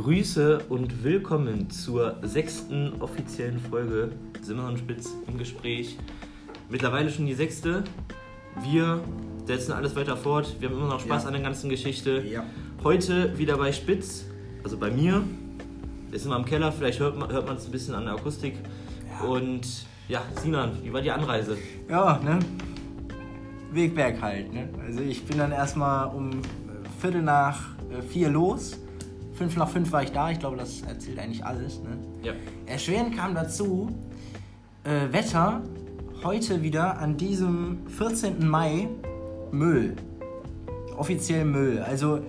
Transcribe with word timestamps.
Grüße 0.00 0.60
und 0.70 1.04
willkommen 1.04 1.68
zur 1.68 2.16
sechsten 2.22 3.02
offiziellen 3.02 3.58
Folge 3.58 4.08
Simmer 4.40 4.68
und 4.68 4.78
Spitz 4.78 5.12
im 5.26 5.36
Gespräch. 5.36 5.98
Mittlerweile 6.70 7.10
schon 7.10 7.26
die 7.26 7.34
sechste. 7.34 7.84
Wir 8.62 9.02
setzen 9.44 9.72
alles 9.72 9.94
weiter 9.96 10.16
fort. 10.16 10.56
Wir 10.58 10.70
haben 10.70 10.78
immer 10.78 10.88
noch 10.88 11.00
Spaß 11.00 11.24
Ja. 11.24 11.28
an 11.28 11.34
der 11.34 11.42
ganzen 11.42 11.68
Geschichte. 11.68 12.22
Ja. 12.26 12.44
Heute 12.82 13.36
wieder 13.38 13.58
bei 13.58 13.72
Spitz, 13.72 14.24
also 14.64 14.78
bei 14.78 14.90
mir. 14.90 15.22
Sind 16.12 16.30
wir 16.30 16.36
im 16.38 16.46
Keller, 16.46 16.72
vielleicht 16.72 16.98
hört 16.98 17.18
man 17.18 17.30
hört 17.30 17.46
man 17.46 17.58
es 17.58 17.66
ein 17.66 17.70
bisschen 17.70 17.94
an 17.94 18.06
der 18.06 18.14
Akustik. 18.14 18.54
Ja. 19.20 19.28
Und 19.28 19.84
ja, 20.08 20.22
Sinan, 20.40 20.78
wie 20.82 20.94
war 20.94 21.02
die 21.02 21.10
Anreise? 21.10 21.58
Ja, 21.90 22.18
ne? 22.24 22.38
Wegberg 23.72 24.22
halt, 24.22 24.50
ne? 24.54 24.66
Also 24.82 25.02
ich 25.02 25.22
bin 25.26 25.36
dann 25.36 25.52
erstmal 25.52 26.06
um 26.08 26.30
äh, 26.30 26.42
Viertel 27.02 27.20
nach 27.20 27.74
äh, 27.90 28.00
vier 28.00 28.30
los. 28.30 28.78
Fünf 29.40 29.56
nach 29.56 29.70
fünf 29.70 29.90
war 29.90 30.02
ich 30.02 30.12
da. 30.12 30.30
Ich 30.30 30.38
glaube, 30.38 30.58
das 30.58 30.82
erzählt 30.82 31.18
eigentlich 31.18 31.42
alles, 31.42 31.80
ne? 31.80 31.96
Ja. 32.22 32.34
Erschwerend 32.66 33.16
kam 33.16 33.34
dazu, 33.34 33.88
äh, 34.84 35.10
Wetter, 35.14 35.62
heute 36.22 36.62
wieder 36.62 36.98
an 36.98 37.16
diesem 37.16 37.86
14. 37.86 38.46
Mai 38.46 38.86
Müll. 39.50 39.96
Offiziell 40.94 41.46
Müll. 41.46 41.78
Also, 41.78 42.16
äh, 42.18 42.20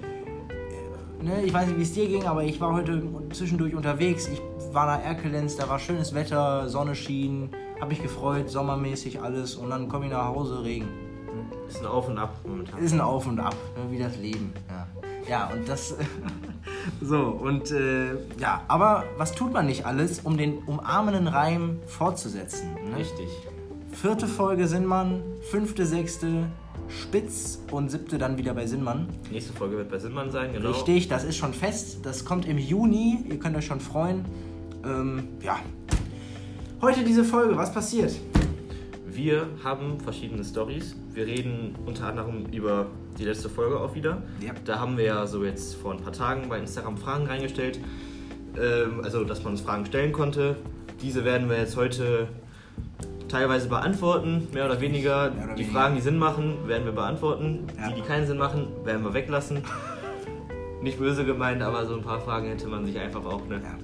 ne, 1.22 1.44
ich 1.44 1.54
weiß 1.54 1.68
nicht, 1.68 1.80
wie 1.80 1.82
es 1.82 1.92
dir 1.92 2.08
ging, 2.08 2.24
aber 2.24 2.46
ich 2.46 2.62
war 2.62 2.72
heute 2.72 3.04
zwischendurch 3.34 3.76
unterwegs. 3.76 4.30
Ich 4.30 4.42
war 4.72 4.86
nach 4.86 5.04
Erkelenz, 5.04 5.58
da 5.58 5.68
war 5.68 5.80
schönes 5.80 6.14
Wetter, 6.14 6.70
Sonne 6.70 6.96
schien, 6.96 7.50
hab 7.82 7.90
mich 7.90 8.02
gefreut, 8.02 8.50
sommermäßig 8.50 9.22
alles 9.22 9.56
und 9.56 9.70
dann 9.70 9.90
komme 9.90 10.06
ich 10.06 10.12
nach 10.12 10.28
Hause, 10.28 10.64
Regen. 10.64 10.88
Ist 11.68 11.82
ein 11.82 11.88
Auf 11.88 12.08
und 12.08 12.18
Ab 12.18 12.40
momentan. 12.48 12.82
Ist 12.82 12.94
ein 12.94 13.02
Auf 13.02 13.28
und 13.28 13.42
Ab, 13.42 13.58
ne, 13.76 13.92
wie 13.92 14.00
das 14.00 14.16
Leben. 14.16 14.54
Ja, 14.70 14.88
ja 15.28 15.50
und 15.54 15.68
das. 15.68 15.94
so, 17.02 17.20
und 17.22 17.72
äh, 17.72 18.14
ja, 18.40 18.64
aber 18.68 19.06
was 19.18 19.34
tut 19.34 19.54
man 19.54 19.66
nicht 19.66 19.86
alles, 19.86 20.20
um 20.22 20.38
den 20.38 20.60
umarmenden 20.60 21.28
Reim 21.28 21.80
fortzusetzen? 21.88 22.74
Ne? 22.90 22.98
Richtig. 22.98 23.28
Vierte 23.92 24.28
Folge 24.28 24.68
Sinnmann, 24.68 25.22
fünfte, 25.50 25.86
sechste 25.86 26.48
Spitz 26.88 27.60
und 27.72 27.90
siebte 27.90 28.18
dann 28.18 28.38
wieder 28.38 28.54
bei 28.54 28.66
Sinnmann. 28.66 29.08
Nächste 29.32 29.54
Folge 29.54 29.78
wird 29.78 29.90
bei 29.90 30.00
Sinnmann 30.00 30.32
sein, 30.32 30.54
genau. 30.54 30.70
Richtig, 30.70 31.08
das 31.08 31.24
ist 31.24 31.38
schon 31.38 31.54
fest. 31.54 32.00
Das 32.04 32.26
kommt 32.26 32.46
im 32.46 32.58
Juni, 32.58 33.26
ihr 33.30 33.40
könnt 33.40 33.56
euch 33.56 33.66
schon 33.66 33.80
freuen. 33.80 34.26
Ähm, 34.84 35.28
ja. 35.42 35.60
Heute 36.82 37.04
diese 37.04 37.24
Folge, 37.24 37.56
was 37.58 37.74
passiert? 37.74 38.14
Wir 39.24 39.46
haben 39.64 40.00
verschiedene 40.00 40.44
Stories. 40.44 40.96
Wir 41.14 41.28
reden 41.28 41.76
unter 41.86 42.08
anderem 42.08 42.48
über 42.48 42.88
die 43.20 43.24
letzte 43.24 43.50
Folge 43.50 43.80
auch 43.80 43.94
wieder. 43.94 44.24
Ja. 44.44 44.52
Da 44.66 44.80
haben 44.80 44.98
wir 44.98 45.04
ja 45.04 45.28
so 45.28 45.46
jetzt 45.46 45.76
vor 45.76 45.94
ein 45.94 46.00
paar 46.00 46.12
Tagen 46.12 46.50
bei 46.50 46.58
Instagram 46.58 46.98
Fragen 46.98 47.28
reingestellt. 47.28 47.80
Ähm, 48.60 49.02
also, 49.04 49.24
dass 49.24 49.44
man 49.44 49.54
uns 49.54 49.62
Fragen 49.62 49.86
stellen 49.86 50.12
konnte. 50.12 50.56
Diese 51.04 51.24
werden 51.24 51.50
wir 51.50 51.58
jetzt 51.60 51.78
heute 51.78 52.30
teilweise 53.28 53.70
beantworten, 53.70 54.48
mehr 54.56 54.66
oder 54.66 54.82
weniger. 54.82 55.30
Mehr 55.30 55.44
oder 55.44 55.54
die 55.54 55.60
weniger. 55.66 55.80
Fragen, 55.80 55.96
die 55.98 56.02
Sinn 56.02 56.18
machen, 56.18 56.68
werden 56.68 56.86
wir 56.86 56.94
beantworten. 56.94 57.68
Ja. 57.78 57.90
Die, 57.90 58.02
die 58.02 58.02
keinen 58.02 58.26
Sinn 58.26 58.40
machen, 58.40 58.70
werden 58.86 59.04
wir 59.04 59.14
weglassen. 59.14 59.62
Nicht 60.82 60.98
böse 60.98 61.26
gemeint, 61.26 61.62
aber 61.62 61.86
so 61.86 61.94
ein 61.94 62.02
paar 62.02 62.22
Fragen 62.22 62.48
hätte 62.48 62.68
man 62.68 62.88
sich 62.88 62.98
einfach 62.98 63.24
auch, 63.24 63.48
ne? 63.48 63.62
Ja. 63.64 63.78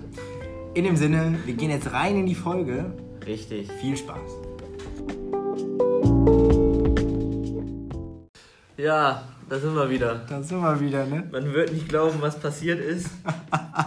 In 0.73 0.83
dem 0.83 0.95
Sinne, 0.95 1.38
wir 1.45 1.53
gehen 1.53 1.69
jetzt 1.69 1.93
rein 1.93 2.17
in 2.17 2.25
die 2.25 2.33
Folge. 2.33 2.91
Richtig. 3.27 3.71
Viel 3.73 3.95
Spaß. 3.95 4.46
Ja, 8.88 9.21
da 9.49 9.59
sind 9.59 9.75
wir 9.75 9.89
wieder. 9.89 10.21
Da 10.30 10.41
sind 10.41 10.61
wir 10.61 10.80
wieder, 10.80 11.05
ne? 11.05 11.27
Man 11.30 11.53
wird 11.53 11.73
nicht 11.73 11.89
glauben, 11.89 12.21
was 12.21 12.39
passiert 12.39 12.80
ist. 12.80 13.09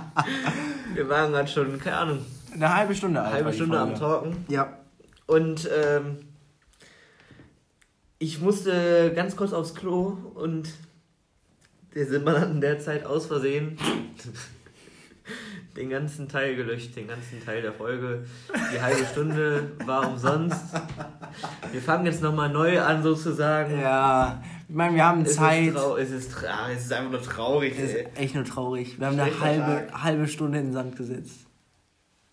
Wir 0.94 1.08
waren 1.08 1.32
gerade 1.32 1.48
schon, 1.48 1.80
keine 1.80 1.96
Ahnung, 1.96 2.18
Eine 2.52 2.74
halbe 2.74 2.94
Stunde 2.94 3.22
eine 3.22 3.32
halbe 3.32 3.50
Stunde 3.50 3.78
am. 3.78 3.94
Talken. 3.94 4.44
Ja. 4.48 4.76
Und 5.26 5.66
ähm, 5.74 6.18
ich 8.18 8.42
musste 8.42 9.10
ganz 9.16 9.36
kurz 9.36 9.54
aufs 9.54 9.74
Klo 9.74 10.18
und 10.34 10.68
der 11.94 12.04
Simmer 12.06 12.38
hat 12.38 12.50
in 12.50 12.60
der 12.60 12.78
Zeit 12.78 13.06
aus 13.06 13.24
Versehen 13.24 13.78
den 15.78 15.88
ganzen 15.88 16.28
Teil 16.28 16.56
gelöscht, 16.56 16.94
den 16.94 17.08
ganzen 17.08 17.42
Teil 17.42 17.62
der 17.62 17.72
Folge. 17.72 18.26
Die 18.74 18.82
halbe 18.82 19.06
Stunde 19.06 19.72
war 19.86 20.06
umsonst. 20.10 20.74
Wir 21.72 21.80
fangen 21.80 22.04
jetzt 22.04 22.22
nochmal 22.22 22.50
neu 22.50 22.82
an 22.82 23.02
sozusagen. 23.02 23.80
Ja. 23.80 24.42
Ich 24.70 24.76
meine, 24.76 24.94
wir 24.94 25.04
haben 25.04 25.22
Es 25.22 25.34
Zeit. 25.34 25.74
ist, 25.74 25.76
es, 25.98 26.10
ist 26.12 26.32
tra 26.32 26.70
es 26.72 26.84
ist 26.84 26.92
einfach 26.92 27.10
nur 27.10 27.22
traurig. 27.22 27.74
Es 27.76 27.90
ist 27.90 27.96
echt 28.14 28.34
nur 28.36 28.44
traurig. 28.44 29.00
Wir 29.00 29.08
haben 29.08 29.18
eine 29.18 29.32
Schlechter 29.32 29.66
halbe, 29.66 29.86
Tag. 29.90 30.02
halbe 30.04 30.28
Stunde 30.28 30.58
in 30.60 30.66
den 30.66 30.72
Sand 30.72 30.96
gesetzt. 30.96 31.40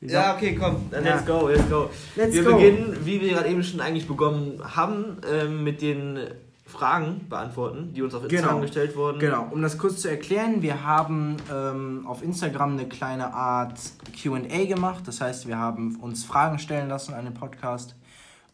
Ja, 0.01 0.35
okay, 0.35 0.53
komm, 0.55 0.85
dann 0.91 1.03
Ja. 1.03 1.15
let's 1.15 1.25
go, 1.25 1.47
let's 1.47 1.67
go. 1.67 1.89
Let's 2.15 2.35
wir 2.35 2.43
go. 2.43 2.53
beginnen, 2.55 2.95
wie 3.03 3.19
wir 3.19 3.29
gerade 3.29 3.49
eben 3.49 3.63
schon 3.63 3.81
eigentlich 3.81 4.07
begonnen 4.07 4.61
haben, 4.63 5.17
ähm, 5.27 5.63
mit 5.63 5.81
den 5.81 6.19
Fragen 6.67 7.25
beantworten, 7.27 7.93
die 7.95 8.03
uns 8.03 8.13
auf 8.13 8.23
Instagram 8.25 8.49
Genau. 8.49 8.61
gestellt 8.61 8.95
wurden. 8.95 9.17
Genau, 9.19 9.47
um 9.49 9.63
das 9.63 9.79
kurz 9.79 10.01
zu 10.01 10.07
erklären, 10.09 10.61
wir 10.61 10.83
haben 10.85 11.37
ähm, 11.51 12.05
auf 12.05 12.21
Instagram 12.21 12.73
eine 12.73 12.87
kleine 12.87 13.33
Art 13.33 13.79
QA 14.21 14.65
gemacht. 14.65 15.07
Das 15.07 15.19
heißt, 15.21 15.47
wir 15.47 15.57
haben 15.57 15.95
uns 15.95 16.23
Fragen 16.23 16.59
stellen 16.59 16.89
lassen 16.89 17.15
an 17.15 17.25
den 17.25 17.33
Podcast 17.33 17.95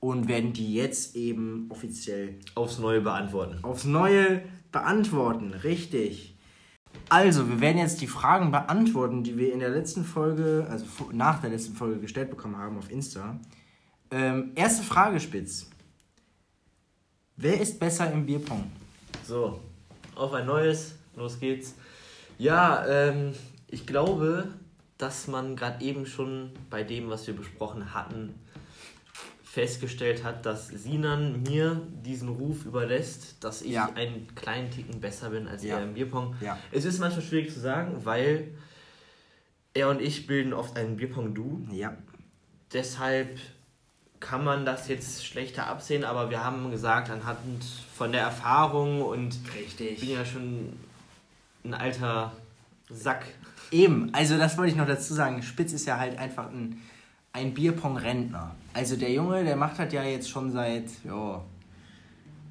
und 0.03 0.27
werden 0.27 0.51
die 0.51 0.73
jetzt 0.73 1.15
eben 1.15 1.67
offiziell 1.69 2.35
Aufs 2.55 2.77
Neue 2.77 2.99
beantworten. 2.99 3.59
aufs 3.63 3.85
Neue 3.85 4.43
beantworten. 4.69 5.53
Richtig. 5.53 6.35
Also, 7.07 7.47
wir 7.47 7.61
werden 7.61 7.77
jetzt 7.77 8.01
die 8.01 8.07
Fragen 8.07 8.51
beantworten, 8.51 9.23
die 9.23 9.37
wir 9.37 9.53
in 9.53 9.59
der 9.59 9.69
letzten 9.69 10.03
Folge, 10.03 10.67
also 10.69 10.85
nach 11.13 11.39
der 11.39 11.51
letzten 11.51 11.73
Folge 11.73 12.01
gestellt 12.01 12.29
bekommen 12.29 12.57
haben 12.57 12.77
auf 12.77 12.91
Insta. 12.91 13.39
Ähm, 14.11 14.51
erste 14.55 14.83
Frage, 14.83 15.21
Spitz. 15.21 15.69
Wer 17.37 17.61
ist 17.61 17.79
besser 17.79 18.11
im 18.11 18.25
Bierpong? 18.25 18.69
So, 19.25 19.61
auf 20.15 20.33
ein 20.33 20.45
neues, 20.45 20.95
los 21.15 21.39
geht's. 21.39 21.75
Ja, 22.37 22.85
ähm, 22.87 23.31
ich 23.67 23.87
glaube, 23.87 24.49
dass 24.97 25.27
man 25.27 25.55
gerade 25.55 25.81
eben 25.81 26.05
schon 26.05 26.51
bei 26.69 26.83
dem, 26.83 27.09
was 27.09 27.25
wir 27.25 27.33
besprochen 27.35 27.93
hatten, 27.93 28.33
festgestellt 29.53 30.23
hat, 30.23 30.47
dass 30.47 30.69
Sinan 30.69 31.43
mir 31.43 31.79
diesen 32.03 32.27
Ruf 32.29 32.65
überlässt, 32.65 33.43
dass 33.43 33.61
ich 33.61 33.73
Ja. 33.73 33.87
einen 33.93 34.33
kleinen 34.33 34.71
Ticken 34.71 34.99
besser 34.99 35.29
bin 35.29 35.47
als 35.47 35.63
Ja. 35.63 35.77
er 35.77 35.83
im 35.83 35.93
Bierpong. 35.93 36.35
Ja. 36.41 36.57
Es 36.71 36.85
ist 36.85 36.97
manchmal 36.97 37.23
schwierig 37.23 37.53
zu 37.53 37.59
sagen, 37.59 38.03
weil 38.03 38.47
er 39.75 39.89
und 39.89 40.01
ich 40.01 40.25
bilden 40.25 40.53
oft 40.53 40.75
einen 40.75 40.97
Bierpong-Du. 40.97 41.67
Ja. 41.71 41.95
Deshalb 42.73 43.37
kann 44.19 44.43
man 44.43 44.65
das 44.65 44.87
jetzt 44.87 45.23
schlechter 45.23 45.67
absehen, 45.67 46.03
aber 46.03 46.31
wir 46.31 46.43
haben 46.43 46.71
gesagt, 46.71 47.11
anhand 47.11 47.63
von 47.95 48.11
der 48.11 48.21
Erfahrung 48.21 49.03
und 49.03 49.35
ich 49.35 49.75
bin 49.77 49.87
Richtig. 49.87 50.01
ja 50.09 50.25
schon 50.25 50.73
ein 51.63 51.75
alter 51.75 52.31
Sack. 52.89 53.25
Eben, 53.69 54.11
also 54.15 54.35
das 54.39 54.57
wollte 54.57 54.71
ich 54.71 54.77
noch 54.77 54.87
dazu 54.87 55.13
sagen. 55.13 55.43
Spitz 55.43 55.73
ist 55.73 55.85
ja 55.85 55.99
halt 55.99 56.17
einfach 56.17 56.49
ein, 56.49 56.81
ein 57.33 57.53
Bierpong-Rentner. 57.53 58.55
Also 58.73 58.95
der 58.95 59.11
Junge, 59.11 59.43
der 59.43 59.55
macht 59.55 59.79
das 59.79 59.91
ja 59.91 60.03
jetzt 60.03 60.29
schon 60.29 60.51
seit 60.51 60.85
jo, 61.03 61.43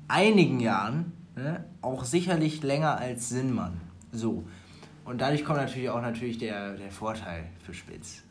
einigen 0.08 0.60
Jahren, 0.60 1.12
ne? 1.36 1.64
auch 1.80 2.04
sicherlich 2.04 2.62
länger 2.62 2.98
als 2.98 3.28
Sinnmann. 3.28 3.80
So. 4.12 4.44
Und 5.04 5.20
dadurch 5.20 5.44
kommt 5.44 5.58
natürlich 5.58 5.88
auch 5.88 6.02
natürlich 6.02 6.38
der, 6.38 6.74
der 6.74 6.90
Vorteil 6.90 7.48
für 7.64 7.72
Spitz. 7.72 8.22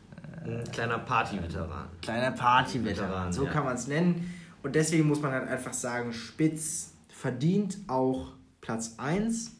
Ein 0.44 0.63
kleiner 0.72 1.00
Party-Veteran. 1.00 1.88
Kleiner 2.01 2.31
Party-Veteran, 2.31 3.09
Veteran, 3.09 3.33
so 3.33 3.45
ja. 3.45 3.51
kann 3.51 3.66
man 3.66 3.75
es 3.75 3.88
nennen. 3.88 4.33
Und 4.63 4.75
deswegen 4.75 5.07
muss 5.07 5.22
man 5.22 5.31
halt 5.31 5.47
einfach 5.47 5.73
sagen, 5.73 6.13
Spitz 6.13 6.94
verdient 7.09 7.78
auch 7.88 8.33
Platz 8.62 8.95
1. 8.97 9.56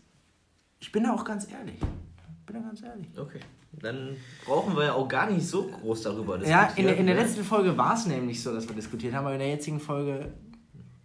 Ich 0.79 0.91
bin 0.91 1.03
da 1.03 1.13
auch 1.13 1.25
ganz 1.25 1.49
ehrlich. 1.51 1.79
Ich 1.79 2.45
bin 2.45 2.55
da 2.55 2.61
ganz 2.61 2.81
ehrlich. 2.81 3.07
Okay. 3.17 3.39
Dann 3.73 4.18
brauchen 4.45 4.75
wir 4.75 4.85
ja 4.85 4.94
auch 4.94 5.07
gar 5.07 5.29
nicht 5.29 5.47
so 5.47 5.63
groß 5.68 6.03
darüber 6.03 6.45
Ja, 6.45 6.65
in 6.75 6.85
der, 6.85 6.97
in 6.97 7.06
der 7.06 7.15
ne? 7.15 7.21
letzten 7.21 7.44
Folge 7.44 7.77
war 7.77 7.95
es 7.95 8.06
nämlich 8.06 8.41
so, 8.41 8.53
dass 8.53 8.68
wir 8.68 8.75
diskutiert 8.75 9.13
haben, 9.13 9.25
aber 9.25 9.33
in 9.33 9.39
der 9.39 9.50
jetzigen 9.50 9.79
Folge 9.79 10.33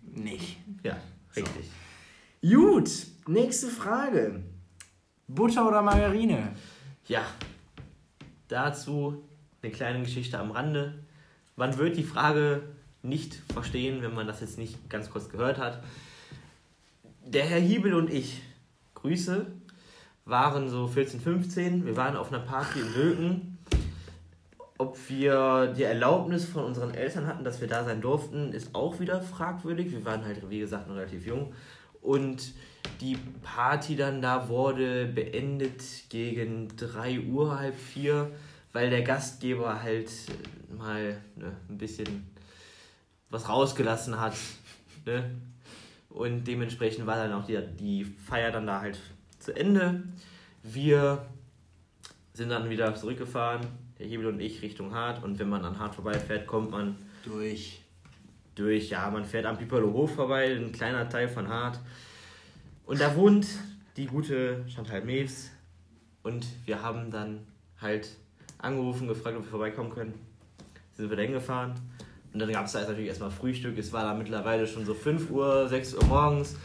nicht. 0.02 0.58
Ja, 0.82 0.96
richtig. 1.34 1.70
Gut, 2.42 2.90
nächste 3.28 3.68
Frage. 3.68 4.42
Butter 5.28 5.66
oder 5.66 5.82
Margarine? 5.82 6.52
Ja, 7.06 7.22
dazu 8.48 9.24
eine 9.62 9.72
kleine 9.72 10.02
Geschichte 10.02 10.38
am 10.38 10.50
Rande. 10.50 11.04
Man 11.56 11.78
wird 11.78 11.96
die 11.96 12.04
Frage 12.04 12.62
nicht 13.02 13.34
verstehen, 13.52 14.02
wenn 14.02 14.14
man 14.14 14.26
das 14.26 14.40
jetzt 14.40 14.58
nicht 14.58 14.90
ganz 14.90 15.10
kurz 15.10 15.28
gehört 15.28 15.58
hat. 15.58 15.82
Der 17.24 17.44
Herr 17.44 17.60
Hiebel 17.60 17.94
und 17.94 18.12
ich, 18.12 18.42
Grüße, 18.94 19.46
waren 20.26 20.69
so 20.69 20.87
14, 20.87 21.20
15. 21.20 21.87
Wir 21.87 21.96
waren 21.96 22.17
auf 22.17 22.32
einer 22.32 22.43
Party 22.43 22.81
in 22.81 22.94
Wilken. 22.94 23.58
Ob 24.76 24.99
wir 25.08 25.69
die 25.69 25.84
Erlaubnis 25.84 26.44
von 26.44 26.64
unseren 26.64 26.93
Eltern 26.93 27.26
hatten, 27.26 27.44
dass 27.44 27.62
wir 27.62 27.69
da 27.69 27.84
sein 27.84 28.02
durften, 28.02 28.52
ist 28.52 28.75
auch 28.75 29.00
wieder 29.00 29.23
fragwürdig. 29.23 29.90
Wir 29.93 30.05
waren 30.05 30.25
halt, 30.25 30.50
wie 30.50 30.58
gesagt, 30.58 30.88
noch 30.88 30.96
relativ 30.96 31.25
jung. 31.25 31.55
Und 32.02 32.52
die 33.00 33.17
Party 33.43 33.96
dann 33.96 34.20
da 34.20 34.49
wurde 34.49 35.06
beendet 35.06 35.82
gegen 36.11 36.76
3 36.76 37.20
Uhr, 37.20 37.58
halb 37.58 37.76
4, 37.76 38.31
weil 38.73 38.90
der 38.90 39.02
Gastgeber 39.02 39.82
halt 39.82 40.11
mal 40.76 41.17
ne, 41.37 41.56
ein 41.70 41.78
bisschen 41.78 42.26
was 43.31 43.49
rausgelassen 43.49 44.20
hat. 44.20 44.34
Ne? 45.06 45.31
Und 46.11 46.44
dementsprechend 46.44 47.06
war 47.06 47.17
dann 47.17 47.32
auch 47.32 47.46
die, 47.46 47.58
die 47.78 48.05
Feier 48.05 48.50
dann 48.50 48.67
da 48.67 48.81
halt 48.81 48.99
zu 49.46 49.54
Ende. 49.54 50.02
Wir 50.64 51.25
sind 52.32 52.48
dann 52.48 52.69
wieder 52.69 52.93
zurückgefahren, 52.96 53.64
der 53.96 54.08
Hebel 54.08 54.26
und 54.26 54.40
ich 54.40 54.60
Richtung 54.60 54.93
Hart. 54.93 55.22
Und 55.22 55.38
wenn 55.38 55.48
man 55.48 55.64
an 55.64 55.78
Hart 55.78 55.94
vorbeifährt, 55.94 56.48
kommt 56.48 56.72
man 56.72 56.96
Durch. 57.25 57.81
durch, 58.56 58.90
ja, 58.90 59.08
man 59.08 59.25
fährt 59.25 59.46
am 59.46 59.56
Piperlo 59.56 59.93
Hof 59.93 60.16
vorbei, 60.16 60.52
ein 60.52 60.72
kleiner 60.72 61.08
Teil 61.08 61.28
von 61.28 61.46
Hart. 61.46 61.78
Und 62.87 63.00
da 63.00 63.14
wohnt 63.14 63.46
die 63.96 64.06
gute 64.06 64.64
Chantal 64.69 65.02
Mews. 65.02 65.50
Und 66.25 66.44
wir 66.64 66.82
haben 66.82 67.12
dann 67.12 67.46
halt 67.81 68.08
angerufen, 68.58 69.06
gefragt, 69.06 69.37
ob 69.37 69.44
wir 69.44 69.50
vorbeikommen 69.50 69.90
können. 69.90 70.14
Sind 70.94 71.08
wir 71.08 71.16
da 71.16 71.22
hingefahren. 71.22 71.75
Und 72.32 72.40
dann 72.40 72.50
gab 72.50 72.66
es 72.66 72.72
da 72.72 72.81
jetzt 72.81 72.88
natürlich 72.88 73.10
erstmal 73.10 73.31
Frühstück. 73.31 73.78
Es 73.78 73.92
war 73.92 74.02
da 74.02 74.14
mittlerweile 74.14 74.66
schon 74.66 74.84
so 74.84 74.92
5 74.92 75.31
Uhr, 75.31 75.69
6 75.69 75.94
Uhr 75.94 76.04
morgens. 76.06 76.56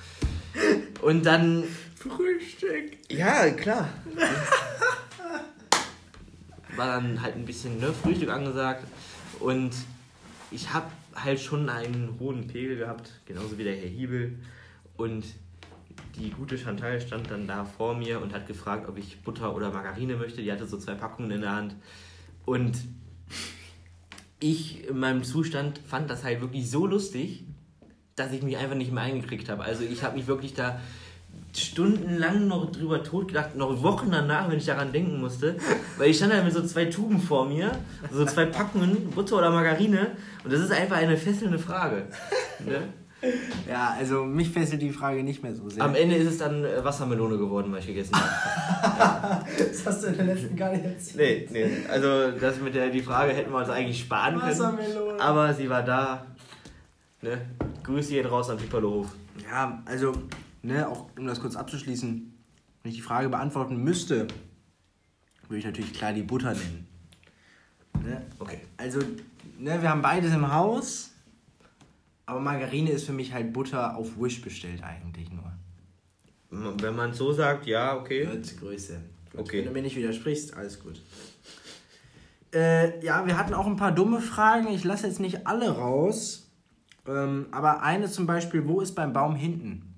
Und 1.04 1.28
dann. 1.28 1.64
Frühstück. 2.02 2.98
Ja, 3.10 3.50
klar. 3.52 3.90
War 6.76 6.88
dann 6.88 7.22
halt 7.22 7.36
ein 7.36 7.46
bisschen 7.46 7.80
ne, 7.80 7.94
Frühstück 7.94 8.30
angesagt. 8.30 8.86
Und 9.40 9.72
ich 10.50 10.74
habe 10.74 10.88
halt 11.16 11.40
schon 11.40 11.70
einen 11.70 12.18
hohen 12.20 12.48
Pegel 12.48 12.78
gehabt, 12.78 13.20
genauso 13.26 13.58
wie 13.58 13.64
der 13.64 13.76
Herr 13.76 13.90
Hiebel. 13.90 14.40
Und 14.98 15.26
die 16.16 16.32
gute 16.32 16.58
Chantal 16.58 17.00
stand 17.02 17.30
dann 17.30 17.48
da 17.48 17.66
vor 17.66 17.96
mir 17.96 18.22
und 18.22 18.34
hat 18.34 18.48
gefragt, 18.48 18.88
ob 18.88 18.98
ich 18.98 19.22
Butter 19.22 19.56
oder 19.56 19.72
Margarine 19.72 20.16
möchte. 20.16 20.42
Die 20.42 20.52
hatte 20.52 20.68
so 20.68 20.78
zwei 20.78 20.96
Packungen 20.96 21.32
in 21.32 21.42
der 21.42 21.56
Hand. 21.56 21.76
Und 22.46 22.78
ich 24.40 24.88
in 24.88 24.98
meinem 24.98 25.24
Zustand 25.24 25.80
fand 25.80 26.10
das 26.10 26.24
halt 26.24 26.42
wirklich 26.42 26.70
so 26.70 26.88
lustig, 26.88 27.44
dass 28.16 28.34
ich 28.34 28.42
mich 28.42 28.58
einfach 28.58 28.76
nicht 28.76 28.92
mehr 28.92 29.04
eingekriegt 29.04 29.50
habe. 29.50 29.64
Also 29.64 29.84
ich 29.84 30.04
habe 30.04 30.18
mich 30.18 30.28
wirklich 30.28 30.54
da 30.54 30.80
stundenlang 31.54 32.48
noch 32.48 32.72
drüber 32.72 33.04
totgedacht, 33.04 33.56
noch 33.56 33.84
Wochen 33.84 34.10
danach, 34.12 34.50
wenn 34.50 34.58
ich 34.58 34.66
daran 34.66 34.92
denken 34.92 35.20
musste, 35.20 35.56
weil 35.98 36.10
ich 36.10 36.18
stand 36.18 36.34
da 36.34 36.44
mit 36.44 36.54
so 36.54 36.64
zwei 36.64 36.86
Tuben 36.86 37.20
vor 37.20 37.46
mir, 37.46 37.72
so 38.12 38.26
zwei 38.26 38.46
Packungen 38.46 39.10
Butter 39.12 39.38
oder 39.38 39.52
Margarine 39.52 40.12
und 40.44 40.54
das 40.54 40.62
ist 40.62 40.72
einfach 40.72 40.98
eine 40.98 41.18
fesselnde 41.18 41.60
Frage. 41.60 42.04
Ne? 42.66 42.82
Ja, 43.70 43.96
also 44.00 44.24
mich 44.24 44.50
fesselt 44.50 44.82
die 44.82 44.90
Frage 44.90 45.24
nicht 45.24 45.44
mehr 45.44 45.54
so 45.54 45.70
sehr. 45.70 45.84
Am 45.84 45.94
Ende 45.94 46.16
ist 46.16 46.28
es 46.28 46.38
dann 46.40 46.66
äh, 46.66 46.84
Wassermelone 46.84 47.38
geworden, 47.38 47.72
weil 47.72 47.80
ich 47.80 47.88
gegessen 47.88 48.16
habe. 48.16 49.46
das 49.58 49.86
hast 49.86 50.04
du 50.04 50.08
in 50.08 50.18
der 50.18 50.26
letzten 50.26 50.56
gar 50.56 50.72
nicht 50.72 50.84
erzählt. 50.84 51.52
Nee, 51.52 51.66
nee, 51.68 51.72
also 51.88 52.32
das 52.32 52.60
mit 52.60 52.74
der 52.74 52.90
die 52.90 53.02
Frage 53.02 53.34
hätten 53.34 53.52
wir 53.52 53.60
uns 53.60 53.70
eigentlich 53.70 54.00
sparen 54.00 54.40
können, 54.40 54.52
Wassermelone. 54.52 55.22
aber 55.22 55.54
sie 55.54 55.70
war 55.70 55.84
da. 55.84 56.26
Ne? 57.22 57.38
Grüße 57.84 58.14
geht 58.14 58.30
raus 58.30 58.50
an 58.50 58.58
Piperlohof. 58.58 59.08
Ja, 59.48 59.84
also, 59.86 60.14
ne, 60.62 60.88
auch 60.88 61.10
um 61.18 61.26
das 61.26 61.40
kurz 61.40 61.56
abzuschließen, 61.56 62.34
wenn 62.84 62.90
ich 62.90 62.98
die 62.98 63.04
Frage 63.04 63.30
beantworten 63.30 63.78
müsste, 63.78 64.28
würde 65.48 65.60
ich 65.60 65.66
natürlich 65.66 65.94
klar 65.94 66.14
die 66.14 66.24
Butter 66.24 66.54
nennen. 66.54 66.88
Ne? 68.04 68.26
Okay. 68.40 68.62
Also, 68.78 69.00
ne, 69.60 69.82
wir 69.82 69.90
haben 69.90 70.02
beides 70.02 70.34
im 70.34 70.52
Haus, 70.52 71.12
aber 72.26 72.40
Margarine 72.40 72.92
ist 72.92 73.06
für 73.06 73.14
mich 73.14 73.34
halt 73.34 73.54
Butter 73.54 73.96
auf 73.96 74.20
Wish 74.20 74.42
bestellt 74.42 74.84
eigentlich 74.84 75.30
nur. 75.32 75.52
Wenn 76.52 76.96
man 76.96 77.14
so 77.14 77.32
sagt, 77.32 77.66
ja, 77.66 77.96
okay. 77.96 78.26
Gut, 78.26 78.60
Grüße. 78.60 79.00
Gut, 79.32 79.42
Okay. 79.42 79.60
Wenn 79.60 79.66
du 79.66 79.72
mir 79.72 79.82
nicht 79.82 79.96
widersprichst, 79.96 80.54
alles 80.56 80.82
gut. 80.82 81.02
Äh, 82.54 83.04
ja, 83.06 83.26
wir 83.26 83.38
hatten 83.38 83.54
auch 83.54 83.66
ein 83.66 83.78
paar 83.78 83.94
dumme 83.94 84.20
Fragen. 84.20 84.68
Ich 84.68 84.84
lasse 84.84 85.08
jetzt 85.08 85.22
nicht 85.22 85.48
alle 85.48 85.70
raus. 85.70 86.50
Ähm, 87.08 87.48
aber 87.52 87.82
eine 87.82 88.10
zum 88.10 88.26
Beispiel, 88.26 88.68
wo 88.68 88.82
ist 88.82 88.94
beim 88.94 89.14
Baum 89.14 89.36
hinten? 89.36 89.91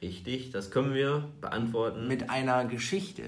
Richtig, 0.00 0.50
das 0.50 0.70
können 0.70 0.94
wir 0.94 1.28
beantworten. 1.40 2.06
Mit 2.06 2.30
einer 2.30 2.64
Geschichte. 2.66 3.24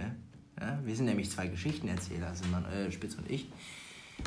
Ja, 0.60 0.78
wir 0.84 0.94
sind 0.94 1.06
nämlich 1.06 1.28
zwei 1.30 1.48
Geschichtenerzähler, 1.48 2.32
sind 2.34 2.50
man, 2.50 2.66
äh, 2.66 2.92
Spitz 2.92 3.16
und 3.16 3.30
ich. 3.30 3.48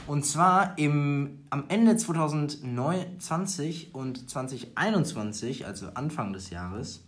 Und 0.07 0.25
zwar 0.25 0.75
im, 0.77 1.39
am 1.49 1.63
Ende 1.69 1.95
2020 1.95 3.93
und 3.93 4.29
2021, 4.29 5.65
also 5.65 5.87
Anfang 5.93 6.33
des 6.33 6.49
Jahres, 6.49 7.05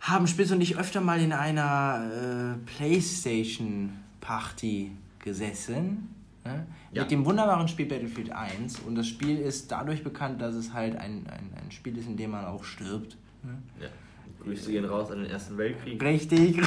haben 0.00 0.28
Spitz 0.28 0.52
und 0.52 0.60
ich 0.60 0.76
öfter 0.76 1.00
mal 1.00 1.20
in 1.20 1.32
einer 1.32 2.08
äh, 2.12 2.58
Playstation-Party 2.76 4.92
gesessen. 5.18 6.14
Ne? 6.44 6.68
Ja. 6.92 7.02
Mit 7.02 7.10
dem 7.10 7.24
wunderbaren 7.24 7.66
Spiel 7.66 7.86
Battlefield 7.86 8.30
1. 8.30 8.78
Und 8.80 8.94
das 8.94 9.08
Spiel 9.08 9.38
ist 9.38 9.72
dadurch 9.72 10.04
bekannt, 10.04 10.40
dass 10.40 10.54
es 10.54 10.72
halt 10.72 10.94
ein, 10.96 11.26
ein, 11.26 11.50
ein 11.56 11.72
Spiel 11.72 11.98
ist, 11.98 12.06
in 12.06 12.16
dem 12.16 12.30
man 12.30 12.44
auch 12.44 12.62
stirbt. 12.62 13.16
Ne? 13.46 13.62
Ja. 13.80 13.88
Grüße 14.42 14.70
gehen 14.70 14.84
raus 14.84 15.10
an 15.10 15.22
den 15.22 15.30
Ersten 15.30 15.56
Weltkrieg. 15.56 16.02
Richtig. 16.02 16.60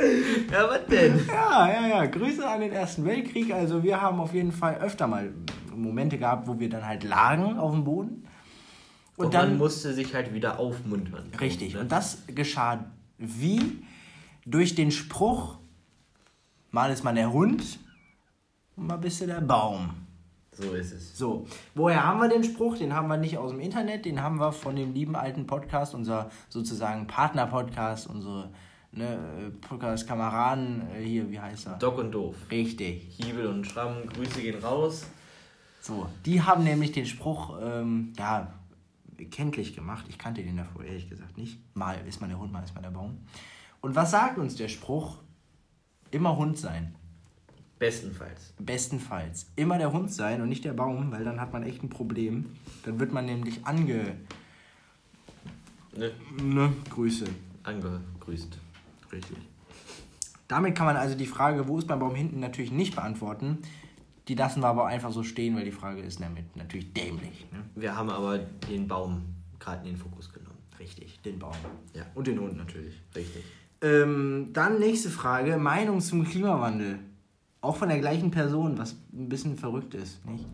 Ja, 0.50 0.68
was 0.68 0.86
denn? 0.86 1.26
Ja, 1.26 1.68
ja, 1.68 1.86
ja. 1.86 2.06
Grüße 2.06 2.46
an 2.48 2.60
den 2.60 2.72
Ersten 2.72 3.04
Weltkrieg. 3.04 3.52
Also 3.52 3.82
wir 3.82 4.00
haben 4.00 4.20
auf 4.20 4.34
jeden 4.34 4.52
Fall 4.52 4.76
öfter 4.76 5.06
mal 5.06 5.32
Momente 5.74 6.18
gehabt, 6.18 6.48
wo 6.48 6.58
wir 6.58 6.68
dann 6.68 6.86
halt 6.86 7.04
lagen 7.04 7.58
auf 7.58 7.72
dem 7.72 7.84
Boden. 7.84 8.26
Und, 9.16 9.26
Und 9.26 9.32
man 9.34 9.48
dann 9.48 9.58
musste 9.58 9.92
sich 9.92 10.14
halt 10.14 10.32
wieder 10.34 10.58
aufmuntern. 10.58 11.30
Richtig. 11.40 11.76
Und 11.76 11.92
das 11.92 12.22
geschah 12.26 12.86
wie 13.18 13.82
durch 14.46 14.74
den 14.74 14.90
Spruch, 14.90 15.58
mal 16.70 16.90
ist 16.90 17.04
man 17.04 17.14
der 17.14 17.32
Hund 17.32 17.78
und 18.76 18.86
mal 18.86 18.96
bist 18.96 19.20
du 19.20 19.26
der 19.26 19.40
Baum. 19.42 19.90
So 20.60 20.74
ist 20.74 20.92
es. 20.92 21.16
So, 21.16 21.46
woher 21.74 22.04
haben 22.04 22.20
wir 22.20 22.28
den 22.28 22.44
Spruch? 22.44 22.76
Den 22.76 22.94
haben 22.94 23.08
wir 23.08 23.16
nicht 23.16 23.38
aus 23.38 23.50
dem 23.50 23.60
Internet, 23.60 24.04
den 24.04 24.22
haben 24.22 24.38
wir 24.38 24.52
von 24.52 24.76
dem 24.76 24.92
lieben 24.92 25.16
alten 25.16 25.46
Podcast, 25.46 25.94
unser 25.94 26.30
sozusagen 26.48 27.06
Partner-Podcast, 27.06 28.08
unsere 28.08 28.50
ne, 28.92 29.52
Podcast-Kameraden, 29.62 30.82
äh, 30.94 31.02
hier, 31.02 31.30
wie 31.30 31.40
heißt 31.40 31.66
er? 31.66 31.78
Doc 31.78 31.98
und 31.98 32.12
Doof. 32.12 32.36
Richtig. 32.50 33.16
Hiebel 33.16 33.46
und 33.46 33.66
Schramm, 33.66 34.06
Grüße 34.06 34.42
gehen 34.42 34.62
raus. 34.62 35.06
So, 35.80 36.06
die 36.26 36.42
haben 36.42 36.64
nämlich 36.64 36.92
den 36.92 37.06
Spruch, 37.06 37.58
ähm, 37.62 38.12
ja, 38.18 38.52
kenntlich 39.30 39.74
gemacht. 39.74 40.04
Ich 40.08 40.18
kannte 40.18 40.42
den 40.42 40.56
davor 40.56 40.84
ehrlich 40.84 41.08
gesagt 41.08 41.36
nicht. 41.38 41.58
Mal 41.74 41.96
ist 42.06 42.20
man 42.20 42.30
der 42.30 42.38
Hund, 42.38 42.52
mal 42.52 42.62
ist 42.62 42.74
man 42.74 42.82
der 42.82 42.90
Baum. 42.90 43.18
Und 43.80 43.94
was 43.94 44.10
sagt 44.10 44.38
uns 44.38 44.56
der 44.56 44.68
Spruch? 44.68 45.18
Immer 46.10 46.36
Hund 46.36 46.58
sein. 46.58 46.94
Bestenfalls. 47.80 48.52
Bestenfalls. 48.58 49.46
Immer 49.56 49.78
der 49.78 49.90
Hund 49.90 50.12
sein 50.12 50.42
und 50.42 50.50
nicht 50.50 50.66
der 50.66 50.74
Baum, 50.74 51.10
weil 51.12 51.24
dann 51.24 51.40
hat 51.40 51.54
man 51.54 51.62
echt 51.62 51.82
ein 51.82 51.88
Problem. 51.88 52.44
Dann 52.84 53.00
wird 53.00 53.12
man 53.12 53.24
nämlich 53.24 53.64
ange... 53.64 54.16
Ne? 55.96 56.12
Ne, 56.42 56.72
Grüße. 56.90 57.24
Angegrüßt. 57.62 58.58
Richtig. 59.10 59.38
Damit 60.46 60.76
kann 60.76 60.86
man 60.86 60.96
also 60.96 61.16
die 61.16 61.26
Frage, 61.26 61.66
wo 61.68 61.78
ist 61.78 61.88
beim 61.88 62.00
Baum 62.00 62.14
hinten, 62.14 62.38
natürlich 62.38 62.70
nicht 62.70 62.94
beantworten. 62.94 63.58
Die 64.28 64.34
lassen 64.34 64.60
wir 64.60 64.68
aber 64.68 64.86
einfach 64.86 65.10
so 65.10 65.22
stehen, 65.22 65.56
weil 65.56 65.64
die 65.64 65.72
Frage 65.72 66.02
ist 66.02 66.20
damit 66.20 66.54
natürlich 66.56 66.92
dämlich. 66.92 67.46
Ne? 67.50 67.64
Wir 67.76 67.96
haben 67.96 68.10
aber 68.10 68.38
den 68.38 68.86
Baum 68.88 69.22
gerade 69.58 69.88
in 69.88 69.94
den 69.94 69.96
Fokus 69.96 70.30
genommen. 70.30 70.58
Richtig, 70.78 71.18
den 71.22 71.38
Baum. 71.38 71.56
Ja. 71.94 72.02
Und 72.14 72.26
den 72.26 72.38
Hund 72.40 72.58
natürlich. 72.58 72.94
Richtig. 73.16 73.42
Ähm, 73.80 74.50
dann 74.52 74.78
nächste 74.78 75.08
Frage, 75.08 75.56
Meinung 75.56 76.02
zum 76.02 76.26
Klimawandel. 76.26 76.98
Auch 77.60 77.76
von 77.76 77.88
der 77.88 77.98
gleichen 77.98 78.30
Person, 78.30 78.78
was 78.78 78.96
ein 79.12 79.28
bisschen 79.28 79.56
verrückt 79.56 79.94
ist, 79.94 80.24
nicht? 80.26 80.46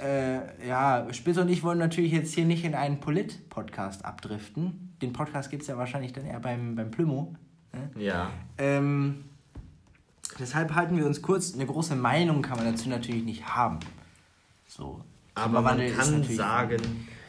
Äh, 0.00 0.66
ja, 0.66 1.06
Spitz 1.12 1.38
und 1.38 1.48
ich 1.48 1.62
wollen 1.62 1.78
natürlich 1.78 2.12
jetzt 2.12 2.32
hier 2.32 2.44
nicht 2.44 2.64
in 2.64 2.74
einen 2.74 3.00
Polit-Podcast 3.00 4.04
abdriften. 4.04 4.94
Den 5.02 5.12
Podcast 5.12 5.50
gibt 5.50 5.62
es 5.62 5.68
ja 5.68 5.76
wahrscheinlich 5.76 6.12
dann 6.12 6.24
eher 6.24 6.38
beim, 6.40 6.76
beim 6.76 6.90
Plümo. 6.90 7.34
Ne? 7.72 7.90
Ja. 8.02 8.30
Ähm, 8.58 9.24
deshalb 10.38 10.74
halten 10.74 10.96
wir 10.96 11.06
uns 11.06 11.20
kurz. 11.20 11.54
Eine 11.54 11.66
große 11.66 11.96
Meinung 11.96 12.42
kann 12.42 12.58
man 12.58 12.66
dazu 12.66 12.88
natürlich 12.88 13.24
nicht 13.24 13.46
haben. 13.46 13.80
So. 14.66 15.02
Aber 15.34 15.62
man 15.62 15.78
kann 15.96 16.22
sagen, 16.24 16.80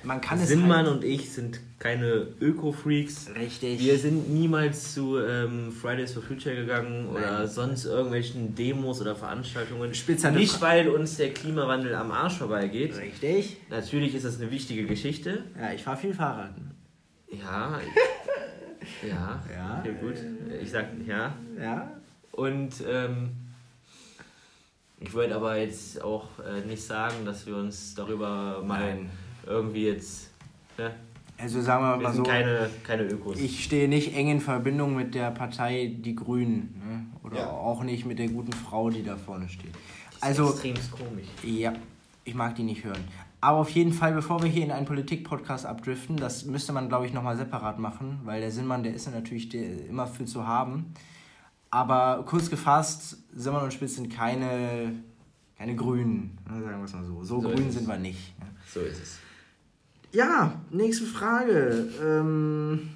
man 0.04 0.22
kann 0.22 0.40
es 0.40 0.48
Sinnmann 0.48 0.86
halt, 0.86 0.98
und 0.98 1.04
ich 1.04 1.30
sind 1.32 1.60
keine 1.80 2.28
Öko-Freaks. 2.42 3.30
Richtig. 3.36 3.80
Wir 3.80 3.98
sind 3.98 4.30
niemals 4.34 4.94
zu 4.94 5.18
ähm, 5.20 5.72
Fridays 5.72 6.14
for 6.14 6.22
Future 6.24 6.56
gegangen 6.56 7.08
oder 7.10 7.40
Nein. 7.40 7.48
sonst 7.48 7.86
irgendwelchen 7.86 8.56
Demos 8.56 9.00
oder 9.02 9.16
Veranstaltungen. 9.16 9.94
Spitz 9.94 10.24
hat 10.24 10.32
eine 10.32 10.40
Nicht, 10.40 10.56
Fra- 10.56 10.68
weil 10.68 10.90
uns 10.90 11.18
der 11.18 11.34
Klimawandel 11.34 11.96
am 11.96 12.12
Arsch 12.12 12.38
vorbeigeht. 12.38 12.96
Richtig. 12.98 13.58
Natürlich 13.70 14.16
ist 14.16 14.26
das 14.26 14.40
eine 14.42 14.52
wichtige 14.52 14.86
Geschichte. 14.86 15.44
Ja, 15.60 15.72
ich 15.74 15.84
fahre 15.84 15.98
viel 15.98 16.14
Fahrrad. 16.14 16.54
Ja. 17.32 17.80
Ja. 19.08 19.44
Ja. 19.54 19.80
Okay, 19.82 19.94
gut. 20.02 20.16
Ich 20.64 20.72
sag 20.72 20.86
ja. 21.06 21.34
Ja. 21.62 21.92
Und 22.32 22.74
ähm, 22.90 23.30
Ich 25.02 25.14
wollte 25.14 25.36
aber 25.36 25.58
jetzt 25.58 26.02
auch 26.02 26.28
äh, 26.40 26.66
nicht 26.66 26.82
sagen, 26.84 27.26
dass 27.26 27.46
wir 27.46 27.56
uns 27.58 27.94
darüber 27.96 28.64
mal 28.66 28.96
Nein. 28.96 29.10
Irgendwie 29.46 29.86
jetzt. 29.88 30.30
Ne? 30.78 30.92
Also 31.38 31.62
sagen 31.62 31.84
wir 31.86 31.98
Wir 32.00 32.04
mal 32.04 32.14
sind 32.14 32.26
so, 32.26 32.32
keine, 32.32 32.70
keine 32.84 33.04
Ökos. 33.04 33.40
ich 33.40 33.64
stehe 33.64 33.88
nicht 33.88 34.14
eng 34.16 34.30
in 34.30 34.42
Verbindung 34.42 34.96
mit 34.96 35.16
der 35.16 35.32
Partei 35.32 35.96
Die 36.00 36.16
Grünen. 36.16 36.82
Ne? 36.86 37.06
Oder 37.24 37.38
Ja. 37.40 37.50
auch 37.50 37.84
nicht 37.84 38.06
mit 38.06 38.20
der 38.20 38.28
guten 38.28 38.52
Frau, 38.52 38.90
die 38.90 39.04
da 39.04 39.16
vorne 39.16 39.48
steht. 39.48 39.72
Das 39.74 40.16
ist 40.16 40.24
Also, 40.24 40.50
extrem 40.52 40.76
komisch. 40.92 41.28
ja, 41.44 41.74
ich 42.26 42.36
mag 42.36 42.56
die 42.56 42.64
nicht 42.64 42.84
hören. 42.84 43.04
Aber 43.42 43.60
auf 43.60 43.70
jeden 43.70 43.94
Fall, 43.94 44.12
bevor 44.12 44.44
wir 44.44 44.50
hier 44.50 44.66
in 44.66 44.72
einen 44.72 44.86
Politik-Podcast 44.86 45.66
abdriften, 45.66 46.18
das 46.18 46.44
müsste 46.44 46.74
man, 46.74 46.90
glaube 46.90 47.06
ich, 47.06 47.14
nochmal 47.14 47.38
separat 47.38 47.80
machen, 47.80 48.20
weil 48.26 48.42
der 48.42 48.52
Sinnmann, 48.52 48.84
der 48.84 48.94
ist 48.94 49.06
ja 49.06 49.14
natürlich 49.14 49.48
der, 49.48 49.88
immer 49.88 50.08
für 50.08 50.26
zu 50.26 50.46
haben. 50.46 50.94
Aber 51.72 52.26
kurz 52.26 52.50
gefasst, 52.50 53.18
Simmern 53.34 53.64
und 53.64 53.72
Spitz 53.74 53.96
sind 53.96 54.10
keine, 54.14 54.92
keine 55.58 55.76
Grünen, 55.76 56.38
ne, 56.50 56.62
sagen 56.62 56.80
wir 56.80 56.84
es 56.86 56.94
mal 56.94 57.06
so. 57.06 57.24
So, 57.24 57.42
So 57.42 57.50
grün 57.50 57.72
sind 57.72 57.88
wir 57.88 57.98
nicht. 57.98 58.38
ne. 58.40 58.48
So 58.68 58.82
ist 58.82 59.02
es. 59.02 59.20
Ja, 60.12 60.60
nächste 60.72 61.06
Frage. 61.06 61.88
Ähm, 62.04 62.90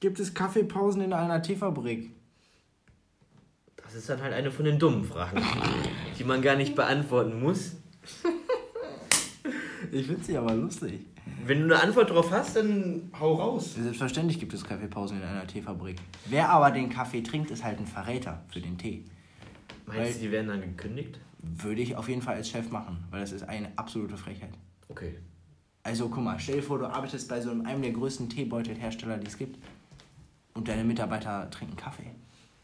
gibt 0.00 0.20
es 0.20 0.34
Kaffeepausen 0.34 1.00
in 1.02 1.12
einer 1.12 1.40
Teefabrik? 1.42 2.10
Das 3.82 3.94
ist 3.94 4.08
dann 4.08 4.20
halt 4.20 4.34
eine 4.34 4.50
von 4.50 4.64
den 4.64 4.78
dummen 4.78 5.04
Fragen, 5.04 5.40
die 6.18 6.24
man 6.24 6.42
gar 6.42 6.56
nicht 6.56 6.74
beantworten 6.74 7.40
muss. 7.40 7.76
Ich 9.92 10.06
finde 10.06 10.24
sie 10.24 10.36
aber 10.36 10.54
lustig. 10.54 11.00
Wenn 11.44 11.60
du 11.60 11.74
eine 11.74 11.82
Antwort 11.82 12.10
drauf 12.10 12.30
hast, 12.32 12.56
dann 12.56 13.10
hau 13.18 13.34
raus. 13.34 13.74
Selbstverständlich 13.74 14.40
gibt 14.40 14.52
es 14.52 14.64
Kaffeepausen 14.64 15.18
in 15.18 15.22
einer 15.22 15.46
Teefabrik. 15.46 15.98
Wer 16.26 16.50
aber 16.50 16.70
den 16.72 16.90
Kaffee 16.90 17.22
trinkt, 17.22 17.50
ist 17.52 17.62
halt 17.64 17.78
ein 17.78 17.86
Verräter 17.86 18.42
für 18.52 18.60
den 18.60 18.76
Tee. 18.76 19.04
Weil- 19.86 19.98
Meinst 20.00 20.16
du, 20.18 20.24
die 20.24 20.32
werden 20.32 20.48
dann 20.48 20.60
gekündigt? 20.60 21.20
Würde 21.40 21.80
ich 21.80 21.94
auf 21.96 22.08
jeden 22.08 22.22
Fall 22.22 22.34
als 22.34 22.48
Chef 22.50 22.70
machen, 22.70 23.04
weil 23.10 23.20
das 23.20 23.30
ist 23.30 23.44
eine 23.44 23.70
absolute 23.76 24.16
Frechheit. 24.16 24.50
Okay. 24.88 25.14
Also 25.86 26.08
guck 26.08 26.24
mal, 26.24 26.36
stell 26.40 26.56
dir 26.56 26.62
vor, 26.64 26.80
du 26.80 26.86
arbeitest 26.86 27.28
bei 27.28 27.40
so 27.40 27.50
einem 27.50 27.80
der 27.80 27.92
größten 27.92 28.28
Teebeutelhersteller, 28.28 29.18
die 29.18 29.28
es 29.28 29.38
gibt. 29.38 29.56
Und 30.52 30.66
deine 30.66 30.82
Mitarbeiter 30.82 31.48
trinken 31.48 31.76
Kaffee. 31.76 32.10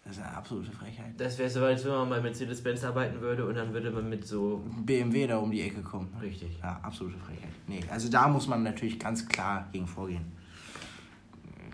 Das 0.02 0.16
ist 0.16 0.24
eine 0.24 0.36
absolute 0.36 0.72
Frechheit. 0.72 1.12
Das 1.18 1.38
wäre 1.38 1.48
so, 1.48 1.62
als 1.64 1.84
wenn 1.84 1.92
man 1.92 2.08
bei 2.08 2.20
Mercedes-Benz 2.20 2.82
arbeiten 2.82 3.20
würde 3.20 3.46
und 3.46 3.54
dann 3.54 3.72
würde 3.72 3.92
man 3.92 4.08
mit 4.08 4.26
so. 4.26 4.64
BMW 4.84 5.28
da 5.28 5.36
um 5.36 5.52
die 5.52 5.60
Ecke 5.60 5.82
kommen. 5.82 6.12
Richtig. 6.20 6.58
Ja, 6.60 6.80
absolute 6.82 7.16
Frechheit. 7.18 7.52
Nee, 7.68 7.78
also 7.88 8.10
da 8.10 8.26
muss 8.26 8.48
man 8.48 8.64
natürlich 8.64 8.98
ganz 8.98 9.28
klar 9.28 9.68
gegen 9.70 9.86
vorgehen. 9.86 10.24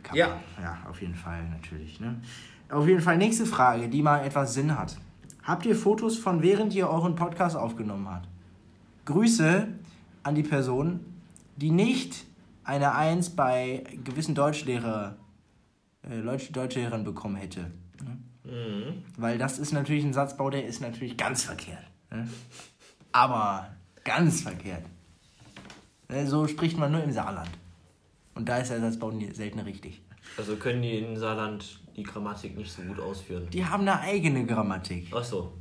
Kaffee. 0.03 0.19
Ja. 0.19 0.39
Ja, 0.61 0.77
auf 0.87 1.01
jeden 1.01 1.15
Fall 1.15 1.49
natürlich. 1.49 1.99
Ne? 1.99 2.21
Auf 2.69 2.87
jeden 2.87 3.01
Fall 3.01 3.17
nächste 3.17 3.47
Frage, 3.47 3.89
die 3.89 4.03
mal 4.03 4.23
etwas 4.23 4.53
Sinn 4.53 4.79
hat. 4.79 4.99
Habt 5.45 5.65
ihr 5.65 5.75
Fotos 5.75 6.19
von 6.19 6.43
während 6.43 6.75
ihr 6.75 6.91
euren 6.91 7.15
Podcast 7.15 7.57
aufgenommen 7.57 8.07
habt? 8.07 8.29
Grüße 9.07 9.67
an 10.25 10.35
die 10.35 10.43
Person, 10.43 11.01
die 11.59 11.71
nicht 11.71 12.25
eine 12.63 12.95
Eins 12.95 13.31
bei 13.31 13.85
gewissen 14.05 14.35
Deutschlehrer, 14.35 15.17
äh, 16.03 16.23
Deutsch, 16.23 16.53
Deutschlehrern 16.53 17.05
bekommen 17.05 17.37
hätte. 17.37 17.73
Ne? 18.05 18.19
Mhm. 18.45 19.05
Weil 19.17 19.39
das 19.39 19.59
ist 19.59 19.73
natürlich 19.73 20.05
ein 20.05 20.13
Satzbau, 20.13 20.51
der 20.51 20.67
ist 20.67 20.81
natürlich 20.81 21.17
ganz 21.17 21.45
verkehrt. 21.45 21.85
Ne? 22.11 22.29
Aber 23.11 23.75
ganz 24.05 24.43
verkehrt. 24.43 24.85
Ne, 26.09 26.27
So 26.27 26.47
spricht 26.47 26.79
man 26.79 26.93
nur 26.93 27.03
im 27.03 27.13
Saarland. 27.13 27.51
Und 28.35 28.49
da 28.49 28.59
ist 28.59 28.71
der 28.71 28.81
Satzbau 28.81 29.13
selten 29.33 29.59
richtig. 29.59 30.01
Also 30.37 30.57
können 30.57 30.83
die 30.83 30.99
in 30.99 31.17
Saarland 31.17 31.81
die 31.97 32.05
Grammatik 32.05 32.57
nicht 32.57 32.71
so 32.71 32.83
gut 32.83 33.01
ausführen. 33.01 33.49
Die 33.51 33.65
haben 33.65 33.83
eine 33.83 33.99
eigene 33.99 34.47
Grammatik. 34.47 35.09
Ach 35.13 35.25
so. 35.25 35.55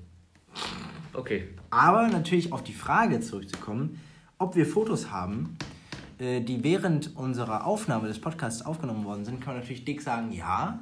Okay. 1.14 1.56
Aber 1.72 2.08
natürlich 2.08 2.52
auf 2.54 2.64
die 2.64 2.74
Frage 2.74 3.20
zurückzukommen, 3.22 4.00
ob 4.38 4.56
wir 4.56 4.68
Fotos 4.68 5.10
haben, 5.10 5.58
äh, 5.60 5.77
die 6.20 6.64
während 6.64 7.16
unserer 7.16 7.66
Aufnahme 7.66 8.08
des 8.08 8.20
Podcasts 8.20 8.66
aufgenommen 8.66 9.06
worden 9.06 9.24
sind, 9.26 9.40
kann 9.40 9.54
man 9.54 9.62
natürlich 9.62 9.86
dick 9.86 10.02
sagen, 10.02 10.32
ja. 10.32 10.80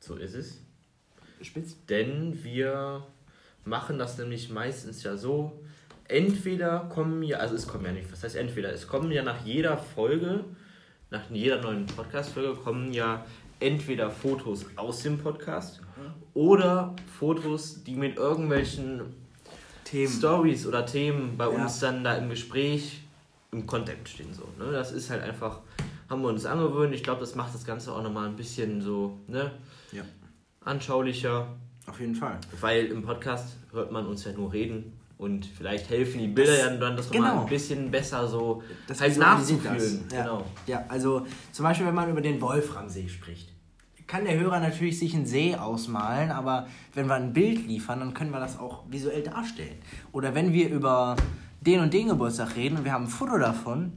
So 0.00 0.16
ist 0.16 0.34
es. 0.34 0.62
Spitz. 1.42 1.76
Denn 1.88 2.42
wir 2.42 3.02
machen 3.64 3.98
das 3.98 4.16
nämlich 4.18 4.50
meistens 4.50 5.02
ja 5.02 5.16
so. 5.16 5.60
Entweder 6.08 6.80
kommen 6.92 7.22
ja, 7.22 7.38
also 7.38 7.54
es 7.54 7.66
kommen 7.66 7.84
ja 7.84 7.92
nicht, 7.92 8.10
was 8.12 8.22
heißt 8.24 8.36
entweder? 8.36 8.72
Es 8.72 8.86
kommen 8.86 9.10
ja 9.12 9.22
nach 9.22 9.44
jeder 9.44 9.76
Folge, 9.76 10.44
nach 11.10 11.30
jeder 11.30 11.60
neuen 11.62 11.86
Podcast-Folge 11.86 12.54
kommen 12.60 12.92
ja 12.92 13.24
entweder 13.60 14.10
Fotos 14.10 14.66
aus 14.76 15.02
dem 15.02 15.18
Podcast 15.18 15.80
oder 16.34 16.96
Fotos, 17.18 17.84
die 17.84 17.94
mit 17.94 18.16
irgendwelchen 18.16 19.02
Themen. 19.84 20.12
Stories 20.12 20.66
oder 20.66 20.84
Themen 20.86 21.36
bei 21.36 21.44
Ja. 21.44 21.50
uns 21.64 21.78
dann 21.80 22.02
da 22.02 22.14
im 22.16 22.28
Gespräch 22.30 23.01
im 23.52 23.66
Content 23.66 24.08
stehen. 24.08 24.32
So, 24.32 24.44
ne? 24.62 24.72
Das 24.72 24.92
ist 24.92 25.10
halt 25.10 25.22
einfach, 25.22 25.60
haben 26.08 26.22
wir 26.22 26.28
uns 26.28 26.46
angewöhnt. 26.46 26.94
Ich 26.94 27.04
glaube, 27.04 27.20
das 27.20 27.34
macht 27.34 27.54
das 27.54 27.64
Ganze 27.64 27.92
auch 27.92 28.02
nochmal 28.02 28.26
ein 28.28 28.36
bisschen 28.36 28.80
so 28.80 29.18
ne? 29.28 29.52
Ja, 29.92 30.02
anschaulicher. 30.64 31.46
auf 31.86 32.00
jeden 32.00 32.14
Fall. 32.14 32.38
Weil 32.60 32.86
im 32.86 33.02
Podcast 33.02 33.56
hört 33.72 33.92
man 33.92 34.06
uns 34.06 34.24
ja 34.24 34.32
nur 34.32 34.52
reden 34.52 34.94
und 35.18 35.44
vielleicht 35.44 35.90
helfen 35.90 36.18
die 36.20 36.28
Bilder 36.28 36.52
Das- 36.52 36.60
ja 36.62 36.76
dann 36.76 36.96
das 36.96 37.10
nochmal 37.12 37.30
genau. 37.32 37.42
ein 37.42 37.48
bisschen 37.48 37.90
besser 37.90 38.26
so 38.26 38.62
Das 38.88 39.00
halt 39.02 39.18
nachzufühlen. 39.18 40.04
Ja. 40.10 40.22
Genau. 40.22 40.44
ja, 40.66 40.84
also 40.88 41.26
zum 41.52 41.64
Beispiel, 41.64 41.86
wenn 41.86 41.94
man 41.94 42.08
über 42.10 42.22
den 42.22 42.40
Wolframsee 42.40 43.08
spricht, 43.08 43.50
kann 44.06 44.24
der 44.24 44.38
Hörer 44.38 44.60
natürlich 44.60 44.98
sich 44.98 45.14
einen 45.14 45.26
See 45.26 45.54
ausmalen, 45.56 46.30
aber 46.30 46.66
wenn 46.94 47.06
wir 47.06 47.14
ein 47.14 47.32
Bild 47.34 47.66
liefern, 47.66 48.00
dann 48.00 48.14
können 48.14 48.30
wir 48.30 48.40
das 48.40 48.58
auch 48.58 48.84
visuell 48.90 49.22
darstellen. 49.22 49.76
Oder 50.12 50.34
wenn 50.34 50.52
wir 50.54 50.68
über 50.70 51.16
den 51.66 51.80
und 51.80 51.92
den 51.92 52.08
Geburtstag 52.08 52.56
reden 52.56 52.78
und 52.78 52.84
wir 52.84 52.92
haben 52.92 53.04
ein 53.04 53.10
Foto 53.10 53.38
davon, 53.38 53.92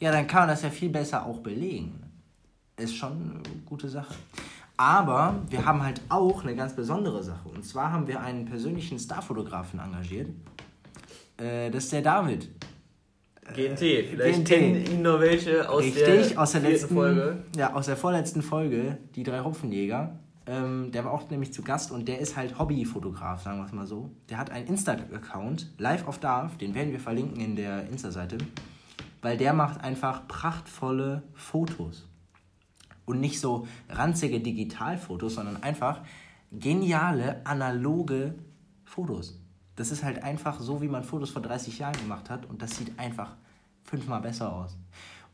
ja, 0.00 0.12
dann 0.12 0.26
kann 0.26 0.40
man 0.40 0.48
das 0.50 0.62
ja 0.62 0.70
viel 0.70 0.90
besser 0.90 1.24
auch 1.24 1.38
belegen. 1.38 2.02
Ist 2.76 2.96
schon 2.96 3.12
eine 3.12 3.60
gute 3.64 3.88
Sache. 3.88 4.14
Aber 4.76 5.36
wir 5.48 5.64
haben 5.64 5.82
halt 5.82 6.02
auch 6.10 6.42
eine 6.42 6.54
ganz 6.54 6.76
besondere 6.76 7.22
Sache. 7.22 7.48
Und 7.48 7.64
zwar 7.64 7.92
haben 7.92 8.06
wir 8.06 8.20
einen 8.20 8.44
persönlichen 8.44 8.98
Starfotografen 8.98 9.80
engagiert. 9.80 10.28
Äh, 11.38 11.70
das 11.70 11.84
ist 11.84 11.92
der 11.92 12.02
David. 12.02 12.50
GNT, 13.54 13.78
vielleicht 13.78 14.44
GNT. 14.44 14.48
kennen 14.48 14.86
ihn 14.86 15.02
noch 15.02 15.20
welche 15.20 15.68
aus 15.68 15.84
Richtig, 15.84 16.28
der, 16.32 16.42
aus 16.42 16.52
der 16.52 16.60
letzten 16.60 16.94
Folge. 16.94 17.44
Ja, 17.56 17.72
aus 17.72 17.86
der 17.86 17.96
vorletzten 17.96 18.42
Folge, 18.42 18.98
die 19.14 19.22
drei 19.22 19.40
Hopfenjäger. 19.40 20.18
Ähm, 20.46 20.92
der 20.92 21.04
war 21.04 21.12
auch 21.12 21.28
nämlich 21.28 21.52
zu 21.52 21.62
Gast 21.62 21.90
und 21.90 22.06
der 22.06 22.20
ist 22.20 22.36
halt 22.36 22.58
Hobbyfotograf, 22.58 23.42
sagen 23.42 23.58
wir 23.58 23.66
es 23.66 23.72
mal 23.72 23.86
so. 23.86 24.10
Der 24.28 24.38
hat 24.38 24.50
einen 24.50 24.68
Insta-Account, 24.68 25.74
Live 25.78 26.06
of 26.06 26.18
Darf, 26.18 26.56
den 26.56 26.74
werden 26.74 26.92
wir 26.92 27.00
verlinken 27.00 27.40
in 27.40 27.56
der 27.56 27.88
Insta-Seite, 27.88 28.38
weil 29.22 29.36
der 29.36 29.52
macht 29.52 29.82
einfach 29.82 30.28
prachtvolle 30.28 31.24
Fotos. 31.34 32.06
Und 33.06 33.20
nicht 33.20 33.40
so 33.40 33.66
ranzige 33.88 34.40
Digitalfotos, 34.40 35.34
sondern 35.34 35.62
einfach 35.62 36.02
geniale, 36.52 37.44
analoge 37.44 38.34
Fotos. 38.84 39.40
Das 39.74 39.90
ist 39.90 40.02
halt 40.02 40.22
einfach 40.22 40.60
so, 40.60 40.80
wie 40.80 40.88
man 40.88 41.04
Fotos 41.04 41.30
vor 41.30 41.42
30 41.42 41.78
Jahren 41.78 41.96
gemacht 42.00 42.30
hat 42.30 42.46
und 42.46 42.62
das 42.62 42.76
sieht 42.76 42.98
einfach 42.98 43.36
fünfmal 43.84 44.20
besser 44.20 44.52
aus. 44.52 44.76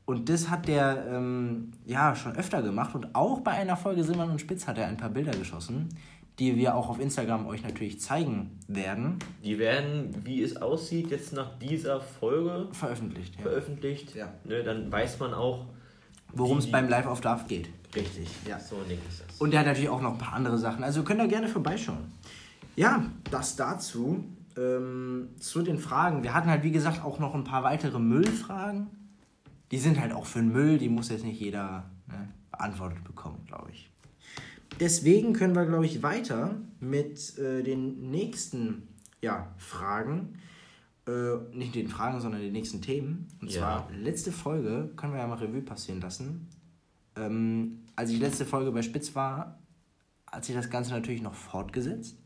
Und 0.05 0.29
das 0.29 0.51
hat 0.51 0.67
der 0.69 1.07
ähm, 1.09 1.73
ja 1.87 2.15
schon 2.17 2.35
öfter 2.37 2.63
gemacht 2.63 2.95
und 2.95 3.15
auch 3.15 3.41
bei 3.41 3.53
einer 3.53 3.77
Folge 3.77 4.03
Simon 4.03 4.31
und 4.31 4.41
Spitz 4.41 4.67
hat 4.67 4.79
er 4.79 4.89
ein 4.89 4.97
paar 4.97 5.11
Bilder 5.11 5.33
geschossen, 5.33 5.91
die 6.39 6.57
wir 6.57 6.75
auch 6.75 6.89
auf 6.89 6.99
Instagram 6.99 7.47
euch 7.47 7.63
natürlich 7.63 8.01
zeigen 8.01 8.59
werden. 8.67 9.19
Die 9.45 9.59
werden, 9.59 10.15
wie 10.25 10.43
es 10.43 10.57
aussieht, 10.57 11.11
jetzt 11.11 11.33
nach 11.33 11.57
dieser 11.59 12.01
Folge 12.01 12.69
Veröffentlicht. 12.73 13.37
Ja. 13.37 13.43
veröffentlicht. 13.43 14.15
Ja. 14.15 14.33
Ne, 14.45 14.65
dann 14.65 14.91
weiß 14.91 15.21
man 15.21 15.35
auch, 15.35 15.67
Worum 16.35 16.59
es 16.59 16.71
beim 16.71 16.89
Live 16.89 17.07
auf 17.07 17.21
Darf 17.21 17.47
geht. 17.47 17.69
Richtig, 17.95 18.29
Ja. 18.49 18.59
So 18.59 18.77
ein 18.77 18.89
Ding 18.89 18.99
ist 19.09 19.23
das. 19.27 19.39
Und 19.39 19.51
der 19.53 19.61
hat 19.61 19.67
natürlich 19.67 19.91
auch 19.91 20.01
noch 20.01 20.13
ein 20.13 20.19
paar 20.19 20.33
andere 20.33 20.57
Sachen. 20.57 20.83
Also 20.83 21.03
könnt 21.03 21.21
ihr 21.21 21.29
gerne 21.29 21.47
vorbeischauen. 21.47 22.11
Ja, 22.75 23.05
das 23.31 23.55
dazu. 23.57 24.25
Ähm, 24.57 25.29
zu 25.39 25.63
den 25.63 25.79
Fragen. 25.79 26.23
Wir 26.23 26.35
hatten 26.35 26.49
halt, 26.49 26.63
wie 26.63 26.73
gesagt, 26.73 27.05
auch 27.05 27.19
noch 27.19 27.35
ein 27.35 27.45
paar 27.45 27.63
weitere 27.63 27.99
Müllfragen. 27.99 28.87
Die 29.73 29.79
sind 29.79 29.99
halt 29.99 30.13
auch 30.13 30.27
für 30.27 30.39
den 30.39 30.53
Müll, 30.53 30.79
die 30.79 30.89
muss 30.89 31.09
jetzt 31.09 31.25
nicht 31.25 31.41
jeder 31.41 31.91
ne, 32.07 32.29
beantwortet 32.51 33.03
bekommen, 33.05 33.45
glaube 33.47 33.71
ich. 33.73 33.91
Deswegen 34.81 35.33
können 35.33 35.55
wir, 35.55 35.67
glaube 35.67 35.87
ich, 35.87 36.03
weiter 36.03 36.57
mit 36.81 37.39
äh, 37.39 37.63
den 37.63 38.11
nächsten 38.11 38.89
ja, 39.21 39.53
Fragen. 39.57 40.39
Äh, 41.07 41.57
nicht 41.57 41.75
den 41.75 41.89
Fragen, 41.89 42.21
sondern 42.21 42.41
den 42.41 42.53
nächsten 42.53 42.81
Themen. 42.81 43.29
Und 43.41 43.51
Ja. 43.51 43.61
zwar 43.61 43.91
letzte 43.93 44.31
Folge, 44.31 44.91
können 44.97 45.13
wir 45.15 45.21
ja 45.21 45.27
mal 45.27 45.39
Revue 45.39 45.63
passieren 45.63 46.01
lassen. 46.01 46.49
Ähm, 47.17 47.81
als 47.97 48.11
ich 48.11 48.21
letzte 48.21 48.45
Folge 48.47 48.71
bei 48.73 48.83
Spitz 48.83 49.15
war, 49.15 49.59
hat 50.31 50.45
sich 50.45 50.55
das 50.55 50.71
Ganze 50.71 50.93
natürlich 50.93 51.23
noch 51.23 51.35
fortgesetzt. 51.35 52.17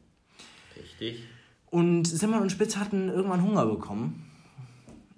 Richtig. 0.76 1.24
Und 1.70 2.06
Simon 2.06 2.42
und 2.42 2.52
Spitz 2.52 2.76
hatten 2.76 3.08
irgendwann 3.08 3.42
Hunger 3.42 3.66
bekommen. 3.66 4.24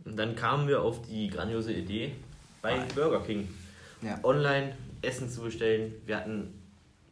Und 0.08 0.16
dann 0.16 0.34
kamen 0.34 0.66
wir 0.68 0.80
auf 0.82 1.02
die 1.02 1.28
grandiose 1.28 1.72
Idee, 1.72 2.14
bei 2.62 2.78
Burger 2.94 3.20
King 3.20 3.46
Ja. 4.02 4.18
online 4.22 4.72
Essen 5.02 5.28
zu 5.28 5.42
bestellen. 5.42 5.92
Wir 6.06 6.16
hatten 6.16 6.54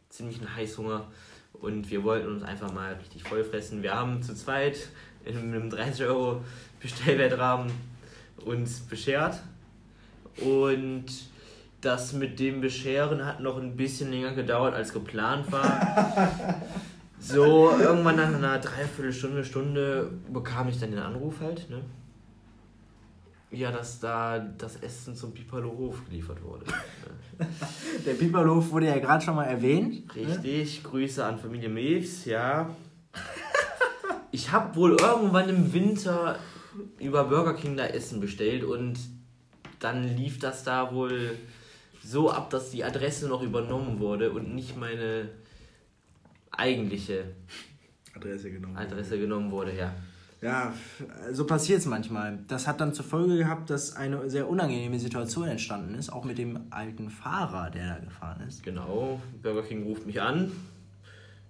ziemlichen 0.09 0.55
Heißhunger 0.55 1.05
Und 1.53 1.89
wir 1.89 2.03
wollten 2.03 2.27
uns 2.27 2.43
einfach 2.43 2.71
mal 2.71 2.93
richtig 2.93 3.23
vollfressen. 3.23 3.81
Wir 3.81 3.93
haben 3.95 4.21
zu 4.21 4.35
zweit 4.35 4.89
in 5.25 5.37
einem 5.37 5.69
30 5.71 6.05
Euro 6.05 6.41
Bestellwertrahmen 6.81 7.71
uns 8.45 8.79
beschert. 8.81 9.41
Und 10.41 11.05
das 11.81 12.13
mit 12.13 12.39
dem 12.39 12.61
Bescheren 12.61 13.25
hat 13.25 13.39
noch 13.39 13.57
ein 13.57 13.75
bisschen 13.75 14.11
länger 14.11 14.33
gedauert 14.33 14.73
als 14.75 14.93
geplant 14.93 15.51
war. 15.51 16.61
So, 17.19 17.71
irgendwann 17.71 18.15
nach 18.15 18.27
einer 18.31 18.59
Dreiviertelstunde, 18.59 19.43
Stunde 19.43 20.11
bekam 20.31 20.69
ich 20.69 20.79
dann 20.79 20.91
den 20.91 20.99
Anruf 20.99 21.39
halt, 21.41 21.67
ne? 21.67 21.81
Ja, 23.49 23.71
dass 23.71 23.99
da 23.99 24.39
das 24.39 24.75
Essen 24.77 25.15
zum 25.15 25.33
Pipalo-Hof 25.33 26.05
geliefert 26.05 26.41
wurde. 26.43 26.65
Ne? 27.39 27.45
Der 28.03 28.13
Pipalo-Hof 28.15 28.71
wurde 28.71 28.87
ja 28.87 28.97
gerade 28.97 29.23
schon 29.23 29.35
mal 29.35 29.43
erwähnt. 29.43 30.15
Richtig, 30.15 30.83
ne? 30.83 30.89
Grüße 30.89 31.23
an 31.23 31.37
Familie 31.37 31.69
Mews, 31.69 32.25
ja. 32.25 32.75
Ich 34.31 34.51
habe 34.51 34.75
wohl 34.75 34.97
irgendwann 34.99 35.47
im 35.47 35.71
Winter 35.71 36.39
über 36.99 37.25
Burger 37.25 37.53
King 37.53 37.77
da 37.77 37.85
Essen 37.85 38.19
bestellt 38.19 38.63
und 38.63 38.97
dann 39.79 40.03
lief 40.03 40.39
das 40.39 40.63
da 40.63 40.93
wohl 40.93 41.37
so 42.03 42.31
ab, 42.31 42.49
dass 42.49 42.71
die 42.71 42.83
Adresse 42.83 43.27
noch 43.27 43.41
übernommen 43.41 43.99
wurde 43.99 44.31
und 44.31 44.55
nicht 44.55 44.77
meine 44.77 45.29
eigentliche 46.51 47.35
Adresse 48.15 48.51
genommen, 48.51 48.77
Adresse 48.77 49.19
genommen 49.19 49.51
wurde, 49.51 49.75
ja. 49.75 49.93
Ja, 50.41 50.73
so 51.31 51.45
passiert 51.45 51.79
es 51.79 51.85
manchmal. 51.87 52.39
Das 52.47 52.67
hat 52.67 52.79
dann 52.79 52.93
zur 52.93 53.05
Folge 53.05 53.37
gehabt, 53.37 53.69
dass 53.69 53.95
eine 53.95 54.29
sehr 54.29 54.47
unangenehme 54.47 54.99
Situation 54.99 55.47
entstanden 55.47 55.95
ist, 55.95 56.11
auch 56.11 56.25
mit 56.25 56.37
dem 56.37 56.67
alten 56.69 57.09
Fahrer, 57.09 57.71
der 57.71 57.95
da 57.95 57.99
gefahren 58.03 58.41
ist. 58.47 58.61
Genau, 58.63 59.19
Burger 59.41 59.63
King 59.63 59.83
ruft 59.83 60.05
mich 60.05 60.21
an. 60.21 60.51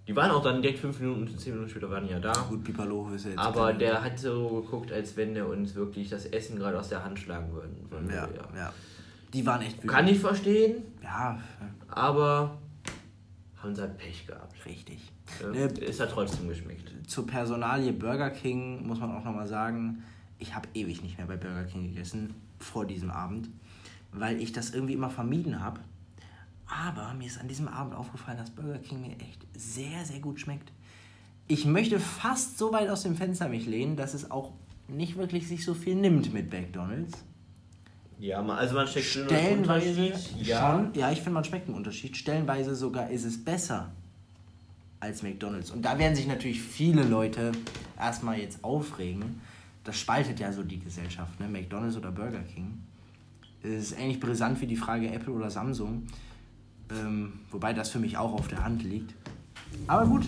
Die 0.08 0.16
waren 0.16 0.32
auch 0.32 0.42
dann 0.42 0.62
direkt 0.62 0.80
fünf 0.80 1.02
Minuten 1.02 1.38
zehn 1.38 1.54
Minuten 1.54 1.70
später 1.70 1.90
waren 1.92 2.06
die 2.06 2.14
ja 2.14 2.20
da. 2.20 2.32
Gut, 2.32 2.64
Pipalo 2.64 3.10
ist 3.14 3.26
ja 3.26 3.32
jetzt. 3.32 3.40
Aber 3.40 3.74
der 3.74 4.02
hat 4.02 4.18
so 4.18 4.62
geguckt, 4.62 4.94
als 4.94 5.18
wenn 5.18 5.34
der 5.34 5.50
uns 5.50 5.76
wirklich 5.76 6.10
das 6.10 6.26
Essen 6.26 6.58
gerade 6.58 6.80
aus 6.80 6.88
der 6.88 7.04
Hand 7.04 7.20
schlagen 7.20 7.52
würden. 7.52 8.10
Ja, 8.10 8.16
ja, 8.16 8.58
ja. 8.58 8.74
Die 9.34 9.46
waren 9.46 9.62
echt 9.62 9.78
wütend. 9.78 9.92
Kann 9.92 10.08
ich 10.08 10.20
verstehen. 10.20 10.84
Ja. 11.04 11.42
Aber 11.90 12.58
sie 13.76 13.82
halt 13.82 13.98
Pech 13.98 14.28
gehabt. 14.28 14.66
Richtig. 14.66 15.12
Ja, 15.42 15.50
ne, 15.50 15.66
ist 15.66 16.00
hat 16.00 16.12
trotzdem 16.12 16.48
geschmeckt. 16.48 16.92
Zur 17.08 17.26
Personalie 17.28 17.94
Burger 17.94 18.30
King 18.30 18.86
muss 18.86 19.00
man 19.00 19.12
auch 19.16 19.24
nochmal 19.24 19.48
sagen, 19.48 20.04
ich 20.40 20.56
habe 20.56 20.68
ewig 20.74 21.02
nicht 21.02 21.18
mehr 21.18 21.28
bei 21.28 21.38
Burger 21.38 21.66
King 21.66 21.84
gegessen 21.84 22.34
vor 22.60 22.86
diesem 22.86 23.12
Abend, 23.12 23.50
weil 24.12 24.42
ich 24.42 24.52
das 24.52 24.72
irgendwie 24.72 24.94
immer 24.94 25.10
vermieden 25.10 25.60
habe. 25.60 25.82
Aber 26.68 27.14
mir 27.14 27.28
ist 27.28 27.40
an 27.40 27.48
diesem 27.48 27.68
Abend 27.68 27.96
aufgefallen, 27.96 28.38
dass 28.38 28.50
Burger 28.52 28.80
King 28.80 29.02
mir 29.02 29.16
echt 29.20 29.46
sehr, 29.56 30.04
sehr 30.06 30.20
gut 30.20 30.40
schmeckt. 30.40 30.72
Ich 31.48 31.66
möchte 31.66 32.00
fast 32.00 32.58
so 32.58 32.74
weit 32.74 32.90
aus 32.90 33.04
dem 33.04 33.16
Fenster 33.16 33.48
mich 33.48 33.66
lehnen, 33.66 33.96
dass 33.96 34.14
es 34.14 34.30
auch 34.30 34.52
nicht 34.88 35.18
wirklich 35.18 35.48
sich 35.48 35.64
so 35.64 35.74
viel 35.74 35.96
nimmt 35.96 36.34
mit 36.34 36.52
McDonald's. 36.52 37.24
Ja, 38.20 38.44
also 38.44 38.76
man 38.76 38.88
schmeckt 38.88 39.08
stellenweise 39.08 40.14
ja. 40.42 40.72
schon. 40.72 40.94
Ja, 40.96 41.12
ich 41.12 41.20
finde, 41.20 41.32
man 41.32 41.44
schmeckt 41.44 41.68
einen 41.68 41.78
Unterschied. 41.78 42.18
Stellenweise 42.18 42.76
sogar 42.76 43.10
ist 43.10 43.26
es 43.26 43.44
besser 43.44 43.92
als 45.00 45.22
McDonald's. 45.22 45.70
Und 45.70 45.84
da 45.84 46.00
werden 46.00 46.16
sich 46.16 46.28
natürlich 46.28 46.62
viele 46.62 47.04
Leute 47.04 47.52
erstmal 48.00 48.40
jetzt 48.40 48.64
aufregen. 48.64 49.40
Das 49.84 49.98
spaltet 50.00 50.40
ja 50.40 50.52
so 50.52 50.64
die 50.64 50.80
Gesellschaft, 50.80 51.40
ne? 51.40 51.48
McDonald's 51.48 51.96
oder 51.96 52.12
Burger 52.12 52.42
King. 52.42 52.82
Es 53.62 53.92
ist 53.92 54.00
ähnlich 54.00 54.20
brisant 54.20 54.60
wie 54.62 54.68
die 54.68 54.76
Frage 54.76 55.12
Apple 55.12 55.34
oder 55.34 55.50
Samsung. 55.50 56.08
Ähm, 56.90 57.34
wobei 57.52 57.74
das 57.74 57.90
für 57.90 58.00
mich 58.00 58.18
auch 58.18 58.34
auf 58.34 58.48
der 58.48 58.64
Hand 58.64 58.84
liegt. 58.84 59.14
Aber 59.88 60.06
gut, 60.08 60.28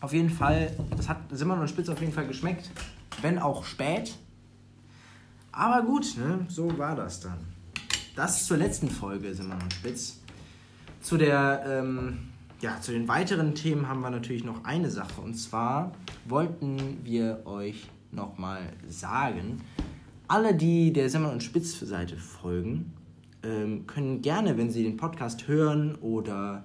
auf 0.00 0.12
jeden 0.12 0.30
Fall, 0.30 0.72
das 0.96 1.08
hat 1.08 1.18
Simon 1.30 1.60
und 1.60 1.68
Spitz 1.68 1.88
auf 1.88 2.00
jeden 2.00 2.12
Fall 2.12 2.26
geschmeckt. 2.26 2.70
Wenn 3.22 3.38
auch 3.38 3.64
spät. 3.64 4.16
Aber 5.52 5.84
gut, 5.84 6.16
ne? 6.16 6.46
so 6.48 6.78
war 6.78 6.94
das 6.94 7.20
dann. 7.20 7.38
Das 8.14 8.46
zur 8.46 8.56
letzten 8.56 8.88
Folge 8.88 9.34
Simon 9.34 9.60
und 9.62 9.72
Spitz. 9.72 10.20
Zu 11.00 11.16
der, 11.16 11.64
ähm, 11.66 12.28
ja, 12.60 12.80
zu 12.80 12.92
den 12.92 13.08
weiteren 13.08 13.54
Themen 13.54 13.88
haben 13.88 14.00
wir 14.00 14.10
natürlich 14.10 14.44
noch 14.44 14.64
eine 14.64 14.90
Sache. 14.90 15.20
Und 15.20 15.34
zwar 15.34 15.92
wollten 16.28 16.98
wir 17.04 17.46
euch 17.46 17.88
nochmal 18.12 18.60
sagen, 18.88 19.62
alle, 20.28 20.54
die 20.54 20.92
der 20.92 21.10
Simon 21.10 21.32
und 21.32 21.42
Spitz 21.42 21.80
Seite 21.80 22.16
folgen, 22.16 22.92
ähm, 23.42 23.86
können 23.86 24.22
gerne, 24.22 24.56
wenn 24.56 24.70
sie 24.70 24.84
den 24.84 24.96
Podcast 24.96 25.48
hören 25.48 25.96
oder 25.96 26.64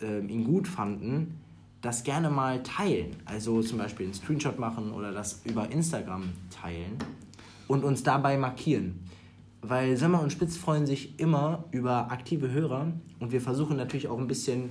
ähm, 0.00 0.28
ihn 0.28 0.44
gut 0.44 0.68
fanden, 0.68 1.38
das 1.82 2.04
gerne 2.04 2.30
mal 2.30 2.62
teilen. 2.62 3.16
Also 3.26 3.62
zum 3.62 3.78
Beispiel 3.78 4.06
einen 4.06 4.14
Screenshot 4.14 4.58
machen 4.58 4.92
oder 4.92 5.12
das 5.12 5.42
über 5.44 5.70
Instagram 5.70 6.24
teilen 6.50 6.98
und 7.70 7.84
uns 7.84 8.02
dabei 8.02 8.36
markieren. 8.36 8.98
Weil 9.62 9.96
Semmer 9.96 10.20
und 10.20 10.32
Spitz 10.32 10.56
freuen 10.56 10.86
sich 10.86 11.20
immer 11.20 11.64
über 11.70 12.10
aktive 12.10 12.50
Hörer 12.50 12.92
und 13.20 13.30
wir 13.30 13.40
versuchen 13.40 13.76
natürlich 13.76 14.08
auch 14.08 14.18
ein 14.18 14.26
bisschen 14.26 14.70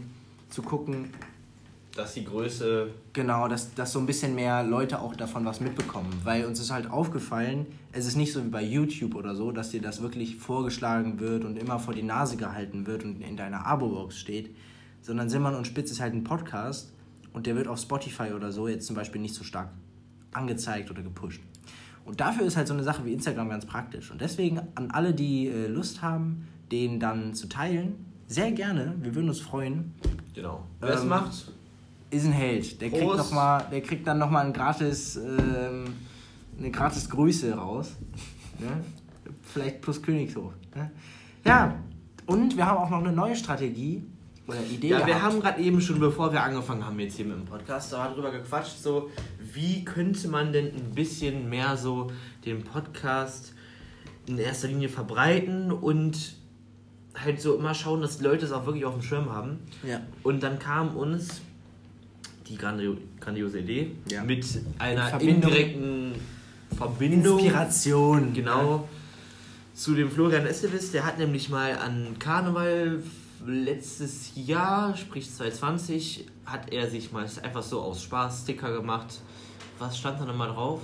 zu 0.50 0.62
gucken, 0.62 1.06
dass 1.96 2.14
die 2.14 2.26
Größe. 2.26 2.90
Genau, 3.14 3.48
dass, 3.48 3.74
dass 3.74 3.94
so 3.94 4.00
ein 4.00 4.06
bisschen 4.06 4.36
mehr 4.36 4.64
Leute 4.64 5.00
auch 5.00 5.16
davon 5.16 5.46
was 5.46 5.62
mitbekommen. 5.62 6.10
Weil 6.26 6.46
uns 6.46 6.60
ist 6.60 6.72
halt 6.72 6.92
aufgefallen, 6.92 7.68
es 7.94 8.06
ist 8.06 8.18
nicht 8.18 8.34
so 8.34 8.44
wie 8.44 8.50
bei 8.50 8.64
YouTube 8.64 9.16
oder 9.16 9.34
so, 9.34 9.52
dass 9.52 9.70
dir 9.70 9.82
das 9.82 10.02
wirklich 10.02 10.36
vorgeschlagen 10.36 11.22
wird 11.22 11.46
und 11.46 11.58
immer 11.58 11.80
vor 11.80 11.94
die 11.94 12.04
Nase 12.04 12.36
gehalten 12.36 12.86
wird 12.86 13.06
und 13.06 13.22
in 13.22 13.38
deiner 13.38 13.66
Abo-Box 13.66 14.18
steht. 14.18 14.54
Sondern 15.02 15.30
Simmern 15.30 15.56
und 15.56 15.66
Spitz 15.66 15.90
ist 15.90 16.02
halt 16.02 16.14
ein 16.14 16.26
Podcast 16.26 16.92
und 17.32 17.48
der 17.48 17.56
wird 17.56 17.70
auf 17.70 17.80
Spotify 17.80 18.34
oder 18.34 18.52
so 18.52 18.68
jetzt 18.68 18.88
zum 18.88 18.98
Beispiel 18.98 19.22
nicht 19.22 19.36
so 19.36 19.46
stark 19.46 19.70
angezeigt 20.32 20.92
oder 20.92 21.02
gepusht. 21.02 21.42
Und 22.10 22.20
dafür 22.20 22.44
ist 22.44 22.58
halt 22.58 22.68
so 22.68 22.74
eine 22.74 22.84
Sache 22.84 23.06
wie 23.06 23.14
Instagram 23.14 23.50
ganz 23.50 23.68
praktisch. 23.68 24.10
Und 24.10 24.20
deswegen 24.20 24.60
an 24.74 24.90
alle, 24.90 25.14
die 25.14 25.48
äh, 25.48 25.68
Lust 25.68 26.02
haben, 26.02 26.48
den 26.72 27.00
dann 27.00 27.36
zu 27.36 27.48
teilen, 27.48 28.04
sehr 28.28 28.52
gerne. 28.52 28.96
Wir 29.00 29.14
würden 29.14 29.30
uns 29.30 29.40
freuen. 29.40 29.94
Genau. 30.34 30.64
Wer 30.80 30.96
es 30.96 31.04
ähm, 31.04 31.10
macht, 31.10 31.52
ist 32.10 32.26
ein 32.26 32.32
Held. 32.32 32.82
Der 32.82 32.90
kriegt, 32.90 33.06
noch 33.06 33.32
mal, 33.32 33.64
der 33.72 33.82
kriegt 33.82 34.08
dann 34.08 34.18
nochmal 34.18 34.48
ein 34.48 34.54
gratis, 34.54 35.18
ähm, 35.18 35.94
eine 36.58 36.72
gratis 36.72 37.10
Grüße 37.10 37.54
raus. 37.54 37.96
Ne? 38.62 38.84
Vielleicht 39.42 39.80
plus 39.80 40.02
Königshof. 40.02 40.52
Ne? 40.76 40.92
Ja, 41.46 41.76
und 42.26 42.58
wir 42.58 42.66
haben 42.66 42.78
auch 42.78 42.90
noch 42.90 43.00
eine 43.00 43.14
neue 43.14 43.34
Strategie 43.34 44.04
oder 44.46 44.60
Idee. 44.62 44.90
Ja, 44.90 44.98
gehabt. 44.98 45.08
wir 45.08 45.22
haben 45.22 45.40
gerade 45.40 45.62
eben 45.62 45.80
schon, 45.80 45.98
bevor 45.98 46.34
wir 46.34 46.44
angefangen 46.44 46.86
haben 46.86 47.00
jetzt 47.00 47.16
hier 47.16 47.26
mit 47.26 47.38
dem 47.38 47.46
Podcast, 47.46 47.94
darüber 47.94 48.32
gequatscht, 48.32 48.80
so 48.80 49.10
wie 49.54 49.86
könnte 49.86 50.28
man 50.28 50.54
denn 50.54 50.68
ein 50.68 50.96
bisschen 50.96 51.50
mehr 51.50 51.78
so 51.78 52.12
den 52.46 52.64
Podcast 52.64 53.54
in 54.28 54.38
erster 54.38 54.68
Linie 54.68 54.90
verbreiten 54.90 55.72
und 55.72 56.36
halt 57.16 57.42
so 57.42 57.56
immer 57.56 57.74
schauen, 57.74 58.02
dass 58.02 58.20
die 58.20 58.24
Leute 58.24 58.46
es 58.46 58.52
auch 58.52 58.66
wirklich 58.66 58.86
auf 58.86 58.94
dem 58.94 59.04
Schirm 59.04 59.32
haben. 59.32 59.60
Ja. 59.84 60.02
Und 60.24 60.44
dann 60.44 60.60
kam 60.60 60.96
uns 60.96 61.42
die 62.48 62.58
grandio 62.58 62.98
grandiose 63.20 63.60
Idee 63.60 63.92
ja. 64.10 64.24
mit 64.24 64.46
einer 64.80 65.08
Verbindung. 65.08 65.52
indirekten 65.52 66.14
Verbindung. 66.76 67.40
Inspiration. 67.40 68.34
Genau. 68.34 68.88
Zu 69.74 69.96
dem 69.96 70.12
Florian 70.12 70.46
Estevis, 70.46 70.92
der 70.92 71.06
hat 71.06 71.20
nämlich 71.20 71.50
mal 71.50 71.78
an 71.78 72.18
Karneval 72.20 73.02
letztes 73.46 74.32
Jahr, 74.36 74.96
sprich 74.98 75.34
2020, 75.34 76.26
hat 76.46 76.74
er 76.74 76.90
sich 76.90 77.12
mal 77.12 77.26
einfach 77.44 77.64
so 77.64 77.82
aus 77.82 78.04
Spaß 78.04 78.42
Sticker 78.44 78.74
gemacht. 78.74 79.22
Was 79.80 79.98
stand 79.98 80.20
da 80.20 80.26
nochmal 80.26 80.50
drauf? 80.50 80.82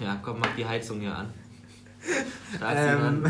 Ja, 0.00 0.18
komm, 0.22 0.40
mach 0.40 0.54
die 0.56 0.64
Heizung 0.64 1.00
hier 1.00 1.14
an. 1.14 1.26
Ähm. 2.62 3.24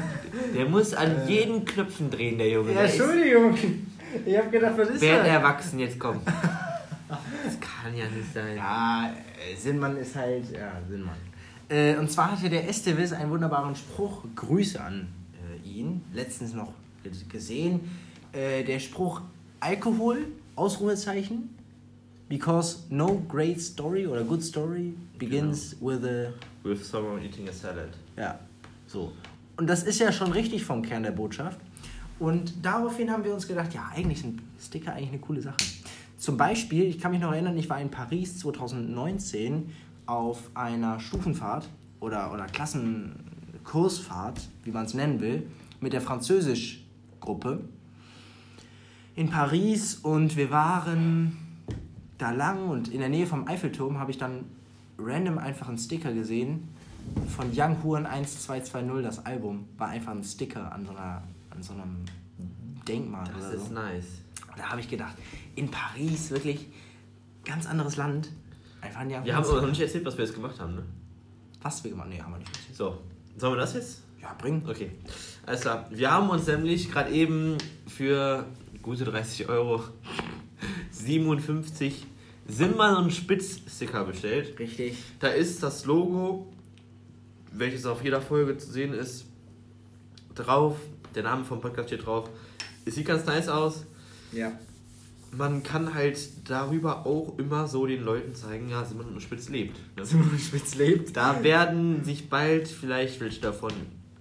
Der 0.54 0.66
muss 0.66 0.94
an 0.94 1.28
jeden 1.28 1.64
Knöpfen 1.64 2.10
drehen, 2.10 2.38
der 2.38 2.48
Junge. 2.50 2.72
Ja, 2.72 2.82
Entschuldigung. 2.82 3.56
Ich 4.24 4.36
hab 4.36 4.50
gedacht, 4.52 4.74
was 4.76 4.88
ist 4.88 4.94
das? 4.94 5.02
Werd 5.02 5.26
erwachsen, 5.26 5.78
jetzt 5.80 5.98
komm. 5.98 6.20
Das 7.44 7.60
kann 7.60 7.94
ja 7.94 8.06
nicht 8.06 8.32
sein. 8.32 8.56
Ja, 8.56 9.06
äh, 9.08 9.54
Sinnmann 9.54 9.96
ist 9.98 10.16
halt, 10.16 10.50
ja, 10.50 10.80
Sinnmann. 10.88 11.16
Äh, 11.68 11.96
und 11.96 12.10
zwar 12.10 12.32
hatte 12.32 12.48
der 12.48 12.68
Estevis 12.68 13.12
einen 13.12 13.30
wunderbaren 13.30 13.76
Spruch, 13.76 14.24
Grüße 14.34 14.80
an 14.80 15.08
äh, 15.62 15.68
ihn, 15.68 16.02
letztens 16.12 16.54
noch 16.54 16.72
gesehen. 17.28 17.90
Äh, 18.32 18.64
der 18.64 18.78
Spruch 18.78 19.20
Alkohol, 19.60 20.26
Ausrufezeichen, 20.56 21.54
because 22.28 22.84
no 22.90 23.22
great 23.28 23.60
story 23.60 24.06
oder 24.06 24.24
good 24.24 24.42
story 24.42 24.94
begins 25.18 25.76
genau. 25.78 25.90
with 25.90 26.04
a... 26.04 26.32
With 26.62 26.84
someone 26.84 27.22
eating 27.22 27.48
a 27.48 27.52
salad. 27.52 27.90
Ja, 28.16 28.38
so. 28.86 29.12
Und 29.56 29.68
das 29.68 29.82
ist 29.82 29.98
ja 30.00 30.10
schon 30.12 30.32
richtig 30.32 30.64
vom 30.64 30.82
Kern 30.82 31.02
der 31.02 31.12
Botschaft. 31.12 31.60
Und 32.18 32.64
daraufhin 32.64 33.10
haben 33.10 33.24
wir 33.24 33.34
uns 33.34 33.46
gedacht, 33.46 33.74
ja, 33.74 33.90
eigentlich 33.94 34.20
sind 34.20 34.40
Sticker 34.60 34.92
eigentlich 34.92 35.10
eine 35.10 35.18
coole 35.18 35.42
Sache. 35.42 35.56
Zum 36.18 36.36
Beispiel, 36.36 36.84
ich 36.84 36.98
kann 36.98 37.10
mich 37.10 37.20
noch 37.20 37.32
erinnern, 37.32 37.56
ich 37.56 37.68
war 37.68 37.80
in 37.80 37.90
Paris 37.90 38.38
2019 38.38 39.70
auf 40.06 40.50
einer 40.54 41.00
Stufenfahrt 41.00 41.68
oder, 42.00 42.32
oder 42.32 42.46
Klassenkursfahrt, 42.46 44.40
wie 44.62 44.70
man 44.70 44.86
es 44.86 44.94
nennen 44.94 45.20
will, 45.20 45.46
mit 45.80 45.92
der 45.92 46.00
Französischgruppe. 46.00 47.60
in 49.16 49.30
Paris 49.30 49.96
und 49.96 50.36
wir 50.36 50.50
waren 50.50 51.43
da 52.18 52.30
lang 52.30 52.68
und 52.68 52.88
in 52.88 53.00
der 53.00 53.08
Nähe 53.08 53.26
vom 53.26 53.46
Eiffelturm 53.48 53.98
habe 53.98 54.10
ich 54.10 54.18
dann 54.18 54.44
random 54.98 55.38
einfach 55.38 55.68
einen 55.68 55.78
Sticker 55.78 56.12
gesehen 56.12 56.68
von 57.36 57.50
Young 57.54 57.82
Huren 57.82 58.06
1220, 58.06 59.02
das 59.02 59.24
Album. 59.26 59.66
War 59.76 59.88
einfach 59.88 60.12
ein 60.12 60.24
Sticker 60.24 60.72
an 60.72 60.84
so, 60.86 60.92
einer, 60.92 61.22
an 61.50 61.62
so 61.62 61.72
einem 61.74 62.04
Denkmal 62.86 63.24
Das 63.34 63.44
oder 63.46 63.54
ist 63.54 63.68
so. 63.68 63.74
nice. 63.74 64.04
Da 64.56 64.70
habe 64.70 64.80
ich 64.80 64.88
gedacht, 64.88 65.16
in 65.56 65.70
Paris 65.70 66.30
wirklich 66.30 66.66
ganz 67.44 67.66
anderes 67.66 67.96
Land. 67.96 68.30
Einfach 68.80 69.00
ein 69.00 69.10
Young 69.12 69.24
Wir 69.24 69.34
haben 69.34 69.44
aber 69.44 69.62
noch 69.62 69.68
nicht 69.68 69.80
erzählt, 69.80 70.04
was 70.04 70.16
wir 70.16 70.24
jetzt 70.24 70.34
gemacht 70.34 70.60
haben, 70.60 70.76
ne? 70.76 70.82
Was 71.62 71.82
wir 71.82 71.90
gemacht 71.90 72.08
Nee, 72.10 72.20
haben 72.20 72.32
wir 72.32 72.38
nicht. 72.38 72.50
So, 72.74 72.98
sollen 73.36 73.54
wir 73.54 73.60
das 73.60 73.74
jetzt? 73.74 74.02
Ja, 74.20 74.34
bringen. 74.38 74.62
Okay, 74.68 74.90
alles 75.46 75.62
klar. 75.62 75.86
Wir 75.90 76.10
haben 76.10 76.30
uns 76.30 76.46
nämlich 76.46 76.90
gerade 76.90 77.10
eben 77.10 77.58
für 77.86 78.46
gute 78.82 79.04
30 79.04 79.48
Euro 79.48 79.82
57 80.90 82.06
Simmern 82.46 83.04
und 83.04 83.10
Spitz-Sticker 83.12 84.04
bestellt. 84.04 84.58
Richtig. 84.58 84.96
Da 85.20 85.28
ist 85.28 85.62
das 85.62 85.86
Logo, 85.86 86.52
welches 87.52 87.86
auf 87.86 88.04
jeder 88.04 88.20
Folge 88.20 88.56
zu 88.58 88.70
sehen 88.70 88.92
ist, 88.92 89.24
drauf. 90.34 90.76
Der 91.14 91.22
Name 91.22 91.44
vom 91.44 91.60
Podcast 91.60 91.88
steht 91.88 92.06
drauf. 92.06 92.28
Es 92.84 92.96
sieht 92.96 93.06
ganz 93.06 93.24
nice 93.24 93.48
aus. 93.48 93.84
Ja. 94.32 94.52
Man 95.30 95.62
kann 95.62 95.94
halt 95.94 96.18
darüber 96.48 97.06
auch 97.06 97.38
immer 97.38 97.66
so 97.66 97.86
den 97.86 98.04
Leuten 98.04 98.34
zeigen, 98.34 98.68
ja, 98.68 98.84
Simmern 98.84 99.08
und 99.08 99.20
Spitz 99.20 99.48
lebt. 99.48 99.78
Ne? 99.96 100.04
Simon 100.04 100.38
Spitz 100.38 100.74
lebt. 100.74 101.16
Da 101.16 101.42
werden 101.42 102.04
sich 102.04 102.28
bald 102.28 102.68
vielleicht 102.68 103.20
welche 103.20 103.40
davon 103.40 103.72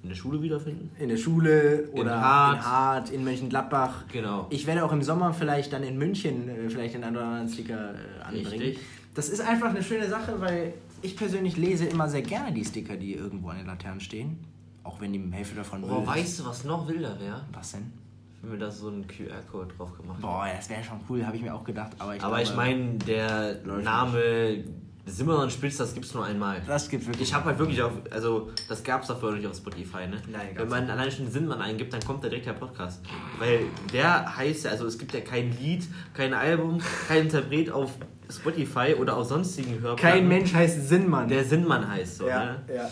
in 0.04 0.10
der 0.10 0.16
Schule 0.16 0.42
wiederfinden. 0.42 0.92
In 1.00 1.10
der 1.10 1.18
Schule 1.18 1.90
oder 1.94 2.14
in 2.16 2.22
Hart. 2.22 2.62
Hart, 2.62 3.10
in 3.10 3.24
Mönchengladbach. 3.24 4.04
Genau. 4.12 4.48
Ich 4.50 4.68
werde 4.68 4.84
auch 4.84 4.92
im 4.92 5.02
Sommer 5.02 5.34
vielleicht 5.34 5.72
dann 5.72 5.84
in 5.84 5.98
München 5.98 6.50
äh, 6.50 6.70
vielleicht 6.70 6.96
oder 6.98 7.08
anderen 7.08 7.48
Sticker 7.48 7.94
äh, 7.94 8.24
anbringen. 8.24 8.50
Richtig. 8.50 8.80
Das 9.16 9.30
ist 9.30 9.40
einfach 9.40 9.70
eine 9.70 9.82
schöne 9.82 10.10
Sache, 10.10 10.40
weil 10.42 10.74
ich 11.02 11.16
persönlich 11.16 11.56
lese 11.56 11.86
immer 11.86 12.10
sehr 12.10 12.22
gerne 12.22 12.52
die 12.52 12.66
Sticker, 12.66 12.98
die 12.98 13.14
irgendwo 13.14 13.50
an 13.50 13.58
den 13.58 13.68
Laternen 13.68 14.02
stehen. 14.02 14.40
Auch 14.84 15.00
wenn 15.00 15.14
die 15.14 15.24
Hälfte 15.32 15.56
davon 15.56 15.82
Boah, 15.82 16.02
ist. 16.02 16.08
weißt 16.08 16.40
du, 16.40 16.46
was 16.46 16.64
noch 16.66 16.88
wilder 16.88 17.18
wäre? 17.20 17.46
Was 17.54 17.72
denn? 17.72 17.94
Wenn 18.42 18.52
wir 18.52 18.60
da 18.60 18.70
so 18.70 18.90
einen 18.90 19.08
QR-Code 19.08 19.74
drauf 19.78 19.98
gemacht. 19.98 20.20
Boah, 20.20 20.46
das 20.54 20.70
wäre 20.70 20.84
schon 20.84 21.00
cool, 21.08 21.26
habe 21.26 21.38
ich 21.38 21.42
mir 21.42 21.56
auch 21.56 21.64
gedacht. 21.64 21.94
Aber 22.00 22.18
ich, 22.18 22.22
Aber 22.22 22.42
ich 22.42 22.54
meine, 22.54 22.96
der 22.96 23.62
Name 23.64 24.66
Simmer 25.06 25.40
und 25.40 25.52
Spitz, 25.52 25.78
das 25.78 25.94
gibt's 25.94 26.14
nur 26.14 26.26
einmal. 26.26 26.62
Das 26.66 26.88
gibt 26.88 27.06
wirklich. 27.06 27.28
Ich 27.30 27.34
habe 27.34 27.46
halt 27.46 27.60
wirklich 27.60 27.82
auf, 27.82 27.92
also 28.10 28.52
das 28.70 28.84
gab's 28.84 29.08
doch 29.08 29.20
vorher 29.20 29.38
nicht 29.38 29.48
auf 29.48 29.56
Spotify, 29.58 30.08
ne? 30.08 30.22
Nein, 30.32 30.50
Wenn 30.56 30.70
man 30.70 30.90
allein 30.90 31.12
schon 31.12 31.30
Sinnmann 31.30 31.62
eingibt, 31.62 31.92
dann 31.94 32.02
kommt 32.06 32.24
da 32.24 32.30
direkt 32.30 32.46
der 32.46 32.54
Podcast. 32.54 33.02
Weil 33.38 33.66
der 33.92 34.38
heißt 34.38 34.64
ja, 34.66 34.72
also 34.72 34.86
es 34.86 34.98
gibt 34.98 35.14
ja 35.14 35.20
kein 35.20 35.52
Lied, 35.60 35.86
kein 36.14 36.34
Album, 36.34 36.80
kein 37.08 37.24
Interpret 37.24 37.70
auf 37.70 37.92
Spotify 38.30 38.96
oder 38.98 39.18
auf 39.18 39.28
sonstigen 39.28 39.74
Hörplatten. 39.82 39.98
Kein 39.98 40.28
Mensch 40.28 40.54
heißt 40.54 40.88
Sinnmann. 40.88 41.28
der 41.28 41.44
Sinnmann 41.44 41.86
heißt 41.88 42.20
so, 42.20 42.28
ja, 42.28 42.46
ne? 42.46 42.62
ja. 42.74 42.90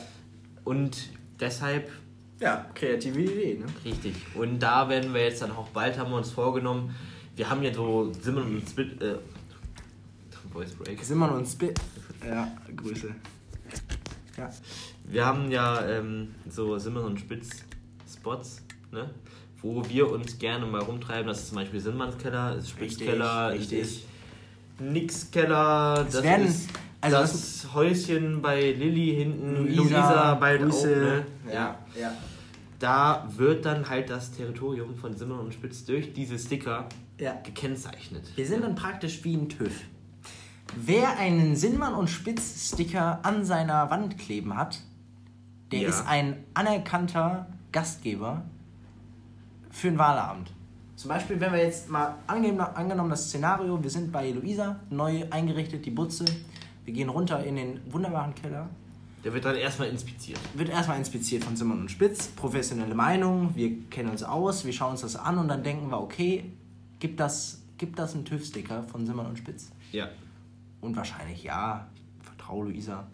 Und 0.66 0.98
deshalb 1.40 1.90
Ja, 2.42 2.66
kreative 2.76 3.22
Idee, 3.22 3.58
ne? 3.60 3.66
Richtig. 3.86 4.16
Und 4.36 4.60
da 4.60 4.90
werden 4.90 5.14
wir 5.14 5.24
jetzt 5.24 5.42
dann 5.42 5.52
auch 5.52 5.70
bald, 5.70 5.98
haben 5.98 6.12
wir 6.12 6.18
uns 6.18 6.32
vorgenommen, 6.32 6.94
wir 7.38 7.50
haben 7.50 7.64
ja 7.64 7.74
so 7.74 8.12
Simmern 8.22 8.44
und 8.58 8.70
Spit, 8.70 9.02
äh, 9.02 9.16
Voice 10.52 10.74
Break. 10.74 11.02
Simmern 11.02 11.30
und 11.32 11.48
Spit. 11.48 11.80
Ja, 12.28 12.52
Grüße. 12.76 13.14
Ja. 14.38 14.50
Wir 15.06 15.26
haben 15.26 15.52
ja 15.52 15.86
ähm, 15.88 16.36
so 16.50 16.78
Simmern 16.78 17.06
und 17.06 17.20
Spitz 17.20 17.50
Spots, 18.12 18.64
ne? 18.92 19.10
Wo 19.62 19.88
wir 19.88 20.10
uns 20.12 20.40
gerne 20.40 20.66
mal 20.66 20.82
rumtreiben. 20.82 21.28
Das 21.28 21.40
ist 21.42 21.48
zum 21.50 21.58
Beispiel 21.58 21.80
Simmans 21.80 22.18
Keller, 22.18 22.56
ist 22.56 22.70
Spitzkeller, 22.70 23.52
Richtig, 23.52 24.06
Nix 24.80 25.30
Keller, 25.30 26.06
das 26.12 26.24
werden- 26.24 26.48
ist 26.48 26.70
also 27.02 27.18
das 27.18 27.68
Häuschen 27.74 28.42
bei 28.42 28.72
Lilly 28.72 29.16
hinten, 29.16 29.76
Luisa, 29.76 30.36
bald 30.36 30.62
auch, 30.72 30.86
ne? 30.86 31.26
Ja, 31.52 31.78
ja. 32.00 32.14
Da 32.80 33.28
wird 33.36 33.66
dann 33.66 33.88
halt 33.90 34.10
das 34.10 34.32
Territorium 34.32 34.96
von 34.96 35.16
Simmern 35.16 35.40
und 35.40 35.54
Spitz 35.54 35.86
durch 35.86 36.14
diese 36.14 36.38
Sticker 36.40 36.88
Ja. 37.20 37.40
gekennzeichnet. 37.44 38.24
Wir 38.36 38.46
sind 38.48 38.64
dann 38.64 38.74
praktisch 38.76 39.24
wie 39.24 39.36
ein 39.36 39.50
TÜV. 39.50 39.82
Wer 40.76 41.18
einen 41.18 41.56
Sinnmann 41.56 41.94
und 41.94 42.10
Spitz-Sticker 42.10 43.20
an 43.24 43.44
seiner 43.46 43.90
Wand 43.90 44.18
kleben 44.18 44.56
hat, 44.56 44.80
der 45.72 45.82
Ja. 45.82 45.90
ist 45.90 46.06
ein 46.08 46.44
anerkannter 46.54 47.48
Gastgeber 47.72 48.44
für 49.70 49.90
einen 49.90 49.98
Wahlabend. 49.98 50.52
Zum 50.96 51.10
Beispiel, 51.10 51.40
wenn 51.40 51.52
wir 51.52 51.64
jetzt 51.64 51.90
mal 51.90 52.16
angenommen, 52.28 52.76
angenommen 52.76 53.10
das 53.10 53.26
Szenario, 53.28 53.82
wir 53.82 53.90
sind 53.90 54.12
bei 54.12 54.32
Luisa, 54.32 54.80
neu 54.90 55.26
eingerichtet, 55.30 55.86
die 55.86 55.90
Butze, 55.92 56.26
wir 56.86 56.94
gehen 56.94 57.10
runter 57.10 57.44
in 57.44 57.56
den 57.56 57.80
wunderbaren 57.92 58.36
Keller, 58.36 58.70
Der 59.24 59.34
wird 59.34 59.46
dann 59.46 59.56
erstmal 59.56 59.88
inspiziert. 59.90 60.40
wird 60.54 60.70
erstmal 60.70 60.98
inspiziert 60.98 61.44
von 61.44 61.56
Simmern 61.56 61.82
und 61.82 61.92
Spitz, 61.92 62.28
professionelle 62.28 62.94
Meinung, 62.96 63.56
wir 63.56 63.72
kennen 63.90 64.10
uns 64.10 64.24
aus, 64.24 64.64
wir 64.66 64.74
schauen 64.74 64.92
uns 64.92 65.02
das 65.02 65.16
an 65.16 65.38
und 65.38 65.48
dann 65.48 65.64
denken 65.64 65.90
wir, 65.90 66.00
okay, 66.02 66.52
gibt 67.00 67.20
das, 67.20 67.62
gibt 67.78 67.98
das 67.98 68.14
einen 68.14 68.26
TÜV-Sticker 68.26 68.84
von 68.84 69.06
Simmern 69.06 69.26
und 69.28 69.38
Spitz? 69.38 69.72
Ja. 69.92 70.08
Und 70.82 70.96
wahrscheinlich 70.96 71.44
ja, 71.44 71.88
vertraue 72.22 72.66
Luisa. 72.66 73.08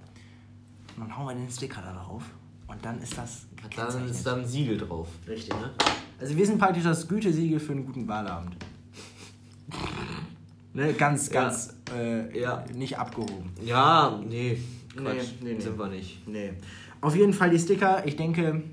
Und 0.96 1.02
dann 1.10 1.18
hauen 1.18 1.28
wir 1.28 1.36
den 1.36 1.50
Sticker 1.52 1.82
da 1.82 1.94
drauf 1.94 2.24
und 2.68 2.84
dann 2.84 3.00
ist 3.02 3.18
das 3.18 3.46
Dann 3.76 4.06
ist 4.10 4.26
da 4.26 4.36
ein 4.36 4.46
Siegel 4.46 4.78
drauf. 4.78 5.10
Richtig, 5.28 5.54
ne? 5.54 5.72
Also 6.20 6.36
wir 6.36 6.46
sind 6.46 6.58
praktisch 6.58 6.84
das 6.84 7.08
Gütesiegel 7.08 7.60
für 7.60 7.74
einen 7.74 7.86
guten 7.86 8.08
Wahlabend. 8.08 8.56
ne, 10.74 10.94
ganz, 10.94 11.28
Ja. 11.32 11.42
ganz 11.44 11.74
äh, 11.96 12.40
Ja. 12.40 12.64
nicht 12.74 12.98
abgehoben. 12.98 13.52
Ja, 13.64 14.20
nee, 14.28 14.58
Quatsch, 14.96 15.16
Nee, 15.42 15.50
nee, 15.50 15.54
nee. 15.54 15.60
sind 15.60 15.78
wir 15.78 15.88
nicht. 15.88 16.28
Nee. 16.28 16.54
Auf 17.02 17.16
jeden 17.16 17.34
Fall 17.34 17.50
die 17.52 17.60
Sticker, 17.60 18.06
ich 18.08 18.16
denke, 18.16 18.64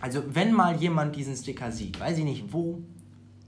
also 0.00 0.22
wenn 0.32 0.52
mal 0.52 0.76
jemand 0.76 1.16
diesen 1.16 1.34
Sticker 1.36 1.72
sieht, 1.72 1.98
weiß 1.98 2.18
ich 2.18 2.24
nicht 2.24 2.52
wo, 2.52 2.80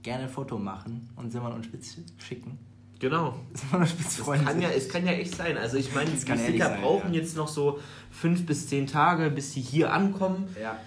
gerne 0.03 0.23
ein 0.23 0.29
Foto 0.29 0.57
machen 0.57 1.09
und 1.15 1.31
Simon 1.31 1.53
und 1.53 1.65
Spitz 1.65 1.97
schicken. 2.17 2.57
Genau. 2.99 3.35
Es 3.81 4.23
kann, 4.23 4.61
ja, 4.61 4.69
es 4.69 4.89
kann 4.89 5.05
ja 5.05 5.11
echt 5.11 5.35
sein. 5.35 5.57
Also 5.57 5.77
ich 5.77 5.93
meine, 5.93 6.09
die 6.09 6.17
Sticker 6.17 6.65
sein, 6.65 6.81
brauchen 6.81 7.13
ja. 7.13 7.19
jetzt 7.19 7.35
noch 7.35 7.47
so 7.47 7.79
fünf 8.09 8.45
bis 8.45 8.67
zehn 8.67 8.87
Tage, 8.87 9.29
bis 9.29 9.53
sie 9.53 9.61
hier 9.61 9.91
ankommen. 9.91 10.47
Ja, 10.61 10.77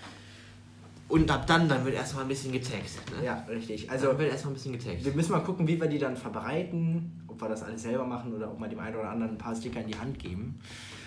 Und 1.08 1.30
ab 1.30 1.46
dann, 1.46 1.68
dann 1.68 1.84
wird 1.84 1.94
erstmal 1.94 2.24
ein 2.24 2.28
bisschen 2.28 2.52
getaggt. 2.52 2.90
Ne? 3.18 3.26
ja, 3.26 3.44
richtig. 3.48 3.90
Also 3.90 4.08
Also 4.08 4.18
wird 4.18 4.30
erstmal 4.32 4.52
ein 4.52 4.54
bisschen 4.54 4.72
getaggt. 4.72 5.04
wir 5.04 5.12
müssen 5.12 5.32
mal 5.32 5.40
gucken, 5.40 5.66
wie 5.68 5.80
wir 5.80 5.88
die 5.88 5.98
dann 5.98 6.16
verbreiten, 6.16 7.12
ob 7.28 7.40
wir 7.42 7.48
das 7.48 7.62
alles 7.62 7.82
selber 7.82 8.04
machen 8.06 8.32
oder 8.34 8.50
ob 8.50 8.58
wir 8.58 8.68
dem 8.68 8.80
einen 8.80 8.96
oder 8.96 9.10
anderen 9.10 9.32
ein 9.32 9.38
paar 9.38 9.54
Sticker 9.54 9.80
in 9.80 9.88
die 9.88 9.98
Hand 9.98 10.18
geben. 10.18 10.58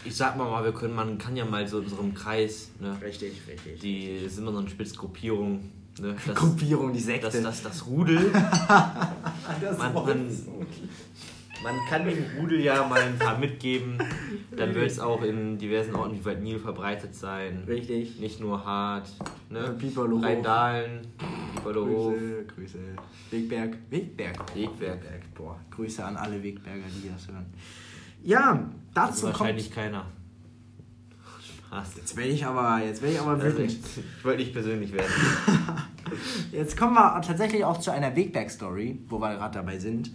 Ich 0.06 0.16
sag 0.16 0.36
mal, 0.38 0.50
mal, 0.50 0.64
wir 0.64 0.72
können, 0.74 0.96
man 0.96 1.18
kann 1.18 1.36
ja 1.36 1.46
mal 1.46 1.68
so 1.68 1.80
in 1.80 1.86
unserem 1.86 2.14
Kreis, 2.14 2.70
ne, 2.80 2.96
Richtig, 3.04 3.34
richtig. 3.48 3.80
die 3.80 4.28
Simmer 4.30 4.56
und 4.56 4.70
Spitzgruppierung, 4.70 5.70
ne, 6.00 6.16
das, 6.26 6.36
Gruppierung, 6.36 6.94
die 6.94 7.00
Sekte. 7.00 7.28
das, 7.30 7.42
das, 7.44 7.64
das 7.64 7.86
Rudel. 7.88 8.32
man- 9.78 9.94
man- 9.94 10.30
Man 11.64 11.76
kann 11.88 12.06
dem 12.06 12.26
Rudel 12.40 12.60
ja 12.62 12.84
mal 12.88 13.00
ein 13.02 13.20
paar 13.20 13.38
mitgeben. 13.38 14.00
Dann 14.58 14.74
wird 14.74 14.90
es 14.90 15.00
auch 15.00 15.22
in 15.22 15.60
diversen 15.60 15.94
Orten 15.96 16.16
wie 16.20 16.26
Wald 16.26 16.42
Nil 16.42 16.58
verbreitet 16.58 17.14
sein. 17.14 17.64
Richtig. 17.68 18.20
Nicht 18.20 18.40
nur 18.40 18.66
hart. 18.66 19.08
Ne? 19.52 19.76
Piperlohof. 19.78 20.24
Rheindahlen, 20.24 21.02
Piperlohof, 21.54 22.14
Grüße, 22.16 22.46
Grüße. 22.56 22.80
Wegberg. 23.30 23.78
Wegberg. 23.92 24.56
Wegberg. 24.56 25.02
Boah, 25.36 25.60
Grüße 25.70 26.04
an 26.04 26.18
alle 26.18 26.42
Wegberger, 26.42 26.82
die 27.04 27.10
das 27.10 27.28
hören. 27.28 27.46
Ja, 28.24 28.68
dazu 28.96 29.08
Also 29.12 29.28
kommt. 29.28 29.40
wahrscheinlich 29.40 29.72
keiner. 29.72 30.08
Spaß. 31.72 31.96
Jetzt 31.96 32.18
werde 32.18 32.32
ich 32.32 32.46
aber, 32.46 32.84
jetzt 32.84 33.02
werde 33.02 33.16
ich 33.16 33.22
aber 33.22 33.32
Also 33.32 33.46
wütend. 33.46 33.72
ich, 33.72 33.98
ich 33.98 34.26
wollte 34.26 34.40
nicht 34.40 34.54
persönlich 34.54 34.92
werden. 34.92 35.12
Jetzt 36.52 36.76
kommen 36.76 36.96
wir 36.96 37.22
tatsächlich 37.22 37.64
auch 37.64 37.80
zu 37.80 37.92
einer 37.92 38.14
Wegberg-Story, 38.14 39.00
wo 39.08 39.20
wir 39.20 39.36
gerade 39.36 39.54
dabei 39.54 39.80
sind. 39.80 40.12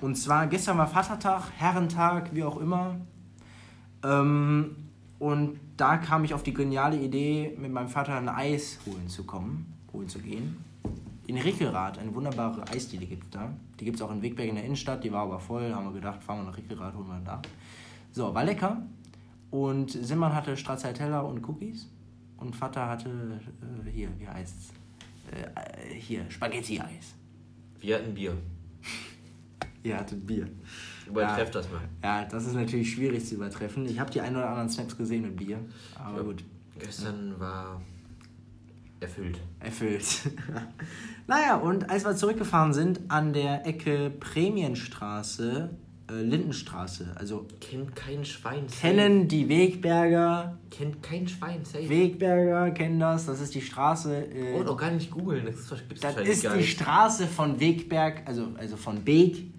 Und 0.00 0.14
zwar 0.16 0.46
gestern 0.46 0.78
war 0.78 0.86
Vatertag, 0.86 1.50
Herrentag, 1.56 2.32
wie 2.32 2.44
auch 2.44 2.60
immer. 2.60 2.96
Ähm, 4.04 4.76
und 5.18 5.58
da 5.76 5.96
kam 5.96 6.22
ich 6.22 6.32
auf 6.32 6.44
die 6.44 6.54
geniale 6.54 6.96
Idee, 6.96 7.56
mit 7.58 7.72
meinem 7.72 7.88
Vater 7.88 8.16
ein 8.16 8.28
Eis 8.28 8.78
holen 8.86 9.08
zu 9.08 9.24
kommen, 9.24 9.66
holen 9.92 10.08
zu 10.08 10.20
gehen. 10.20 10.64
In 11.26 11.38
Rickelrath, 11.38 11.98
eine 11.98 12.14
wunderbare 12.14 12.62
Eisdiele 12.68 13.06
gibt 13.06 13.24
es 13.24 13.30
da. 13.30 13.52
Die 13.80 13.84
gibt 13.84 13.96
es 13.96 14.02
auch 14.02 14.12
in 14.12 14.22
Wegberg 14.22 14.48
in 14.48 14.54
der 14.54 14.64
Innenstadt, 14.64 15.02
die 15.02 15.10
war 15.10 15.22
aber 15.22 15.40
voll. 15.40 15.72
Haben 15.74 15.86
wir 15.86 15.94
gedacht, 15.94 16.22
fahren 16.22 16.44
wir 16.44 16.50
nach 16.50 16.56
Rickelrath, 16.56 16.94
holen 16.94 17.08
wir 17.08 17.20
da. 17.24 17.42
So, 18.12 18.32
war 18.32 18.44
lecker. 18.44 18.82
Und 19.52 19.90
Simon 19.90 20.34
hatte 20.34 20.56
Stracciatella 20.56 21.20
und 21.20 21.46
Cookies. 21.46 21.86
Und 22.38 22.56
Vater 22.56 22.88
hatte, 22.88 23.08
äh, 23.86 23.90
hier, 23.90 24.08
wie 24.18 24.26
heißt's? 24.26 24.72
Äh, 25.30 25.94
hier, 25.94 26.28
Spaghetti-Eis. 26.30 27.14
Wir 27.78 27.96
hatten 27.96 28.14
Bier. 28.14 28.36
Ihr 29.84 29.96
hattet 29.98 30.26
Bier. 30.26 30.48
Übertrefft 31.06 31.54
das 31.54 31.70
mal. 31.70 31.82
Ja, 32.02 32.24
das 32.24 32.46
ist 32.46 32.54
natürlich 32.54 32.92
schwierig 32.92 33.26
zu 33.26 33.34
übertreffen. 33.34 33.84
Ich 33.86 34.00
habe 34.00 34.10
die 34.10 34.20
ein 34.22 34.34
oder 34.34 34.48
anderen 34.48 34.70
Snaps 34.70 34.96
gesehen 34.96 35.22
mit 35.22 35.36
Bier. 35.36 35.58
Aber 35.94 36.16
Ja. 36.18 36.22
gut. 36.24 36.44
Gestern 36.78 37.38
war 37.38 37.80
Erfüllt. 39.00 39.38
Erfüllt. 39.60 40.30
naja, 41.26 41.56
und 41.56 41.90
als 41.90 42.04
wir 42.04 42.14
zurückgefahren 42.16 42.72
sind 42.72 43.00
an 43.08 43.32
der 43.32 43.66
Ecke 43.66 44.10
Prämienstraße, 44.10 45.70
äh, 45.70 45.81
Lindenstraße, 46.10 47.12
also 47.16 47.46
Kennt 47.60 47.94
kein 47.96 48.24
Schwein. 48.24 48.66
kennen 48.66 49.28
die 49.28 49.48
Wegberger, 49.48 50.58
Kennt 50.70 51.02
kein 51.02 51.26
Schwein. 51.28 51.64
Safe. 51.64 51.88
Wegberger 51.88 52.70
kennen 52.72 52.98
das, 53.00 53.26
das 53.26 53.40
ist 53.40 53.54
die 53.54 53.60
Straße. 53.60 54.26
Äh, 54.26 54.54
Und 54.58 54.68
auch 54.68 54.76
gar 54.76 54.90
nicht 54.90 55.10
googeln. 55.10 55.46
Das 55.46 55.68
gibt 55.88 55.94
es 55.94 56.00
das 56.00 56.16
ist 56.16 56.44
die. 56.44 56.64
Straße 56.64 57.26
von 57.26 57.58
Wegberg, 57.60 58.22
also, 58.26 58.48
also 58.58 58.76
von 58.76 59.02
Beek 59.04 59.52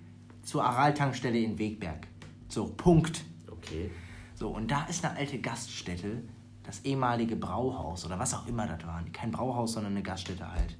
zur 0.43 0.63
Araltankstelle 0.63 1.39
in 1.39 1.57
Wegberg. 1.57 2.07
So, 2.49 2.67
Punkt. 2.75 3.23
Okay. 3.49 3.89
So, 4.35 4.49
und 4.49 4.69
da 4.69 4.83
ist 4.85 5.03
eine 5.05 5.15
alte 5.17 5.39
Gaststätte, 5.39 6.21
das 6.63 6.81
ehemalige 6.83 7.35
Brauhaus 7.35 8.05
oder 8.05 8.19
was 8.19 8.33
auch 8.33 8.47
immer 8.47 8.67
das 8.67 8.85
war. 8.85 9.01
Kein 9.13 9.31
Brauhaus, 9.31 9.73
sondern 9.73 9.93
eine 9.93 10.03
Gaststätte 10.03 10.51
halt. 10.51 10.77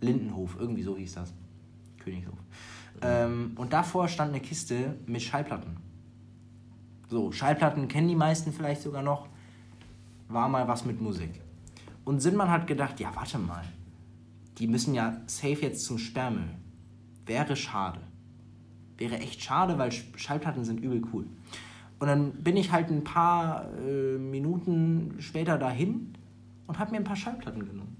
Lindenhof, 0.00 0.56
irgendwie 0.58 0.82
so 0.82 0.96
hieß 0.96 1.14
das. 1.14 1.32
Königshof. 1.98 2.38
Ähm, 3.02 3.52
und 3.56 3.72
davor 3.72 4.08
stand 4.08 4.30
eine 4.32 4.40
Kiste 4.40 4.96
mit 5.06 5.22
Schallplatten. 5.22 5.76
So, 7.08 7.30
Schallplatten 7.32 7.88
kennen 7.88 8.08
die 8.08 8.16
meisten 8.16 8.52
vielleicht 8.52 8.82
sogar 8.82 9.02
noch. 9.02 9.28
War 10.28 10.48
mal 10.48 10.66
was 10.66 10.84
mit 10.84 11.00
Musik. 11.00 11.40
Und 12.04 12.20
Sinnmann 12.20 12.50
hat 12.50 12.66
gedacht, 12.66 12.98
ja, 13.00 13.10
warte 13.14 13.38
mal. 13.38 13.64
Die 14.58 14.66
müssen 14.66 14.94
ja 14.94 15.20
safe 15.26 15.62
jetzt 15.62 15.84
zum 15.84 15.98
Sperrmüll. 15.98 16.48
Wäre 17.26 17.56
schade. 17.56 18.00
Wäre 18.96 19.18
echt 19.18 19.42
schade, 19.42 19.78
weil 19.78 19.90
Sch- 19.90 20.16
Schallplatten 20.16 20.64
sind 20.64 20.80
übel 20.80 21.02
cool. 21.12 21.26
Und 21.98 22.08
dann 22.08 22.32
bin 22.32 22.56
ich 22.56 22.72
halt 22.72 22.90
ein 22.90 23.04
paar 23.04 23.66
äh, 23.78 24.18
Minuten 24.18 25.16
später 25.18 25.58
dahin 25.58 26.14
und 26.66 26.78
habe 26.78 26.92
mir 26.92 26.98
ein 26.98 27.04
paar 27.04 27.16
Schallplatten 27.16 27.66
genommen. 27.66 27.96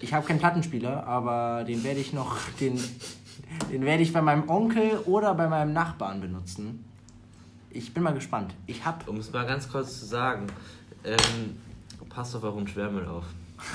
Ich 0.00 0.12
habe 0.12 0.26
keinen 0.26 0.38
Plattenspieler, 0.38 1.06
aber 1.06 1.64
den 1.64 1.84
werde 1.84 2.00
ich 2.00 2.12
noch, 2.12 2.36
den, 2.60 2.80
den 3.70 3.84
werde 3.84 4.02
ich 4.02 4.12
bei 4.12 4.22
meinem 4.22 4.48
Onkel 4.48 4.98
oder 5.06 5.34
bei 5.34 5.48
meinem 5.48 5.72
Nachbarn 5.72 6.20
benutzen. 6.20 6.84
Ich 7.70 7.94
bin 7.94 8.02
mal 8.02 8.14
gespannt. 8.14 8.54
Ich 8.66 8.84
habe 8.84 9.10
Um 9.10 9.18
es 9.18 9.32
mal 9.32 9.46
ganz 9.46 9.68
kurz 9.68 9.98
zu 10.00 10.06
sagen, 10.06 10.46
ähm, 11.04 11.56
passt 12.10 12.36
auf 12.36 12.42
euren 12.44 12.68
Schwärmel 12.68 13.06
auf. 13.06 13.24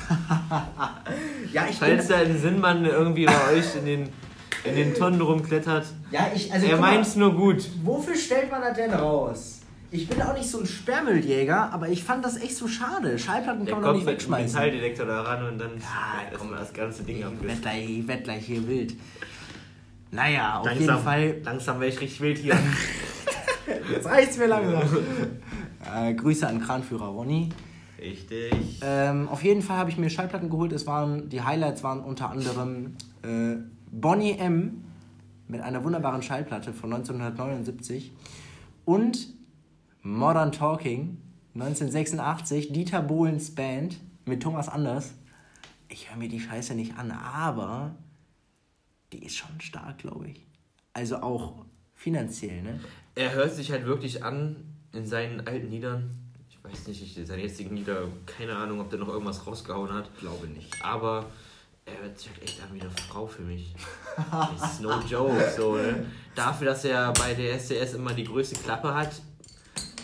ja, 1.53 1.67
ich 1.69 1.77
Falls 1.77 2.07
da 2.07 2.17
ein 2.17 2.37
Sinnmann 2.37 2.85
irgendwie 2.85 3.25
bei 3.25 3.53
euch 3.53 3.75
in 3.75 3.85
den, 3.85 4.09
in 4.63 4.75
den 4.75 4.93
Tonnen 4.93 5.21
rumklettert, 5.21 5.85
ja, 6.11 6.29
ich 6.33 6.51
also 6.51 6.67
er 6.67 6.77
meint's 6.77 7.15
nur 7.15 7.33
gut. 7.33 7.65
Wofür 7.83 8.15
stellt 8.15 8.51
man 8.51 8.61
das 8.61 8.75
denn 8.75 8.93
raus? 8.93 9.61
Ich 9.89 10.07
bin 10.09 10.21
auch 10.21 10.33
nicht 10.33 10.49
so 10.49 10.59
ein 10.59 10.65
Sperrmülljäger, 10.65 11.71
aber 11.71 11.87
ich 11.87 12.03
fand 12.03 12.25
das 12.25 12.35
echt 12.35 12.57
so 12.57 12.67
schade. 12.67 13.17
Schallplatten 13.17 13.65
Der 13.65 13.73
kann 13.73 13.81
man 13.81 13.83
doch 13.83 13.93
kommt 13.93 14.05
nicht 14.05 14.13
wegschmeißen. 14.13 14.53
Metalldetektor 14.53 15.05
da 15.05 15.21
ran 15.21 15.47
und 15.47 15.57
dann 15.57 15.71
Ja, 15.79 16.43
mal 16.43 16.59
das 16.59 16.73
ganze 16.73 17.03
Ding 17.03 17.17
Ich 17.19 17.47
werd 17.47 17.61
gleich, 17.61 17.89
ich 17.89 18.07
werd 18.07 18.23
gleich 18.25 18.45
hier 18.45 18.67
wild. 18.67 18.95
Naja, 20.11 20.59
auf 20.59 20.65
Langsam, 20.65 20.87
jeden 20.87 21.03
Fall. 21.03 21.41
langsam 21.43 21.79
wäre 21.79 21.89
ich 21.91 21.99
richtig 21.99 22.21
wild 22.21 22.37
hier. 22.37 22.57
Jetzt 23.91 24.05
reicht's 24.05 24.37
mir 24.37 24.47
langsam. 24.47 24.81
äh, 25.95 26.13
Grüße 26.13 26.47
an 26.47 26.61
Kranführer 26.61 27.07
Ronny. 27.07 27.49
Richtig. 27.99 28.79
Ähm, 28.81 29.27
auf 29.27 29.43
jeden 29.43 29.61
Fall 29.61 29.77
habe 29.77 29.89
ich 29.89 29.97
mir 29.97 30.09
Schallplatten 30.09 30.49
geholt. 30.49 30.71
Es 30.71 30.85
waren, 30.87 31.29
die 31.29 31.41
Highlights 31.41 31.83
waren 31.83 31.99
unter 32.01 32.29
anderem 32.29 32.95
äh, 33.23 33.55
Bonnie 33.91 34.37
M. 34.37 34.83
mit 35.47 35.61
einer 35.61 35.83
wunderbaren 35.83 36.21
Schallplatte 36.21 36.73
von 36.73 36.93
1979 36.93 38.11
und 38.85 39.33
Modern 40.03 40.51
Talking 40.51 41.17
1986, 41.55 42.71
Dieter 42.71 43.01
Bohlens 43.01 43.53
Band 43.55 43.97
mit 44.25 44.43
Thomas 44.43 44.69
Anders. 44.69 45.13
Ich 45.89 46.09
höre 46.09 46.17
mir 46.17 46.29
die 46.29 46.39
Scheiße 46.39 46.75
nicht 46.75 46.97
an, 46.97 47.11
aber 47.11 47.95
die 49.13 49.23
ist 49.25 49.37
schon 49.37 49.59
stark, 49.59 49.99
glaube 49.99 50.29
ich. 50.29 50.45
Also 50.93 51.17
auch 51.17 51.65
finanziell, 51.93 52.61
ne? 52.61 52.79
Er 53.15 53.33
hört 53.33 53.53
sich 53.53 53.71
halt 53.71 53.85
wirklich 53.85 54.23
an 54.23 54.55
in 54.93 55.05
seinen 55.05 55.45
alten 55.47 55.69
Liedern. 55.69 56.17
Ich 56.49 56.63
weiß 56.63 56.87
nicht, 56.87 57.17
ich, 57.17 57.27
seine 57.27 57.41
jetzigen 57.41 57.75
Lieder, 57.75 58.07
keine 58.25 58.55
Ahnung, 58.55 58.81
ob 58.81 58.89
der 58.89 58.99
noch 58.99 59.07
irgendwas 59.07 59.45
rausgehauen 59.45 59.91
hat. 59.93 60.09
Glaube 60.19 60.47
nicht. 60.47 60.83
Aber 60.83 61.25
er 61.85 62.01
hört 62.01 62.19
sich 62.19 62.29
halt 62.29 62.43
echt 62.43 62.61
an 62.61 62.69
wie 62.73 62.81
eine 62.81 62.91
Frau 62.91 63.25
für 63.27 63.43
mich. 63.43 63.73
Das 64.59 64.73
ist 64.73 64.81
no 64.81 64.99
joke, 65.07 65.53
so, 65.55 65.75
ne? 65.75 66.05
Dafür, 66.33 66.67
dass 66.67 66.83
er 66.85 67.13
bei 67.13 67.35
der 67.35 67.53
SDS 67.53 67.93
immer 67.93 68.13
die 68.13 68.23
größte 68.23 68.55
Klappe 68.55 68.93
hat, 68.93 69.11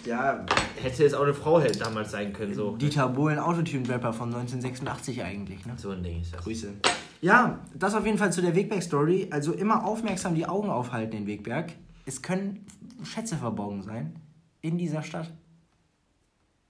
Ja, 0.05 0.45
hätte 0.81 1.03
es 1.03 1.13
auch 1.15 1.23
eine 1.23 1.33
Frau 1.33 1.59
halt 1.59 1.81
damals 1.81 2.11
sein 2.11 2.31
können, 2.31 2.53
so. 2.53 2.77
Dieter 2.77 3.09
Bohlen, 3.09 3.39
Autotune-Rapper 3.39 4.13
von 4.13 4.29
1986 4.29 5.23
eigentlich, 5.23 5.65
ne? 5.65 5.73
So 5.77 5.89
ein 5.91 6.03
Ding 6.03 6.21
ist 6.21 6.33
das. 6.33 6.43
Grüße. 6.43 6.73
Ja, 7.23 7.59
das 7.73 7.95
auf 7.95 8.05
jeden 8.05 8.17
Fall 8.17 8.33
zu 8.33 8.41
der 8.41 8.53
Wegberg-Story. 8.53 9.29
Also 9.31 9.53
immer 9.53 9.85
aufmerksam 9.85 10.35
die 10.35 10.45
Augen 10.45 10.69
aufhalten 10.69 11.15
in 11.15 11.25
Wegberg. 11.25 11.71
Es 12.05 12.21
können 12.21 12.65
Schätze 13.01 13.37
verborgen 13.37 13.81
sein 13.81 14.19
in 14.61 14.77
dieser 14.77 15.03
Stadt. 15.03 15.31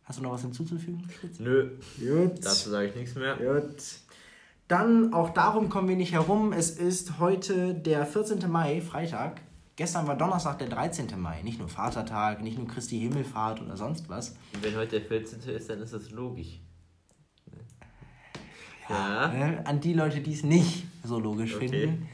Hast 0.03 0.19
du 0.19 0.23
noch 0.23 0.33
was 0.33 0.43
hinzuzufügen? 0.43 1.09
Nö, 1.39 1.71
Gut. 1.97 2.45
dazu 2.45 2.69
sage 2.69 2.89
ich 2.89 2.95
nichts 2.95 3.15
mehr. 3.15 3.35
Gut. 3.37 3.83
Dann, 4.67 5.11
auch 5.11 5.31
darum 5.31 5.69
kommen 5.69 5.87
wir 5.89 5.95
nicht 5.95 6.13
herum. 6.13 6.53
Es 6.53 6.69
ist 6.69 7.17
heute 7.17 7.73
der 7.73 8.05
14. 8.05 8.47
Mai, 8.51 8.79
Freitag. 8.79 9.41
Gestern 9.75 10.05
war 10.05 10.15
Donnerstag, 10.15 10.59
der 10.59 10.69
13. 10.69 11.19
Mai. 11.19 11.41
Nicht 11.41 11.57
nur 11.57 11.67
Vatertag, 11.67 12.43
nicht 12.43 12.59
nur 12.59 12.67
Christi 12.67 12.99
Himmelfahrt 12.99 13.59
oder 13.59 13.75
sonst 13.75 14.07
was. 14.07 14.35
Und 14.53 14.61
wenn 14.63 14.75
heute 14.75 14.99
der 14.99 15.07
14. 15.07 15.39
ist, 15.49 15.67
dann 15.67 15.81
ist 15.81 15.93
das 15.93 16.11
logisch. 16.11 16.59
Ja. 18.89 19.28
Ne? 19.30 19.62
An 19.65 19.80
die 19.80 19.93
Leute, 19.93 20.19
die 20.22 20.34
es 20.34 20.43
nicht 20.43 20.86
so 21.04 21.19
logisch 21.19 21.56
Okay. 21.56 21.67
finden. 21.69 22.08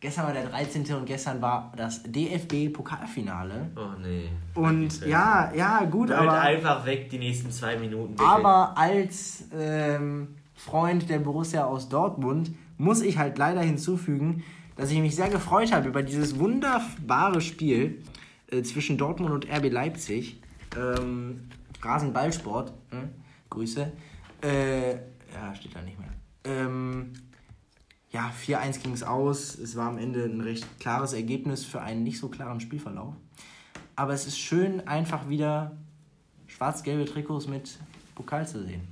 Gestern 0.00 0.26
war 0.26 0.32
der 0.32 0.46
13. 0.46 0.84
und 0.96 1.06
gestern 1.06 1.40
war 1.40 1.72
das 1.76 2.02
DFB-Pokalfinale. 2.02 3.70
Oh 3.76 3.96
nee. 4.00 4.28
Und 4.54 5.06
ja, 5.06 5.52
ja, 5.54 5.84
gut, 5.84 6.08
Hört 6.10 6.20
aber, 6.20 6.40
einfach 6.40 6.84
weg 6.86 7.08
die 7.10 7.18
nächsten 7.18 7.50
zwei 7.50 7.76
Minuten. 7.76 8.16
bitte. 8.16 8.28
aber 8.28 8.76
als 8.76 9.44
ähm, 9.56 10.28
Freund 10.54 11.08
der 11.08 11.20
Borussia 11.20 11.64
aus 11.64 11.88
Dortmund 11.88 12.50
muss 12.78 13.00
ich 13.00 13.18
halt 13.18 13.38
leider 13.38 13.60
hinzufügen, 13.60 14.42
dass 14.76 14.90
ich 14.90 14.98
mich 14.98 15.14
sehr 15.14 15.28
gefreut 15.28 15.72
habe 15.72 15.88
über 15.88 16.02
dieses 16.02 16.38
wunderbare 16.38 17.40
Spiel 17.40 18.02
äh, 18.50 18.62
zwischen 18.62 18.98
Dortmund 18.98 19.30
und 19.32 19.46
RB 19.52 19.70
Leipzig. 19.70 20.40
Ähm, 20.76 21.48
Rasenballsport, 21.80 22.72
ne? 22.92 23.08
Grüße. 23.50 23.92
Äh, 24.40 24.96
ja, 25.34 25.54
steht 25.54 25.74
da 25.74 25.82
nicht 25.82 25.98
mehr. 25.98 26.12
Ähm, 26.44 27.12
ja, 28.10 28.30
4-1 28.46 28.82
ging 28.82 28.92
es 28.92 29.02
aus. 29.02 29.56
Es 29.56 29.76
war 29.76 29.88
am 29.88 29.98
Ende 29.98 30.24
ein 30.24 30.40
recht 30.40 30.66
klares 30.78 31.12
Ergebnis 31.12 31.64
für 31.64 31.80
einen 31.80 32.04
nicht 32.04 32.18
so 32.18 32.28
klaren 32.28 32.60
Spielverlauf. 32.60 33.14
Aber 33.96 34.12
es 34.12 34.26
ist 34.26 34.38
schön, 34.38 34.86
einfach 34.86 35.28
wieder 35.28 35.76
schwarz-gelbe 36.46 37.04
Trikots 37.06 37.46
mit 37.48 37.78
Pokal 38.14 38.46
zu 38.46 38.62
sehen. 38.62 38.82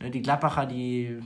Ne, 0.00 0.10
Die 0.10 0.22
Gladbacher, 0.22 0.66
die 0.66 1.04
äh, 1.04 1.20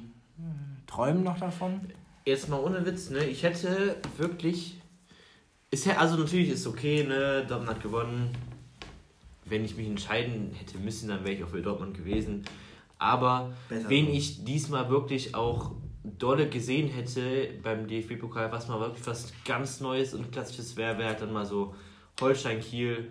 träumen 0.86 1.22
noch 1.22 1.38
davon. 1.38 1.80
Jetzt 2.24 2.48
mal 2.48 2.60
ohne 2.60 2.84
Witz, 2.86 3.10
ne? 3.10 3.24
Ich 3.24 3.42
hätte 3.42 3.96
wirklich. 4.16 4.78
Ist 5.70 5.86
ja, 5.86 5.96
also 5.96 6.16
natürlich 6.16 6.50
ist 6.50 6.66
okay, 6.66 7.04
ne? 7.04 7.44
Dortmund 7.48 7.70
hat 7.70 7.82
gewonnen. 7.82 8.30
Wenn 9.44 9.64
ich 9.64 9.76
mich 9.76 9.88
entscheiden 9.88 10.52
hätte 10.54 10.78
müssen, 10.78 11.08
dann 11.08 11.24
wäre 11.24 11.34
ich 11.34 11.44
auch 11.44 11.48
für 11.48 11.62
Dortmund 11.62 11.96
gewesen. 11.96 12.44
Aber 13.02 13.52
Besser 13.68 13.88
wen 13.88 14.06
so. 14.06 14.12
ich 14.12 14.44
diesmal 14.44 14.88
wirklich 14.88 15.34
auch 15.34 15.72
dolle 16.04 16.48
gesehen 16.48 16.88
hätte 16.88 17.48
beim 17.62 17.86
DFB-Pokal, 17.86 18.52
was 18.52 18.68
mal 18.68 18.78
wirklich 18.78 19.06
was 19.06 19.32
ganz 19.44 19.80
Neues 19.80 20.14
und 20.14 20.30
klassisches 20.30 20.76
wäre, 20.76 20.98
wäre 20.98 21.08
halt 21.08 21.20
dann 21.20 21.32
mal 21.32 21.44
so 21.44 21.74
Holstein-Kiel, 22.20 23.10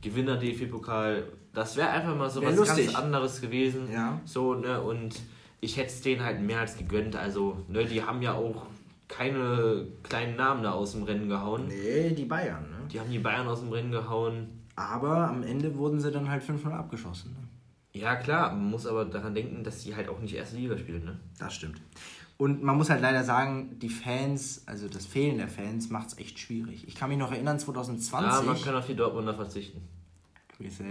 Gewinner 0.00 0.36
DFB-Pokal. 0.36 1.24
Das 1.52 1.76
wäre 1.76 1.90
einfach 1.90 2.16
mal 2.16 2.30
so 2.30 2.40
Wär 2.40 2.50
was 2.50 2.56
lustig. 2.56 2.86
ganz 2.86 2.98
anderes 2.98 3.40
gewesen. 3.40 3.92
Ja. 3.92 4.18
So, 4.24 4.54
ne, 4.54 4.80
und 4.80 5.20
ich 5.60 5.76
hätte 5.76 5.88
es 5.88 6.00
denen 6.00 6.22
halt 6.24 6.40
mehr 6.40 6.60
als 6.60 6.78
gegönnt. 6.78 7.16
Also, 7.16 7.58
ne, 7.68 7.84
die 7.84 8.02
haben 8.02 8.22
ja 8.22 8.34
auch 8.34 8.66
keine 9.08 9.86
kleinen 10.02 10.36
Namen 10.36 10.62
da 10.62 10.72
aus 10.72 10.92
dem 10.92 11.02
Rennen 11.02 11.28
gehauen. 11.28 11.66
Nee, 11.68 12.10
die 12.10 12.24
Bayern. 12.24 12.62
Ne? 12.62 12.76
Die 12.92 13.00
haben 13.00 13.10
die 13.10 13.18
Bayern 13.18 13.48
aus 13.48 13.60
dem 13.60 13.72
Rennen 13.72 13.90
gehauen. 13.90 14.48
Aber 14.76 15.28
am 15.28 15.42
Ende 15.42 15.76
wurden 15.76 15.98
sie 15.98 16.12
dann 16.12 16.30
halt 16.30 16.42
5-0 16.42 16.70
abgeschossen. 16.70 17.32
Ne? 17.32 17.47
Ja, 17.98 18.16
klar, 18.16 18.50
man 18.52 18.70
muss 18.70 18.86
aber 18.86 19.04
daran 19.04 19.34
denken, 19.34 19.64
dass 19.64 19.82
die 19.82 19.94
halt 19.96 20.08
auch 20.08 20.20
nicht 20.20 20.34
erste 20.34 20.56
Liga 20.56 20.78
spielen, 20.78 21.04
ne? 21.04 21.18
Das 21.38 21.54
stimmt. 21.54 21.80
Und 22.36 22.62
man 22.62 22.76
muss 22.76 22.88
halt 22.88 23.02
leider 23.02 23.24
sagen, 23.24 23.78
die 23.80 23.88
Fans, 23.88 24.62
also 24.66 24.88
das 24.88 25.04
Fehlen 25.04 25.38
der 25.38 25.48
Fans, 25.48 25.90
macht 25.90 26.08
es 26.08 26.18
echt 26.18 26.38
schwierig. 26.38 26.86
Ich 26.86 26.94
kann 26.94 27.08
mich 27.08 27.18
noch 27.18 27.32
erinnern, 27.32 27.58
2020. 27.58 28.32
Ja, 28.32 28.42
man 28.42 28.62
kann 28.62 28.76
auf 28.76 28.86
die 28.86 28.94
Dortmunder 28.94 29.34
verzichten. 29.34 29.82
Grüße. 30.56 30.84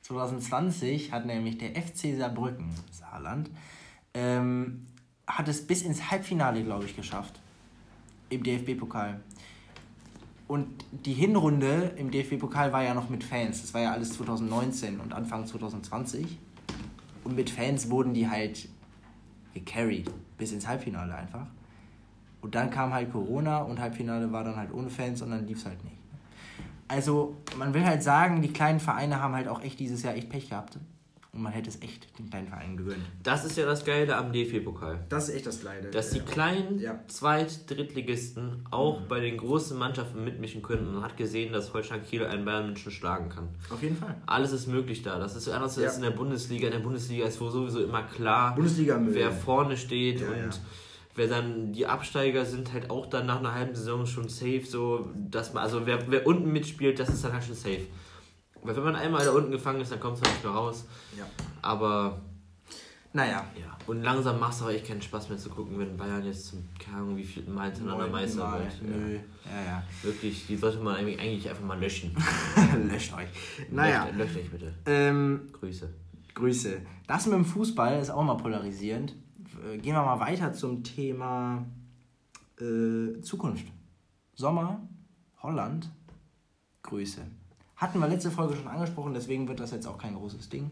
2020 0.00 1.12
hat 1.12 1.26
nämlich 1.26 1.58
der 1.58 1.70
FC 1.70 2.16
Saarbrücken, 2.16 2.70
Saarland, 2.90 3.50
ähm, 4.14 4.86
hat 5.26 5.48
es 5.48 5.66
bis 5.66 5.82
ins 5.82 6.10
Halbfinale, 6.10 6.64
glaube 6.64 6.86
ich, 6.86 6.96
geschafft. 6.96 7.40
Im 8.30 8.42
DFB-Pokal. 8.42 9.20
Und 10.48 10.68
die 10.92 11.12
Hinrunde 11.12 11.92
im 11.96 12.10
DFB-Pokal 12.10 12.72
war 12.72 12.82
ja 12.82 12.94
noch 12.94 13.10
mit 13.10 13.24
Fans. 13.24 13.60
Das 13.60 13.74
war 13.74 13.82
ja 13.82 13.92
alles 13.92 14.14
2019 14.14 15.00
und 15.00 15.12
Anfang 15.12 15.44
2020. 15.44 16.38
Und 17.26 17.34
mit 17.34 17.50
Fans 17.50 17.90
wurden 17.90 18.14
die 18.14 18.30
halt 18.30 18.68
gecarried 19.52 20.08
bis 20.38 20.52
ins 20.52 20.68
Halbfinale 20.68 21.12
einfach. 21.12 21.48
Und 22.40 22.54
dann 22.54 22.70
kam 22.70 22.94
halt 22.94 23.10
Corona 23.10 23.62
und 23.62 23.80
Halbfinale 23.80 24.30
war 24.30 24.44
dann 24.44 24.54
halt 24.54 24.72
ohne 24.72 24.88
Fans 24.88 25.22
und 25.22 25.32
dann 25.32 25.44
lief 25.44 25.58
es 25.58 25.66
halt 25.66 25.82
nicht. 25.82 25.96
Also 26.86 27.34
man 27.58 27.74
will 27.74 27.84
halt 27.84 28.04
sagen, 28.04 28.42
die 28.42 28.52
kleinen 28.52 28.78
Vereine 28.78 29.20
haben 29.20 29.34
halt 29.34 29.48
auch 29.48 29.60
echt 29.60 29.80
dieses 29.80 30.04
Jahr 30.04 30.14
echt 30.14 30.30
Pech 30.30 30.50
gehabt. 30.50 30.78
Und 31.36 31.42
man 31.42 31.52
hätte 31.52 31.68
es 31.68 31.82
echt 31.82 32.18
den 32.18 32.30
kleinen 32.30 32.48
Vereinen 32.48 32.78
gewöhnt. 32.78 33.04
Das 33.22 33.44
ist 33.44 33.58
ja 33.58 33.66
das 33.66 33.84
Geile 33.84 34.16
am 34.16 34.32
DFB-Pokal. 34.32 35.04
Das 35.10 35.28
ist 35.28 35.34
echt 35.34 35.46
das 35.46 35.62
Geile. 35.62 35.90
Dass 35.90 36.08
die 36.10 36.20
kleinen 36.20 36.78
Ja. 36.80 36.98
Zweit-, 37.08 37.70
Drittligisten 37.70 38.64
auch 38.70 39.00
Mhm. 39.00 39.08
bei 39.08 39.20
den 39.20 39.36
großen 39.36 39.76
Mannschaften 39.78 40.24
mitmischen 40.24 40.62
können. 40.62 40.94
Man 40.94 41.02
hat 41.02 41.18
gesehen, 41.18 41.52
dass 41.52 41.74
Holstein 41.74 42.02
Kiel 42.02 42.24
einen 42.24 42.46
Bayern 42.46 42.66
München 42.66 42.90
schlagen 42.90 43.28
kann. 43.28 43.48
Auf 43.70 43.82
jeden 43.82 43.96
Fall. 43.98 44.14
Alles 44.26 44.52
ist 44.52 44.66
möglich 44.66 45.02
da. 45.02 45.18
Das 45.18 45.36
ist 45.36 45.46
anders 45.50 45.76
Ja. 45.76 45.84
als 45.84 45.96
in 45.96 46.02
der 46.04 46.10
Bundesliga. 46.10 46.66
In 46.68 46.72
der 46.72 46.78
Bundesliga 46.80 47.26
ist 47.26 47.38
wohl 47.40 47.50
sowieso 47.50 47.84
immer 47.84 48.02
klar, 48.04 48.56
wer 48.58 49.30
vorne 49.30 49.76
steht 49.76 50.22
Ja, 50.22 50.28
und 50.28 50.36
ja. 50.38 50.50
wer 51.16 51.26
dann 51.28 51.72
die 51.74 51.86
Absteiger 51.86 52.46
sind 52.46 52.72
halt 52.72 52.88
auch 52.90 53.06
dann 53.06 53.26
nach 53.26 53.40
einer 53.40 53.52
halben 53.54 53.74
Saison 53.74 54.06
schon 54.06 54.30
safe, 54.30 54.62
so 54.64 55.10
dass 55.14 55.52
man 55.52 55.62
also 55.62 55.84
wer, 55.86 56.10
wer 56.10 56.26
unten 56.26 56.50
mitspielt, 56.50 56.98
das 56.98 57.10
ist 57.10 57.22
dann 57.24 57.34
halt 57.34 57.44
schon 57.44 57.54
safe. 57.54 57.82
Weil 58.66 58.76
wenn 58.76 58.84
man 58.84 58.96
einmal 58.96 59.24
da 59.24 59.32
unten 59.32 59.50
gefangen 59.50 59.80
ist, 59.80 59.92
dann 59.92 60.00
kommt 60.00 60.16
es 60.16 60.22
halt 60.22 60.32
nicht 60.34 60.44
mehr 60.44 60.52
raus. 60.52 60.84
Ja. 61.16 61.24
Aber 61.62 62.20
Naja. 63.12 63.44
ja, 63.58 63.76
und 63.86 64.02
langsam 64.02 64.38
macht 64.40 64.52
es 64.54 64.62
aber 64.62 64.72
echt 64.74 64.86
keinen 64.86 65.00
Spaß 65.02 65.28
mehr 65.28 65.38
zu 65.38 65.48
gucken, 65.50 65.78
wenn 65.78 65.96
Bayern 65.96 66.24
jetzt 66.24 66.46
zum 66.46 66.64
keine 66.78 66.98
Ahnung 66.98 67.16
wie 67.16 67.24
viel 67.24 67.44
Mal 67.44 67.70
hintereinander 67.72 68.08
Meister 68.08 68.52
wird. 68.58 68.82
Nö. 68.82 69.14
Ja. 69.14 69.64
Ja, 69.64 69.82
Wirklich, 70.02 70.46
die 70.46 70.56
sollte 70.56 70.78
man 70.80 70.96
eigentlich 70.96 71.18
eigentlich 71.20 71.48
einfach 71.48 71.64
mal 71.64 71.78
löschen. 71.78 72.14
Löscht 72.90 73.14
euch. 73.14 73.28
Naja. 73.70 74.04
Löscht, 74.06 74.18
löscht 74.18 74.36
euch 74.36 74.50
bitte. 74.50 74.74
Ähm, 74.86 75.48
Grüße. 75.52 75.88
Grüße. 76.34 76.80
Das 77.06 77.26
mit 77.26 77.34
dem 77.34 77.44
Fußball 77.44 77.98
ist 78.00 78.10
auch 78.10 78.22
mal 78.22 78.34
polarisierend. 78.36 79.14
Äh, 79.72 79.78
Gehen 79.78 79.94
wir 79.94 80.02
mal 80.02 80.20
weiter 80.20 80.52
zum 80.52 80.82
Thema 80.84 81.64
äh, 82.60 83.20
Zukunft. 83.22 83.66
Sommer, 84.34 84.86
Holland, 85.42 85.90
Grüße. 86.82 87.22
Hatten 87.76 87.98
wir 87.98 88.08
letzte 88.08 88.30
Folge 88.30 88.56
schon 88.56 88.68
angesprochen, 88.68 89.14
deswegen 89.14 89.48
wird 89.48 89.60
das 89.60 89.70
jetzt 89.70 89.86
auch 89.86 89.98
kein 89.98 90.14
großes 90.14 90.48
Ding. 90.48 90.70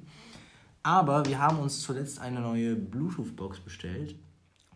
Aber 0.83 1.25
wir 1.27 1.39
haben 1.39 1.59
uns 1.59 1.81
zuletzt 1.81 2.21
eine 2.21 2.41
neue 2.41 2.77
Bluetooth-Box 2.77 3.61
bestellt. 3.61 4.17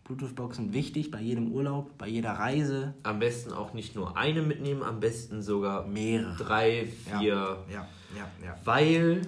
Bluetooth-Boxen 0.03 0.73
wichtig 0.73 1.11
bei 1.11 1.21
jedem 1.21 1.51
Urlaub, 1.51 1.95
bei 1.99 2.07
jeder 2.07 2.31
Reise. 2.31 2.95
Am 3.03 3.19
besten 3.19 3.53
auch 3.53 3.73
nicht 3.73 3.95
nur 3.95 4.17
eine 4.17 4.41
mitnehmen, 4.41 4.81
am 4.81 4.99
besten 4.99 5.43
sogar 5.43 5.85
Mehrere. 5.85 6.35
drei, 6.35 6.87
vier. 6.87 7.63
Ja, 7.71 7.87
ja, 8.15 8.27
ja. 8.43 8.55
Weil, 8.65 9.21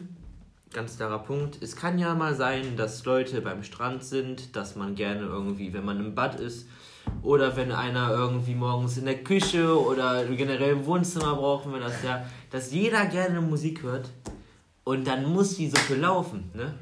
ganz 0.74 0.98
klarer 0.98 1.20
Punkt, 1.20 1.62
es 1.62 1.76
kann 1.76 2.00
ja 2.00 2.16
mal 2.16 2.36
sein, 2.36 2.78
dass 2.78 3.06
Leute 3.06 3.42
beim 3.42 3.64
Strand 3.64 4.04
sind, 4.04 4.56
dass 4.56 4.76
man 4.76 4.96
gerne 4.96 5.22
irgendwie, 5.22 5.72
wenn 5.74 5.86
man 5.86 6.00
im 6.00 6.16
Bad 6.16 6.40
ist, 6.40 6.68
oder 7.22 7.56
wenn 7.56 7.72
einer 7.72 8.10
irgendwie 8.12 8.56
morgens 8.56 8.98
in 8.98 9.06
der 9.06 9.24
Küche 9.24 9.80
oder 9.80 10.26
generell 10.26 10.72
im 10.72 10.86
Wohnzimmer 10.86 11.36
brauchen 11.36 11.72
wir 11.74 11.80
das 11.80 12.04
ja, 12.04 12.26
dass 12.50 12.72
jeder 12.72 13.06
gerne 13.06 13.42
Musik 13.42 13.84
hört 13.84 14.10
und 14.84 15.06
dann 15.06 15.32
muss 15.32 15.56
die 15.56 15.70
Suppe 15.70 15.96
laufen, 15.96 16.50
ne? 16.54 16.74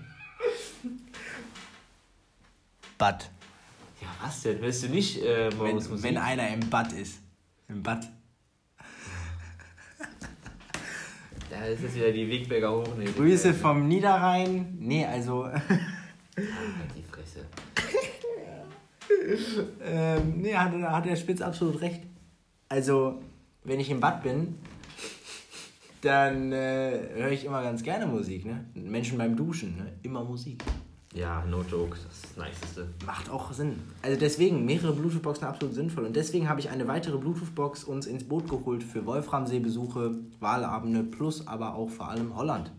Bad. 2.98 3.30
Ja, 4.02 4.08
was 4.22 4.42
denn? 4.42 4.62
Willst 4.62 4.84
du 4.84 4.90
nicht 4.90 5.24
äh, 5.24 5.50
morgens 5.56 5.86
Wenn, 5.86 5.92
Musik? 5.92 6.04
wenn 6.04 6.18
einer 6.18 6.50
im 6.50 6.70
Bad 6.70 6.92
ist. 6.94 7.20
Im 7.70 7.82
Bad. 7.82 8.08
da 11.50 11.66
ist 11.66 11.82
jetzt 11.82 11.96
wieder 11.96 12.12
die 12.12 12.30
Wegberger 12.30 12.72
hoch. 12.72 12.96
Nee, 12.98 13.06
Grüße 13.06 13.54
vom 13.54 13.88
Niederrhein. 13.88 14.76
Nee, 14.80 15.06
also. 15.06 15.46
Halt 15.46 15.62
die 16.96 17.04
Fresse. 17.04 17.46
Ähm, 19.84 20.42
nee, 20.42 20.54
hat, 20.54 20.74
hat 20.74 21.06
der 21.06 21.16
Spitz 21.16 21.42
absolut 21.42 21.82
recht. 21.82 22.02
Also, 22.70 23.22
wenn 23.64 23.80
ich 23.80 23.90
im 23.90 24.00
Bad 24.00 24.24
bin, 24.24 24.56
dann 26.02 26.52
äh, 26.52 27.10
höre 27.16 27.32
ich 27.32 27.46
immer 27.46 27.62
ganz 27.62 27.84
gerne 27.84 28.06
Musik. 28.06 28.46
Ne? 28.46 28.66
Menschen 28.74 29.18
beim 29.18 29.36
Duschen, 29.36 29.78
ne? 29.78 29.94
immer 30.04 30.24
Musik. 30.24 30.64
Ja, 31.14 31.44
no 31.46 31.64
joke, 31.64 31.98
das 31.98 32.18
ist 32.18 32.38
das 32.38 32.46
Niceste. 32.46 32.88
Macht 33.04 33.32
auch 33.32 33.52
Sinn. 33.52 33.80
Also 34.04 34.20
deswegen, 34.20 34.64
mehrere 34.66 34.94
Bluetooth-Boxen 34.94 35.44
absolut 35.44 35.74
sinnvoll. 35.74 36.06
Und 36.06 36.16
deswegen 36.16 36.48
habe 36.48 36.60
ich 36.60 36.70
eine 36.70 36.88
weitere 36.88 37.18
Bluetooth-Box 37.18 37.84
uns 37.84 38.06
ins 38.06 38.24
Boot 38.24 38.48
geholt 38.48 38.84
für 38.84 39.06
Wolframsee-Besuche, 39.08 40.20
Wahlabende 40.40 41.04
plus 41.04 41.48
aber 41.48 41.74
auch 41.74 41.90
vor 41.90 42.10
allem 42.10 42.36
Holland. 42.36 42.72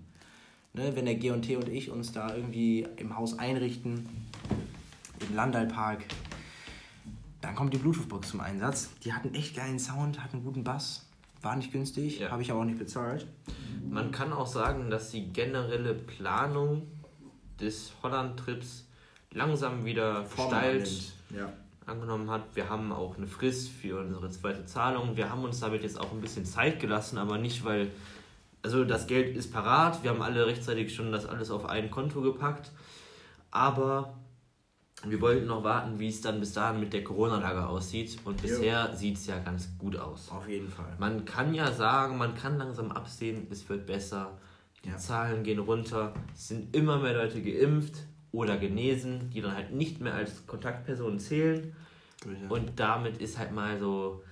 Ne, 0.73 0.93
wenn 0.95 1.07
der 1.07 1.17
G&T 1.17 1.57
und 1.57 1.69
ich 1.69 1.91
uns 1.91 2.13
da 2.13 2.33
irgendwie 2.33 2.87
im 2.97 3.17
Haus 3.17 3.37
einrichten, 3.41 4.07
im 5.29 5.35
Landalpark, 5.35 6.05
dann 7.51 7.57
kommt 7.57 7.75
die 7.75 7.79
Bluetooth-Box 7.79 8.31
zum 8.31 8.41
Einsatz. 8.43 8.91
Die 9.05 9.13
hat 9.13 9.25
einen 9.25 9.35
echt 9.35 9.57
geilen 9.57 9.81
Sound, 9.81 10.23
hat 10.23 10.33
einen 10.33 10.45
guten 10.45 10.63
Bass. 10.63 11.05
War 11.43 11.57
nicht 11.57 11.73
günstig, 11.73 12.21
Ja. 12.21 12.31
habe 12.31 12.43
ich 12.43 12.53
aber 12.53 12.61
auch 12.61 12.65
nicht 12.65 12.79
bezahlt. 12.79 13.27
Man 13.91 14.13
kann 14.13 14.33
auch 14.33 14.47
sagen, 14.47 14.89
dass 14.89 15.11
die 15.11 15.33
generelle 15.33 15.95
Planung 15.95 16.87
des 17.61 17.91
Holland-Trips 18.05 18.85
langsam 19.33 19.85
wieder 19.85 20.23
Gestalt 20.23 21.13
Ja. 21.37 21.53
angenommen 21.87 22.31
hat. 22.31 22.43
Wir 22.55 22.69
haben 22.71 22.93
auch 22.93 23.17
eine 23.17 23.27
Frist 23.27 23.71
für 23.71 23.99
unsere 23.99 24.31
zweite 24.31 24.65
Zahlung. 24.67 25.17
Wir 25.17 25.29
haben 25.29 25.43
uns 25.43 25.59
damit 25.59 25.83
jetzt 25.83 25.99
auch 25.99 26.13
ein 26.13 26.21
bisschen 26.21 26.45
Zeit 26.45 26.79
gelassen, 26.79 27.19
aber 27.19 27.37
nicht, 27.37 27.65
weil. 27.65 27.91
Also 28.63 28.85
das 28.85 29.09
Geld 29.09 29.35
ist 29.37 29.53
parat, 29.53 30.05
wir 30.05 30.11
haben 30.11 30.23
alle 30.23 30.47
rechtzeitig 30.47 30.95
schon 30.95 31.11
das 31.11 31.27
alles 31.27 31.51
auf 31.51 31.65
ein 31.65 31.91
Konto 31.91 32.21
gepackt. 32.21 32.71
Aber 33.51 34.15
wir 35.07 35.21
wollten 35.21 35.47
noch 35.47 35.65
warten, 35.65 35.99
wie 35.99 36.09
es 36.09 36.21
dann 36.21 36.41
bis 36.41 36.53
dahin 36.53 36.81
mit 36.81 36.93
der 36.93 37.03
Corona-Lage 37.05 37.67
aussieht. 37.67 38.19
Und 38.25 38.41
bisher 38.43 38.95
sieht 38.95 39.17
es 39.17 39.27
ja 39.27 39.39
ganz 39.39 39.69
gut 39.79 39.97
aus. 39.97 40.31
Auf 40.31 40.47
jeden 40.49 40.69
Fall. 40.69 40.95
Man 40.99 41.25
kann 41.25 41.55
ja 41.55 41.73
sagen, 41.73 42.19
man 42.19 42.35
kann 42.35 42.59
langsam 42.59 42.93
absehen, 42.93 43.47
es 43.51 43.69
wird 43.69 43.87
besser. 43.87 44.39
Die 44.85 44.89
Ja. 44.91 44.97
Zahlen 44.99 45.43
gehen 45.43 45.59
runter. 45.59 46.13
Es 46.35 46.49
sind 46.49 46.75
immer 46.77 46.99
mehr 46.99 47.15
Leute 47.15 47.43
geimpft 47.43 47.95
oder 48.33 48.57
genesen, 48.59 49.31
die 49.31 49.41
dann 49.41 49.55
halt 49.55 49.73
nicht 49.73 50.01
mehr 50.01 50.15
als 50.15 50.47
Kontaktpersonen 50.47 51.19
zählen. 51.19 51.75
Grüße. 52.23 52.47
Und 52.49 52.79
damit 52.79 53.19
ist 53.19 53.39
halt 53.39 53.53
mal 53.53 53.79
so 53.79 54.23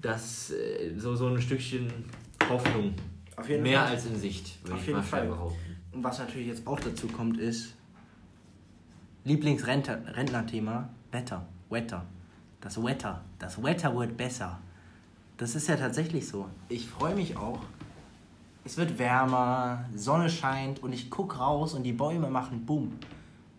das 0.00 0.50
äh, 0.50 0.94
so, 0.98 1.14
so 1.14 1.28
ein 1.28 1.40
Stückchen 1.40 1.88
Hoffnung. 2.48 2.94
Auf 3.36 3.48
jeden 3.48 3.62
mehr 3.62 3.80
Fall. 3.80 3.90
als 3.92 4.06
in 4.06 4.16
Sicht, 4.18 4.62
würde 4.62 4.74
Auf 4.74 4.80
ich 4.80 4.86
jeden 4.88 4.98
mal 4.98 5.04
Fall. 5.04 5.26
behaupten. 5.26 5.76
Und 5.92 6.04
was 6.04 6.18
natürlich 6.18 6.48
jetzt 6.48 6.66
auch 6.66 6.80
dazu 6.80 7.06
kommt, 7.08 7.38
ist 7.38 7.74
Lieblingsrentner-Thema, 9.24 10.88
Wetter, 11.12 11.46
Wetter. 11.70 12.04
Das 12.60 12.82
Wetter, 12.82 13.20
das 13.38 13.62
Wetter 13.62 13.96
wird 13.96 14.16
besser. 14.16 14.58
Das 15.36 15.54
ist 15.54 15.68
ja 15.68 15.76
tatsächlich 15.76 16.26
so. 16.26 16.48
Ich 16.68 16.88
freue 16.88 17.14
mich 17.14 17.36
auch. 17.36 17.60
Es 18.64 18.76
wird 18.76 18.98
wärmer, 18.98 19.84
Sonne 19.94 20.28
scheint 20.28 20.82
und 20.82 20.92
ich 20.92 21.08
gucke 21.08 21.38
raus 21.38 21.74
und 21.74 21.84
die 21.84 21.92
Bäume 21.92 22.30
machen 22.30 22.66
Bumm. 22.66 22.98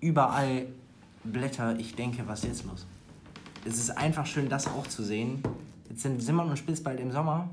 Überall 0.02 0.68
Blätter. 1.24 1.78
Ich 1.80 1.96
denke, 1.96 2.28
was 2.28 2.40
ist 2.40 2.46
jetzt 2.46 2.66
los? 2.66 2.86
Es 3.66 3.78
ist 3.78 3.92
einfach 3.92 4.26
schön, 4.26 4.50
das 4.50 4.68
auch 4.68 4.88
zu 4.88 5.04
sehen. 5.04 5.42
Jetzt 5.90 6.02
sind 6.02 6.22
Simmern 6.22 6.50
und 6.50 6.58
Spitz 6.58 6.82
bald 6.82 7.00
im 7.00 7.12
Sommer. 7.12 7.50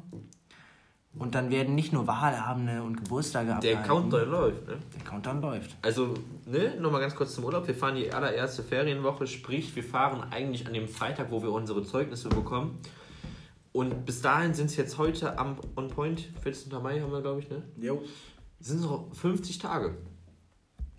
Und 1.19 1.35
dann 1.35 1.51
werden 1.51 1.75
nicht 1.75 1.93
nur 1.93 2.07
Wahlabende 2.07 2.83
und 2.83 2.97
Geburtstage 2.97 3.47
Der 3.49 3.57
abgehalten. 3.57 3.85
Countdown 4.11 4.31
läuft, 4.31 4.67
ne? 4.69 4.79
Der 4.95 5.05
Countdown 5.05 5.41
läuft. 5.43 5.77
Also, 5.83 6.15
ne, 6.47 6.77
nochmal 6.81 7.01
ganz 7.01 7.17
kurz 7.17 7.35
zum 7.35 7.45
Urlaub. 7.45 7.67
Wir 7.67 7.75
fahren 7.75 7.97
die 7.97 8.13
allererste 8.13 8.63
Ferienwoche, 8.63 9.27
sprich, 9.27 9.75
wir 9.75 9.83
fahren 9.83 10.23
eigentlich 10.31 10.67
an 10.69 10.73
dem 10.73 10.87
Freitag, 10.89 11.31
wo 11.33 11.43
wir 11.43 11.51
unsere 11.51 11.83
Zeugnisse 11.85 12.29
bekommen. 12.29 12.79
Und 13.73 14.05
bis 14.07 14.23
dahin 14.23 14.55
sind 14.55 14.67
es 14.67 14.77
jetzt 14.77 14.99
heute 14.99 15.37
am 15.39 15.57
On 15.77 15.89
Point, 15.89 16.29
14. 16.43 16.73
Mai 16.81 17.01
haben 17.01 17.13
wir, 17.13 17.23
glaube 17.23 17.41
ich, 17.41 17.51
ne? 17.51 17.63
Jo. 17.77 18.03
Sind 18.61 18.79
es 18.79 18.85
noch 18.85 19.13
50 19.13 19.59
Tage. 19.59 19.97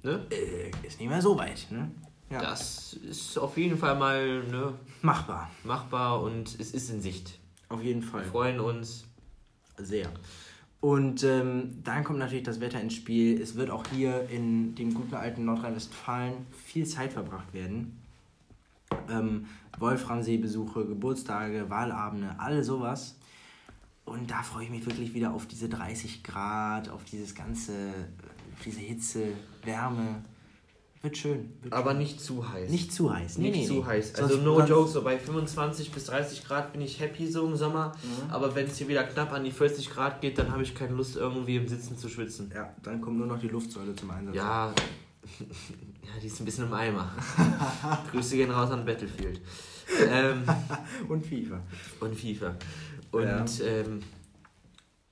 Ne? 0.04 0.26
Äh, 0.30 0.71
ist 0.86 1.00
nicht 1.00 1.10
mehr 1.10 1.21
so 1.21 1.38
weit, 1.38 1.67
ne? 1.69 1.89
Ja. 2.30 2.41
Das 2.41 2.93
ist 2.93 3.38
auf 3.38 3.58
jeden 3.58 3.78
Fall 3.78 3.97
mal 3.97 4.43
ne, 4.43 4.74
Machbar. 5.02 5.52
machbar 5.63 6.21
und 6.21 6.47
es 6.60 6.71
ist 6.71 6.89
in 6.89 7.02
Sicht. 7.02 7.39
Auf 7.69 7.82
jeden 7.84 8.02
Fall. 8.02 8.23
Wir 8.23 8.31
freuen 8.31 8.60
uns. 8.60 9.06
Sehr. 9.84 10.10
Und 10.82 11.23
ähm, 11.23 11.77
dann 11.84 12.04
kommt 12.04 12.17
natürlich 12.17 12.44
das 12.44 12.60
Wetter 12.60 12.82
ins 12.82 12.96
Spiel. 12.96 13.40
Es 13.40 13.56
wird 13.56 13.69
auch 13.69 13.86
hier 13.94 14.27
in 14.29 14.73
dem 14.73 14.94
guten 14.96 15.13
alten 15.13 15.46
Nordrhein-Westfalen 15.46 16.34
viel 16.52 16.88
Zeit 16.88 17.13
verbracht 17.13 17.54
werden. 17.54 18.00
Ähm, 19.10 19.46
Wolframsee-Besuche, 19.77 20.86
Geburtstage, 20.86 21.69
Wahlabende, 21.69 22.36
all 22.40 22.63
sowas. 22.63 23.15
Und 24.06 24.32
da 24.32 24.42
freue 24.42 24.65
ich 24.65 24.71
mich 24.71 24.86
wirklich 24.86 25.13
wieder 25.13 25.34
auf 25.34 25.46
diese 25.46 25.69
30 25.69 26.23
Grad, 26.23 26.90
auf 26.90 27.04
dieses 27.06 27.36
ganze, 27.36 27.92
auf 28.54 28.63
diese 28.65 28.79
Hitze, 28.79 29.34
Wärme. 29.63 30.23
Wird 31.04 31.17
schön. 31.17 31.52
Wird 31.63 31.73
Aber 31.73 31.91
schön. 31.91 31.99
nicht 31.99 32.21
zu 32.21 32.47
heiß. 32.47 32.69
nicht 32.69 32.93
zu 32.93 33.12
heiß. 33.12 33.39
Nee, 33.39 33.49
nicht 33.49 33.62
nee, 33.62 33.67
zu 33.67 33.73
nee. 33.75 33.83
heiß. 33.85 34.13
Sonst- 34.13 34.21
Also 34.21 34.37
no 34.43 34.58
sonst- 34.58 34.69
joke, 34.69 34.89
so 34.91 35.02
bei 35.02 35.17
25 35.17 35.91
bis 35.91 36.06
30 36.06 36.45
Grad 36.45 36.73
bin 36.73 36.81
ich 36.81 36.99
happy 36.99 37.25
so 37.25 37.47
im 37.47 37.56
Sommer. 37.56 37.93
Mhm. 38.04 38.31
Aber 38.31 38.54
wenn 38.54 38.67
es 38.67 38.77
hier 38.77 38.87
wieder 38.87 39.04
knapp 39.06 39.31
an 39.33 39.43
die 39.43 39.52
40 39.52 39.89
Grad 39.89 40.21
geht, 40.21 40.37
dann 40.37 40.52
habe 40.52 40.62
ich 40.62 40.75
keine 40.75 40.93
Lust 40.93 41.15
irgendwie 41.15 41.56
im 41.56 41.67
Sitzen 41.67 41.97
zu 41.97 42.08
schwitzen. 42.08 42.52
Ja, 42.54 42.71
dann 42.83 43.02
kommt 43.02 43.17
nur 43.17 43.25
noch 43.25 43.39
die 43.39 43.47
Luftsäule 43.47 43.95
zum 43.95 44.12
Einsatz. 44.12 44.35
Ja, 44.35 44.67
ja, 45.39 46.19
die 46.21 46.27
ist 46.27 46.39
ein 46.39 46.45
bisschen 46.45 46.65
im 46.65 46.73
Eimer. 46.73 47.12
Grüße 48.12 48.35
gehen 48.35 48.52
raus 48.52 48.69
an 48.69 48.85
Battlefield. 48.85 49.41
Ähm, 50.08 50.43
und 51.10 51.25
FIFA. 51.25 51.62
Und 51.99 52.15
FIFA. 52.15 52.56
Und 53.12 53.23
ja. 53.60 53.65
Ähm, 53.65 54.04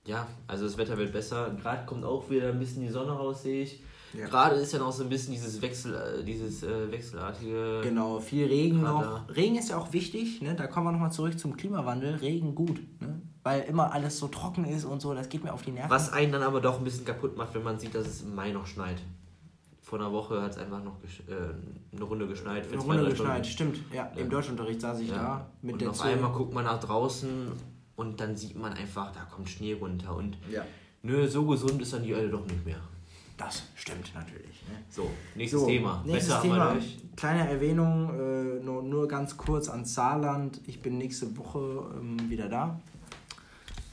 ja, 0.06 0.28
also 0.48 0.66
das 0.66 0.78
Wetter 0.78 0.98
wird 0.98 1.12
besser. 1.14 1.50
Gerade 1.62 1.86
kommt 1.88 2.06
auch 2.06 2.30
wieder 2.30 2.50
ein 2.50 2.60
bisschen 2.60 2.84
die 2.84 2.90
Sonne 2.90 3.12
raus, 3.12 3.42
sehe 3.44 3.64
ich. 3.64 3.82
Ja. 4.14 4.28
Gerade 4.28 4.56
ist 4.56 4.74
ja 4.74 4.80
noch 4.80 4.92
so 4.92 5.04
ein 5.04 5.10
bisschen 5.10 5.34
dieses 5.34 5.62
Wechsel, 5.62 5.94
äh, 5.94 6.24
dieses 6.24 6.64
äh, 6.64 6.92
wechselartige. 6.92 7.82
Genau, 7.84 8.20
viel 8.20 8.48
Regen 8.48 8.82
noch. 8.82 9.28
Regen 9.36 9.58
ist 9.58 9.70
ja 9.70 9.78
auch 9.78 9.94
wichtig, 9.94 10.42
ne? 10.42 10.56
Da 10.56 10.68
kommen 10.68 10.88
wir 10.88 10.92
nochmal 10.92 11.12
zurück 11.12 11.38
zum 11.38 11.56
Klimawandel. 11.56 12.16
Regen 12.16 12.56
gut, 12.56 12.80
ne? 13.02 13.22
Weil 13.44 13.62
immer 13.62 13.94
alles 13.94 14.18
so 14.18 14.28
trocken 14.28 14.66
ist 14.66 14.86
und 14.86 15.02
so, 15.02 15.14
das 15.14 15.30
geht 15.30 15.44
mir 15.44 15.54
auf 15.54 15.62
die 15.62 15.72
Nerven. 15.72 15.90
Was 15.90 16.12
einen 16.12 16.32
dann 16.32 16.44
aber 16.44 16.60
doch 16.60 16.78
ein 16.78 16.84
bisschen 16.84 17.06
kaputt 17.06 17.38
macht, 17.38 17.54
wenn 17.56 17.64
man 17.64 17.80
sieht, 17.80 17.96
dass 17.96 18.08
es 18.08 18.22
im 18.22 18.36
Mai 18.36 18.52
noch 18.52 18.68
schneit. 18.68 19.02
Vor 19.82 20.00
einer 20.00 20.12
Woche 20.12 20.42
hat 20.42 20.52
es 20.52 20.58
einfach 20.58 20.84
noch 20.84 20.98
äh, 21.28 21.96
eine 21.96 22.04
Runde 22.04 22.28
geschneit. 22.28 22.72
Eine 22.72 22.82
Runde 22.82 23.10
geschneit, 23.10 23.48
stimmt. 23.48 23.80
Ja, 23.94 24.12
im 24.16 24.30
Deutschunterricht 24.30 24.82
saß 24.82 25.00
ich 25.00 25.10
ja. 25.10 25.16
da 25.16 25.50
mit 25.62 25.74
und 25.74 25.82
der 25.82 25.90
auf 25.92 26.02
einmal 26.02 26.32
guckt 26.32 26.54
man 26.54 26.66
nach 26.66 26.80
draußen 26.80 27.30
und 27.96 28.20
dann 28.20 28.36
sieht 28.36 28.58
man 28.58 28.74
einfach, 28.74 29.12
da 29.12 29.22
kommt 29.22 29.50
Schnee 29.50 29.74
runter. 29.74 30.16
Und 30.16 30.38
ja. 30.52 30.64
nö, 31.02 31.28
so 31.28 31.46
gesund 31.46 31.82
ist 31.82 31.94
dann 31.94 32.04
die 32.04 32.12
Erde 32.12 32.30
doch 32.30 32.46
nicht 32.46 32.66
mehr. 32.66 32.80
Das 33.40 33.64
stimmt 33.76 34.14
natürlich. 34.14 34.62
Ne? 34.68 34.76
So, 34.90 35.10
nächstes 35.34 35.62
so, 35.62 35.66
Thema. 35.66 36.04
Nächstes 36.06 36.28
Besser 36.28 36.42
Thema. 36.42 36.78
Kleine 37.16 37.50
Erwähnung, 37.50 38.10
äh, 38.10 38.64
nur, 38.64 38.84
nur 38.84 39.08
ganz 39.08 39.38
kurz 39.38 39.70
an 39.70 39.86
Saarland. 39.86 40.60
Ich 40.68 40.82
bin 40.82 40.98
nächste 40.98 41.38
Woche 41.38 41.90
ähm, 41.98 42.30
wieder 42.30 42.50
da 42.50 42.80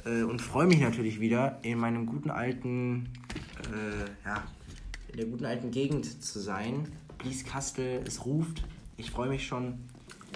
äh, 0.05 0.23
und 0.25 0.43
freue 0.43 0.67
mich 0.67 0.81
natürlich 0.81 1.21
wieder 1.21 1.61
in 1.63 1.79
meinem 1.79 2.07
guten 2.07 2.31
alten, 2.31 3.09
äh, 3.73 4.27
ja, 4.29 4.43
in 5.13 5.17
der 5.17 5.27
guten 5.27 5.45
alten 5.45 5.71
Gegend 5.71 6.23
zu 6.25 6.41
sein. 6.41 6.89
Blieskastel, 7.19 8.03
es 8.05 8.27
ruft. 8.27 8.65
Ich 8.97 9.13
freue 9.13 9.29
mich 9.29 9.47
schon. 9.47 9.75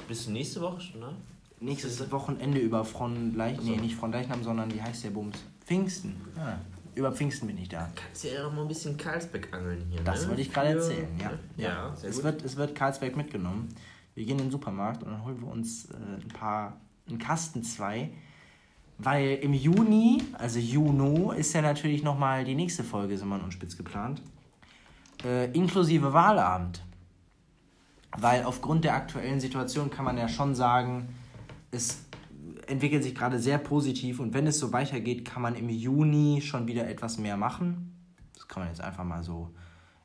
Bist 0.07 0.29
du 0.29 0.31
nächste 0.31 0.61
Woche 0.61 0.81
schon, 0.81 1.01
ne? 1.01 1.17
Nächstes 1.59 2.11
Wochenende 2.13 2.59
über 2.61 2.85
Fronleichnam, 2.85 3.67
nee, 3.67 3.77
nicht 3.77 3.97
Fronleichnam, 3.97 4.43
sondern 4.45 4.73
wie 4.73 4.81
heißt 4.81 5.05
der 5.05 5.11
Bums? 5.11 5.37
Pfingsten. 5.67 6.17
Ja. 6.37 6.59
Über 6.95 7.13
Pfingsten 7.13 7.47
bin 7.47 7.59
ich 7.59 7.69
da. 7.69 7.89
Kannst 7.95 8.25
du 8.25 8.29
ja 8.29 8.43
noch 8.43 8.53
mal 8.53 8.63
ein 8.63 8.69
bisschen 8.69 8.97
Karlsberg 8.97 9.53
angeln 9.53 9.87
hier. 9.91 10.03
Das 10.03 10.23
ne? 10.23 10.29
wollte 10.29 10.43
ich 10.43 10.53
gerade 10.53 10.71
erzählen, 10.71 11.09
ja. 11.19 11.31
Ja, 11.57 11.69
ja 11.69 11.95
es, 12.03 12.17
gut. 12.17 12.25
wird, 12.25 12.45
es 12.45 12.57
wird 12.57 12.75
Karlsberg 12.75 13.17
mitgenommen. 13.17 13.69
Wir 14.15 14.25
gehen 14.25 14.39
in 14.39 14.47
den 14.47 14.51
Supermarkt 14.51 15.03
und 15.03 15.13
dann 15.13 15.25
holen 15.25 15.41
wir 15.41 15.49
uns 15.49 15.87
äh, 15.87 15.95
ein 15.95 16.29
paar, 16.29 16.81
einen 17.09 17.19
Kasten 17.19 17.63
zwei. 17.63 18.11
Weil 18.99 19.37
im 19.37 19.55
Juni, 19.55 20.23
also 20.35 20.59
Juno, 20.59 21.33
ist 21.33 21.55
ja 21.55 21.63
natürlich 21.63 22.03
nochmal 22.03 22.45
die 22.45 22.55
nächste 22.55 22.85
Folge 22.85 23.17
Simon 23.17 23.41
und 23.41 23.53
Spitz 23.53 23.77
geplant. 23.77 24.21
Äh, 25.25 25.51
inklusive 25.53 26.13
Wahlabend. 26.13 26.83
Weil 28.19 28.45
aufgrund 28.45 28.85
der 28.85 28.95
aktuellen 28.95 29.41
Situation 29.41 29.89
kann 29.91 30.05
man 30.05 30.19
ja 30.19 30.29
schon 30.29 30.55
sagen, 30.55 31.09
es 31.71 32.10
entwickelt 32.71 33.03
sich 33.03 33.15
gerade 33.15 33.39
sehr 33.39 33.59
positiv 33.59 34.21
und 34.21 34.35
wenn 34.35 34.47
es 34.47 34.59
so 34.59 34.73
weitergeht, 34.73 35.25
kann 35.25 35.43
man 35.43 35.55
im 35.55 35.69
Juni 35.69 36.41
schon 36.43 36.67
wieder 36.67 36.89
etwas 36.89 37.19
mehr 37.19 37.37
machen. 37.37 37.97
Das 38.35 38.49
kann 38.49 38.63
man 38.63 38.69
jetzt 38.69 38.81
einfach 38.81 39.05
mal 39.05 39.23
so 39.23 39.51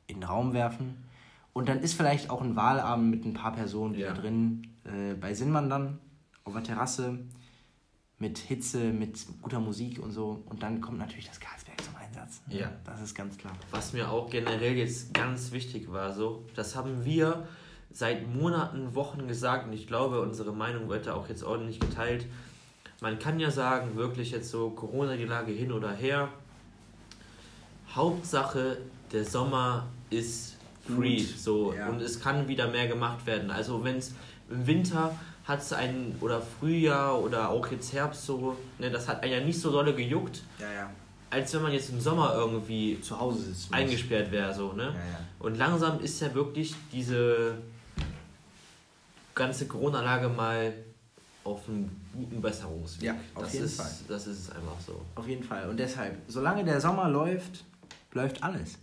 in 0.06 0.20
den 0.20 0.24
Raum 0.24 0.52
werfen. 0.52 1.04
Und 1.52 1.68
dann 1.68 1.80
ist 1.80 1.94
vielleicht 1.94 2.28
auch 2.28 2.42
ein 2.42 2.54
Wahlabend 2.54 3.10
mit 3.10 3.24
ein 3.24 3.32
paar 3.32 3.52
Personen 3.52 3.94
wieder 3.94 4.08
ja. 4.08 4.14
drin. 4.14 4.76
Äh, 4.84 5.14
bei 5.14 5.32
Sinnmann 5.32 5.70
dann 5.70 5.98
auf 6.44 6.52
der 6.52 6.62
Terrasse 6.62 7.18
mit 8.18 8.38
Hitze, 8.38 8.92
mit 8.92 9.18
guter 9.40 9.60
Musik 9.60 9.98
und 9.98 10.10
so. 10.10 10.42
Und 10.46 10.62
dann 10.62 10.80
kommt 10.80 10.98
natürlich 10.98 11.28
das 11.28 11.40
Karlsberg 11.40 11.80
zum 11.82 11.94
Einsatz. 11.96 12.42
Ja. 12.48 12.72
Das 12.84 13.00
ist 13.00 13.14
ganz 13.14 13.38
klar. 13.38 13.54
Was 13.70 13.92
mir 13.92 14.10
auch 14.10 14.28
generell 14.28 14.76
jetzt 14.76 15.14
ganz 15.14 15.52
wichtig 15.52 15.90
war, 15.90 16.12
so, 16.12 16.46
das 16.54 16.76
haben 16.76 17.04
wir 17.04 17.46
seit 17.90 18.28
Monaten, 18.28 18.94
Wochen 18.94 19.26
gesagt 19.26 19.66
und 19.66 19.72
ich 19.72 19.86
glaube, 19.86 20.20
unsere 20.20 20.52
Meinung 20.52 20.88
wird 20.88 21.06
da 21.06 21.14
auch 21.14 21.28
jetzt 21.28 21.42
ordentlich 21.42 21.80
geteilt 21.80 22.26
man 23.00 23.18
kann 23.18 23.38
ja 23.38 23.50
sagen, 23.50 23.96
wirklich 23.96 24.30
jetzt 24.30 24.50
so 24.50 24.70
Corona, 24.70 25.16
die 25.16 25.24
Lage 25.24 25.52
hin 25.52 25.72
oder 25.72 25.92
her. 25.92 26.28
Hauptsache, 27.94 28.78
der 29.12 29.24
Sommer 29.24 29.86
ist 30.10 30.56
free. 30.86 31.18
Gut. 31.18 31.38
So, 31.38 31.74
ja. 31.74 31.88
Und 31.88 32.00
es 32.00 32.20
kann 32.20 32.48
wieder 32.48 32.68
mehr 32.68 32.88
gemacht 32.88 33.26
werden. 33.26 33.50
Also 33.50 33.82
wenn 33.84 33.96
es 33.96 34.14
im 34.50 34.66
Winter 34.66 35.14
hat 35.44 35.60
es 35.60 35.72
einen, 35.72 36.16
oder 36.20 36.40
Frühjahr 36.40 37.20
oder 37.20 37.50
auch 37.50 37.70
jetzt 37.70 37.92
Herbst 37.92 38.26
so, 38.26 38.56
ne, 38.78 38.90
das 38.90 39.06
hat 39.08 39.22
einen 39.22 39.32
ja 39.32 39.40
nicht 39.40 39.60
so 39.60 39.70
dolle 39.70 39.94
gejuckt. 39.94 40.42
Ja, 40.58 40.72
ja. 40.72 40.90
Als 41.30 41.52
wenn 41.54 41.62
man 41.62 41.72
jetzt 41.72 41.90
im 41.90 42.00
Sommer 42.00 42.34
irgendwie 42.34 43.00
zu 43.00 43.18
Hause 43.18 43.42
sitzt. 43.42 43.72
Eingesperrt 43.72 44.30
wäre, 44.30 44.54
so, 44.54 44.72
ne? 44.72 44.94
Und 45.38 45.58
langsam 45.58 46.00
ist 46.00 46.20
ja 46.20 46.32
wirklich 46.34 46.74
diese 46.92 47.58
ganze 49.34 49.66
Corona-Lage 49.66 50.28
mal 50.28 50.72
auf 51.46 51.68
einem 51.68 51.90
guten 52.12 52.40
Besserungsweg. 52.42 53.04
Ja, 53.04 53.14
auf 53.34 53.44
das 53.44 53.52
jeden 53.52 53.64
ist, 53.66 53.80
Fall. 53.80 53.90
Das 54.08 54.26
ist 54.26 54.38
es 54.40 54.50
einfach 54.50 54.80
so. 54.84 55.00
Auf 55.14 55.28
jeden 55.28 55.42
Fall. 55.42 55.68
Und 55.70 55.78
deshalb, 55.78 56.18
solange 56.26 56.64
der 56.64 56.80
Sommer 56.80 57.08
läuft, 57.08 57.64
läuft 58.12 58.42
alles. 58.42 58.78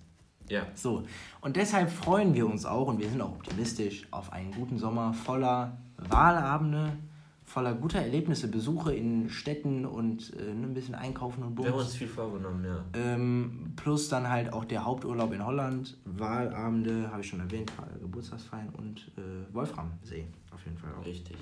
Ja. 0.49 0.65
So. 0.75 1.03
Und 1.41 1.55
deshalb 1.55 1.89
freuen 1.89 2.33
wir 2.33 2.45
uns 2.45 2.65
auch 2.65 2.87
und 2.87 2.99
wir 2.99 3.09
sind 3.09 3.21
auch 3.21 3.31
optimistisch 3.31 4.07
auf 4.11 4.31
einen 4.31 4.51
guten 4.51 4.77
Sommer 4.77 5.13
voller 5.13 5.77
Wahlabende, 5.97 6.97
voller 7.43 7.73
guter 7.73 7.99
Erlebnisse, 7.99 8.47
Besuche 8.47 8.93
in 8.93 9.29
Städten 9.29 9.85
und 9.85 10.33
äh, 10.35 10.51
ein 10.51 10.73
bisschen 10.73 10.95
Einkaufen 10.95 11.43
und 11.43 11.55
Bums. 11.55 11.67
Wir 11.67 11.73
haben 11.73 11.81
uns 11.81 11.95
viel 11.95 12.07
vorgenommen, 12.07 12.65
ja. 12.65 12.83
Ähm, 12.93 13.73
plus 13.75 14.09
dann 14.09 14.29
halt 14.29 14.51
auch 14.51 14.65
der 14.65 14.85
Haupturlaub 14.85 15.33
in 15.33 15.45
Holland, 15.45 15.97
Wahlabende, 16.05 17.09
habe 17.11 17.21
ich 17.21 17.27
schon 17.27 17.39
erwähnt, 17.39 17.71
Geburtstagsfeiern 18.01 18.69
und 18.69 19.11
äh, 19.17 19.53
Wolframsee 19.53 20.27
auf 20.51 20.63
jeden 20.65 20.77
Fall 20.77 20.91
auch. 20.99 21.05
Richtig. 21.05 21.37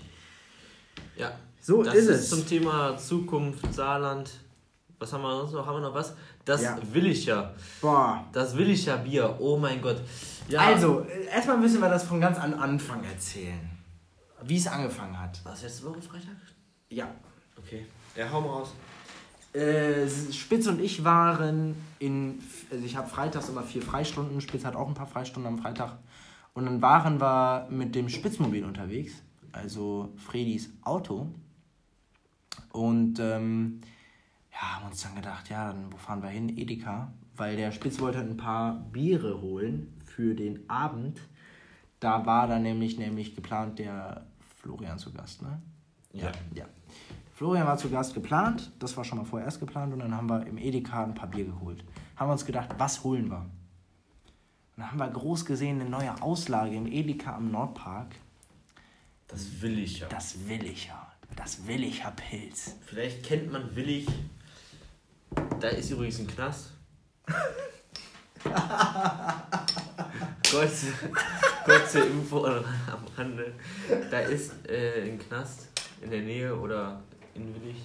Ja, 1.17 1.33
so 1.61 1.83
das 1.83 1.95
ist 1.95 2.07
es. 2.07 2.29
Zum 2.29 2.45
Thema 2.45 2.97
Zukunft, 2.97 3.73
Saarland. 3.73 4.31
Was 4.99 5.13
haben 5.13 5.23
wir 5.23 5.35
sonst 5.35 5.53
noch? 5.53 5.65
Haben 5.65 5.77
wir 5.77 5.87
noch 5.87 5.93
was? 5.93 6.13
Das 6.45 6.61
ja. 6.61 6.77
will 6.91 7.07
ich 7.07 7.25
ja. 7.25 7.53
Boah. 7.81 8.25
Das 8.31 8.55
will 8.55 8.69
ich 8.69 8.85
ja 8.85 8.97
Bier. 8.97 9.35
Oh 9.39 9.57
mein 9.57 9.81
Gott. 9.81 10.01
Ja. 10.47 10.59
Also, 10.59 11.05
erstmal 11.31 11.57
müssen 11.57 11.81
wir 11.81 11.89
das 11.89 12.03
von 12.03 12.21
ganz 12.21 12.37
an 12.37 12.53
Anfang 12.53 13.03
erzählen. 13.03 13.69
Wie 14.43 14.57
es 14.57 14.67
angefangen 14.67 15.19
hat. 15.19 15.39
Was 15.43 15.63
letzte 15.63 15.85
Woche 15.85 16.01
Freitag? 16.01 16.35
Ja. 16.89 17.07
Okay. 17.57 17.85
Ja, 18.15 18.31
hau 18.31 18.41
mal 18.41 18.49
raus. 18.49 18.73
Äh, 19.53 20.07
Spitz 20.31 20.67
und 20.67 20.79
ich 20.79 21.03
waren 21.03 21.75
in. 21.99 22.39
Also 22.71 22.85
ich 22.85 22.95
habe 22.95 23.09
freitags 23.09 23.49
immer 23.49 23.63
vier 23.63 23.81
Freistunden. 23.81 24.41
Spitz 24.41 24.65
hat 24.65 24.75
auch 24.75 24.87
ein 24.87 24.93
paar 24.93 25.07
Freistunden 25.07 25.51
am 25.51 25.59
Freitag. 25.59 25.97
Und 26.53 26.65
dann 26.65 26.81
waren 26.81 27.19
wir 27.19 27.67
mit 27.69 27.95
dem 27.95 28.09
Spitzmobil 28.09 28.65
unterwegs 28.65 29.13
also 29.51 30.13
Fredis 30.17 30.71
Auto. 30.81 31.27
Und 32.71 33.19
ähm, 33.19 33.81
ja, 34.51 34.75
haben 34.75 34.87
uns 34.87 35.03
dann 35.03 35.15
gedacht, 35.15 35.49
ja, 35.49 35.71
dann 35.71 35.91
wo 35.91 35.97
fahren 35.97 36.21
wir 36.21 36.29
hin? 36.29 36.57
Edeka, 36.57 37.11
weil 37.35 37.55
der 37.55 37.71
Spitz 37.71 37.99
wollte 37.99 38.19
ein 38.19 38.37
paar 38.37 38.73
Biere 38.91 39.41
holen 39.41 39.93
für 40.05 40.35
den 40.35 40.69
Abend. 40.69 41.19
Da 41.99 42.25
war 42.25 42.47
dann 42.47 42.63
nämlich, 42.63 42.97
nämlich 42.97 43.35
geplant 43.35 43.79
der 43.79 44.25
Florian 44.61 44.97
zu 44.97 45.11
Gast, 45.11 45.41
ne? 45.41 45.61
Ja. 46.13 46.31
ja. 46.53 46.65
Florian 47.33 47.65
war 47.65 47.77
zu 47.77 47.89
Gast 47.89 48.13
geplant, 48.13 48.71
das 48.79 48.95
war 48.97 49.03
schon 49.03 49.17
mal 49.17 49.23
vorerst 49.23 49.59
geplant 49.59 49.93
und 49.93 49.99
dann 49.99 50.15
haben 50.15 50.29
wir 50.29 50.45
im 50.45 50.57
Edeka 50.57 51.03
ein 51.03 51.15
paar 51.15 51.29
Bier 51.29 51.45
geholt. 51.45 51.83
Haben 52.15 52.29
wir 52.29 52.33
uns 52.33 52.45
gedacht, 52.45 52.69
was 52.77 53.03
holen 53.03 53.29
wir? 53.29 53.39
Und 53.39 53.47
dann 54.77 54.91
haben 54.91 54.99
wir 54.99 55.07
groß 55.07 55.45
gesehen 55.45 55.81
eine 55.81 55.89
neue 55.89 56.21
Auslage 56.21 56.75
im 56.75 56.85
Edeka 56.85 57.35
am 57.35 57.49
Nordpark 57.49 58.15
das 59.31 59.61
Williger. 59.61 60.07
Das 60.07 60.35
Williger. 60.47 61.07
Das 61.35 61.65
Williger 61.65 62.11
Pilz. 62.11 62.75
Vielleicht 62.85 63.23
kennt 63.23 63.51
man 63.51 63.75
Willig. 63.75 64.07
Da 65.59 65.69
ist 65.69 65.89
übrigens 65.91 66.19
ein 66.19 66.27
Knast. 66.27 66.71
kurze, 70.51 70.87
kurze 71.63 71.99
Info 71.99 72.45
am 72.45 72.65
Rande. 73.17 73.53
Da 74.09 74.19
ist 74.19 74.67
äh, 74.67 75.03
ein 75.03 75.19
Knast 75.19 75.69
in 76.01 76.11
der 76.11 76.21
Nähe 76.21 76.53
oder 76.55 77.01
in 77.33 77.55
Willig. 77.55 77.77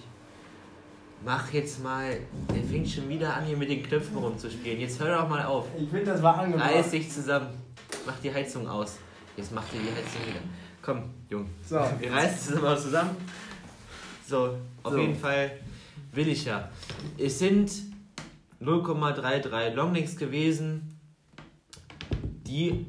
Mach 1.23 1.51
jetzt 1.53 1.81
mal. 1.81 2.19
Der 2.53 2.63
fängt 2.63 2.89
schon 2.89 3.07
wieder 3.07 3.33
an, 3.33 3.45
hier 3.45 3.57
mit 3.57 3.69
den 3.69 3.81
Knöpfen 3.83 4.17
rumzuspielen. 4.17 4.79
Jetzt 4.81 4.99
hör 4.99 5.17
doch 5.17 5.29
mal 5.29 5.45
auf. 5.45 5.67
Ich 5.79 5.89
finde, 5.89 6.05
das 6.05 6.21
war 6.21 6.37
angebracht. 6.37 6.73
Reiß 6.73 6.91
dich 6.91 7.09
zusammen. 7.09 7.49
Mach 8.05 8.19
die 8.19 8.33
Heizung 8.33 8.67
aus. 8.67 8.97
Jetzt 9.37 9.53
macht 9.53 9.73
ihr 9.73 9.79
die 9.79 9.89
Heizung 9.89 10.21
wieder. 10.27 10.41
Komm, 10.87 11.03
Jung. 11.29 11.49
So. 11.67 11.75
Wir 11.99 12.13
reißen 12.13 12.55
es 12.55 12.61
mal 12.61 12.79
zusammen. 12.79 13.17
So, 14.25 14.57
auf 14.83 14.93
so. 14.93 14.97
jeden 14.97 15.17
Fall 15.17 15.51
will 16.13 16.29
ich 16.29 16.45
ja. 16.45 16.69
Es 17.17 17.39
sind 17.39 17.69
0,33 18.61 19.73
Longlinks 19.73 20.15
gewesen, 20.15 20.97
die 22.21 22.85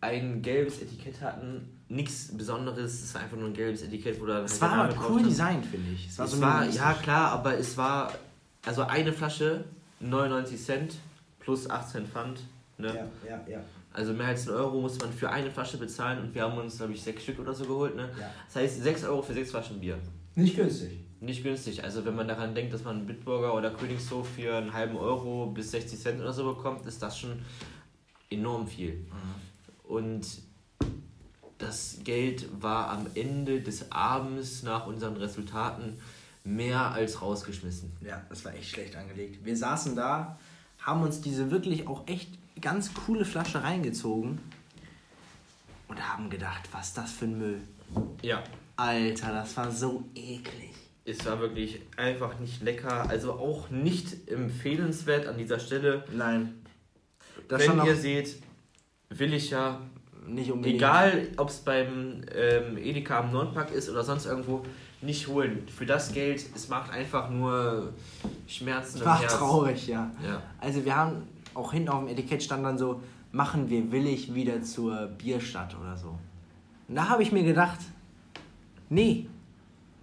ein 0.00 0.40
gelbes 0.40 0.80
Etikett 0.80 1.20
hatten. 1.20 1.68
Nichts 1.90 2.34
Besonderes, 2.34 3.02
es 3.02 3.14
war 3.14 3.20
einfach 3.20 3.36
nur 3.36 3.48
ein 3.48 3.54
gelbes 3.54 3.82
Etikett, 3.82 4.18
wo 4.18 4.24
da. 4.24 4.42
Es 4.42 4.58
war 4.62 4.72
aber 4.72 5.10
cool 5.10 5.22
designt, 5.22 5.66
finde 5.66 5.92
ich. 5.92 6.08
Es 6.08 6.18
war, 6.18 6.26
so 6.26 6.40
war 6.40 6.64
ja 6.64 6.94
klar, 6.94 7.32
aber 7.32 7.58
es 7.58 7.76
war 7.76 8.14
also 8.64 8.80
eine 8.84 9.12
Flasche 9.12 9.66
99 10.00 10.64
Cent 10.64 10.94
plus 11.40 11.68
18 11.68 12.06
Pfand 12.06 12.40
Ne? 12.78 12.88
Ja, 12.88 13.30
ja, 13.30 13.44
ja. 13.48 13.60
Also 13.96 14.12
mehr 14.12 14.26
als 14.26 14.46
einen 14.46 14.58
Euro 14.58 14.80
muss 14.80 14.98
man 14.98 15.10
für 15.10 15.30
eine 15.30 15.50
Flasche 15.50 15.78
bezahlen 15.78 16.20
und 16.20 16.34
wir 16.34 16.42
haben 16.42 16.58
uns, 16.58 16.76
glaube 16.76 16.92
ich, 16.92 17.02
sechs 17.02 17.22
Stück 17.22 17.38
oder 17.38 17.54
so 17.54 17.64
geholt. 17.64 17.96
Ne? 17.96 18.10
Ja. 18.20 18.30
Das 18.46 18.56
heißt, 18.56 18.82
sechs 18.82 19.04
Euro 19.04 19.22
für 19.22 19.32
sechs 19.32 19.50
Flaschen 19.50 19.80
Bier. 19.80 19.98
Nicht 20.34 20.54
günstig. 20.54 21.00
Nicht 21.20 21.42
günstig. 21.42 21.82
Also 21.82 22.04
wenn 22.04 22.14
man 22.14 22.28
daran 22.28 22.54
denkt, 22.54 22.74
dass 22.74 22.84
man 22.84 22.96
einen 22.96 23.06
Bitburger 23.06 23.54
oder 23.54 23.70
Königshof 23.70 24.28
für 24.28 24.54
einen 24.54 24.74
halben 24.74 24.98
Euro 24.98 25.46
bis 25.46 25.70
60 25.70 25.98
Cent 25.98 26.20
oder 26.20 26.34
so 26.34 26.44
bekommt, 26.54 26.84
ist 26.84 27.02
das 27.02 27.18
schon 27.18 27.40
enorm 28.28 28.66
viel. 28.66 29.06
Und 29.84 30.26
das 31.56 32.00
Geld 32.04 32.46
war 32.60 32.90
am 32.90 33.06
Ende 33.14 33.62
des 33.62 33.90
Abends 33.90 34.62
nach 34.62 34.86
unseren 34.86 35.16
Resultaten 35.16 35.98
mehr 36.44 36.92
als 36.92 37.22
rausgeschmissen. 37.22 37.92
Ja, 38.06 38.22
das 38.28 38.44
war 38.44 38.54
echt 38.54 38.68
schlecht 38.68 38.94
angelegt. 38.94 39.42
Wir 39.42 39.56
saßen 39.56 39.96
da, 39.96 40.38
haben 40.80 41.02
uns 41.02 41.22
diese 41.22 41.50
wirklich 41.50 41.88
auch 41.88 42.06
echt 42.06 42.28
ganz 42.60 42.92
coole 42.94 43.24
Flasche 43.24 43.62
reingezogen 43.62 44.38
und 45.88 46.00
haben 46.00 46.30
gedacht, 46.30 46.68
was 46.72 46.94
das 46.94 47.12
für 47.12 47.26
ein 47.26 47.38
Müll. 47.38 47.60
Ja. 48.22 48.42
Alter, 48.76 49.32
das 49.32 49.56
war 49.56 49.70
so 49.70 50.04
eklig. 50.14 50.72
Es 51.04 51.24
war 51.24 51.38
wirklich 51.40 51.80
einfach 51.96 52.38
nicht 52.40 52.62
lecker, 52.62 53.08
also 53.08 53.34
auch 53.34 53.70
nicht 53.70 54.28
empfehlenswert 54.28 55.26
an 55.28 55.38
dieser 55.38 55.60
Stelle. 55.60 56.04
Nein. 56.12 56.54
Das 57.48 57.66
Wenn 57.66 57.84
ihr 57.84 57.94
seht, 57.94 58.36
will 59.10 59.32
ich 59.32 59.50
ja, 59.50 59.80
nicht 60.26 60.50
unbedingt. 60.50 60.78
egal 60.78 61.28
ob 61.36 61.48
es 61.48 61.58
beim 61.58 62.22
ähm, 62.34 62.76
Edeka 62.76 63.20
am 63.20 63.30
Nordpark 63.30 63.70
ist 63.70 63.88
oder 63.88 64.02
sonst 64.02 64.26
irgendwo, 64.26 64.64
nicht 65.00 65.28
holen. 65.28 65.68
Für 65.68 65.86
das 65.86 66.12
Geld, 66.12 66.44
es 66.54 66.68
macht 66.68 66.90
einfach 66.90 67.30
nur 67.30 67.92
Schmerzen 68.48 69.04
war 69.04 69.20
Herz. 69.20 69.34
traurig, 69.34 69.86
ja. 69.86 70.10
Ja. 70.24 70.42
Also 70.58 70.84
wir 70.84 70.96
haben 70.96 71.22
auch 71.56 71.72
hinten 71.72 71.88
auf 71.88 72.00
dem 72.00 72.08
Etikett 72.08 72.42
stand 72.42 72.64
dann 72.64 72.78
so, 72.78 73.00
machen 73.32 73.68
wir 73.68 73.90
willig 73.92 74.34
wieder 74.34 74.62
zur 74.62 75.06
Bierstadt 75.06 75.76
oder 75.78 75.96
so. 75.96 76.18
Und 76.88 76.94
da 76.94 77.08
habe 77.08 77.22
ich 77.22 77.32
mir 77.32 77.42
gedacht, 77.42 77.80
nee. 78.88 79.26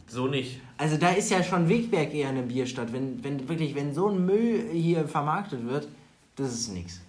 So 0.08 0.28
nicht. 0.28 0.60
Also 0.78 0.98
da 0.98 1.10
ist 1.10 1.32
ja 1.32 1.44
schon 1.44 1.70
Wegberg 1.70 2.14
eher 2.14 2.30
eine 2.30 2.44
Bierstadt. 2.44 2.92
Wenn, 2.92 3.24
wenn 3.24 3.48
wirklich, 3.48 3.74
wenn 3.74 3.94
so 3.94 4.10
ein 4.10 4.26
Müll 4.26 4.70
hier 4.72 5.08
vermarktet 5.08 5.66
wird, 5.66 5.88
das 6.36 6.54
ist 6.54 6.70
nix. 6.70 7.02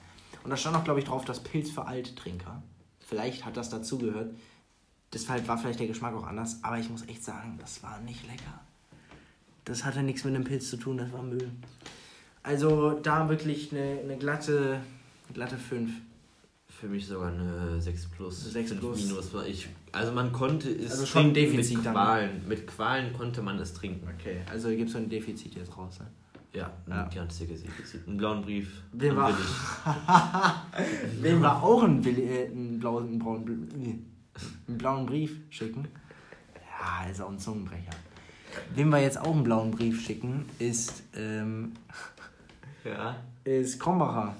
Und 0.45 0.51
da 0.51 0.57
stand 0.57 0.77
auch, 0.77 0.85
glaube 0.85 1.01
ich, 1.01 1.07
drauf, 1.07 1.25
das 1.25 1.41
Pilz 1.41 1.71
für 1.71 1.87
Alttrinker. 1.87 2.63
Vielleicht 3.01 3.45
hat 3.45 3.57
das 3.57 3.71
dazugehört. 3.71 4.35
Deshalb 5.13 5.49
war 5.49 5.59
vielleicht 5.59 5.81
der 5.81 5.87
Geschmack 5.87 6.15
auch 6.15 6.27
anders. 6.27 6.59
Aber 6.63 6.79
ich 6.79 6.89
muss 6.89 7.07
echt 7.09 7.25
sagen, 7.25 7.57
das 7.61 7.83
war 7.83 8.01
nicht 8.01 8.27
lecker. 8.27 8.61
Das 9.65 9.85
hatte 9.85 10.03
nichts 10.03 10.25
mit 10.25 10.35
einem 10.35 10.45
Pilz 10.45 10.69
zu 10.69 10.77
tun, 10.77 10.99
das 10.99 11.13
war 11.13 11.23
Müll. 11.23 11.51
Also 12.45 12.93
da 13.03 13.29
wirklich 13.29 13.73
eine, 13.73 13.99
eine 14.05 14.17
glatte, 14.19 14.81
glatte 15.33 15.57
5. 15.57 15.91
Für 16.69 16.87
mich 16.89 17.07
sogar 17.07 17.33
eine 17.33 17.81
6 17.81 18.07
plus. 18.11 18.53
6 18.53 18.69
5 18.71 18.81
plus. 18.81 19.07
Minus. 19.07 19.31
Ich, 19.49 19.69
also 19.93 20.13
man 20.13 20.31
konnte 20.33 20.69
es 20.71 20.91
Also 20.93 21.07
schon 21.07 21.33
trinken 21.33 21.35
Defizit 21.35 21.77
mit 21.79 21.87
dann. 21.87 21.95
Qualen. 21.95 22.49
Mit 22.49 22.67
Qualen 22.67 23.13
konnte 23.15 23.41
man 23.43 23.59
es 23.59 23.73
trinken. 23.73 24.07
Okay, 24.19 24.39
also 24.51 24.69
gibt 24.69 24.87
es 24.89 24.93
so 24.93 24.99
ein 24.99 25.09
Defizit 25.09 25.55
jetzt 25.55 25.75
raus. 25.77 25.99
Ne? 26.01 26.07
Ja, 26.53 26.71
Ja. 26.89 27.05
ein 27.05 27.11
ganz 27.15 27.39
dickes 27.39 27.63
Defizit. 27.63 28.07
Einen 28.07 28.19
blauen 28.19 28.43
Brief. 28.43 28.83
Wem 28.93 29.17
war- 29.17 29.31
Willi. 29.31 31.23
Wem 31.23 31.41
wir 31.41 31.63
auch 31.63 31.83
einen, 31.83 32.05
Will- 32.05 32.19
äh, 32.21 32.47
einen, 32.49 32.79
blauen, 32.79 33.09
einen, 33.09 33.19
braunen, 33.19 33.69
einen 34.69 34.79
blauen 34.79 35.07
Brief 35.07 35.41
schicken. 35.51 35.89
Ja, 36.79 37.09
ist 37.11 37.21
auch 37.23 37.31
ein 37.31 37.39
Zungenbrecher. 37.39 37.91
Wem 38.75 38.91
wir 38.91 39.01
jetzt 39.01 39.19
auch 39.19 39.33
einen 39.33 39.43
blauen 39.45 39.71
Brief 39.73 40.05
schicken, 40.05 40.45
ist, 40.59 41.03
ähm, 41.17 41.73
Ja. 42.85 43.17
ist 43.45 43.81
Krombacher. 43.81 44.35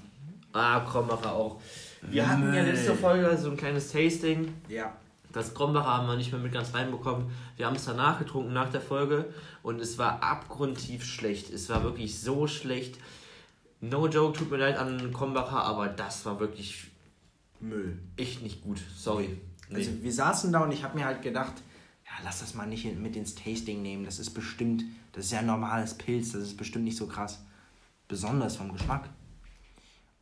Ah, 0.53 0.81
Krombacher 0.81 1.33
auch. 1.33 1.61
Wir 2.03 2.29
hatten 2.29 2.53
ja 2.55 2.63
letzte 2.63 2.95
Folge 2.95 3.37
so 3.39 3.51
ein 3.51 3.57
kleines 3.57 3.91
Tasting. 3.91 4.53
Ja. 4.69 4.93
Das 5.33 5.53
Krombacher 5.55 5.97
haben 5.97 6.07
wir 6.07 6.17
nicht 6.17 6.31
mehr 6.31 6.41
mit 6.41 6.53
ganz 6.53 6.73
reinbekommen. 6.75 7.27
Wir 7.57 7.67
haben 7.67 7.75
es 7.75 7.87
danach 7.87 8.19
getrunken, 8.19 8.53
nach 8.53 8.71
der 8.71 8.81
Folge. 8.81 9.33
Und 9.63 9.81
es 9.81 9.99
war 9.99 10.23
abgrundtief 10.23 11.05
schlecht. 11.05 11.51
Es 11.51 11.69
war 11.69 11.83
wirklich 11.83 12.21
so 12.21 12.47
schlecht. 12.47 12.99
No 13.81 14.07
joke, 14.07 14.39
tut 14.39 14.51
mir 14.51 14.59
leid 14.59 14.79
an 14.79 15.13
Krombacher, 15.13 15.63
aber 15.63 15.89
das 15.89 16.25
war 16.25 16.39
wirklich 16.39 16.91
Müll. 17.61 17.99
echt 18.17 18.43
nicht 18.43 18.63
gut. 18.63 18.81
Sorry. 18.97 19.37
Nee. 19.69 19.77
Also 19.77 19.91
wir 20.03 20.13
saßen 20.13 20.53
da 20.53 20.61
und 20.61 20.73
ich 20.73 20.85
habe 20.85 20.97
mir 20.97 21.05
halt 21.05 21.23
gedacht, 21.23 21.55
ja, 22.05 22.13
lass 22.23 22.41
das 22.41 22.55
mal 22.55 22.67
nicht 22.67 22.85
mit 22.97 23.17
ins 23.17 23.35
Tasting 23.35 23.83
nehmen. 23.83 24.05
Das 24.05 24.19
ist 24.19 24.31
bestimmt, 24.31 24.85
das 25.13 25.27
ist 25.27 25.33
ja 25.33 25.41
ein 25.41 25.47
normales 25.47 25.95
Pilz, 25.95 26.33
das 26.33 26.43
ist 26.43 26.57
bestimmt 26.57 26.85
nicht 26.85 26.97
so 26.97 27.07
krass. 27.07 27.43
Besonders 28.15 28.55
vom 28.55 28.73
Geschmack. 28.73 29.09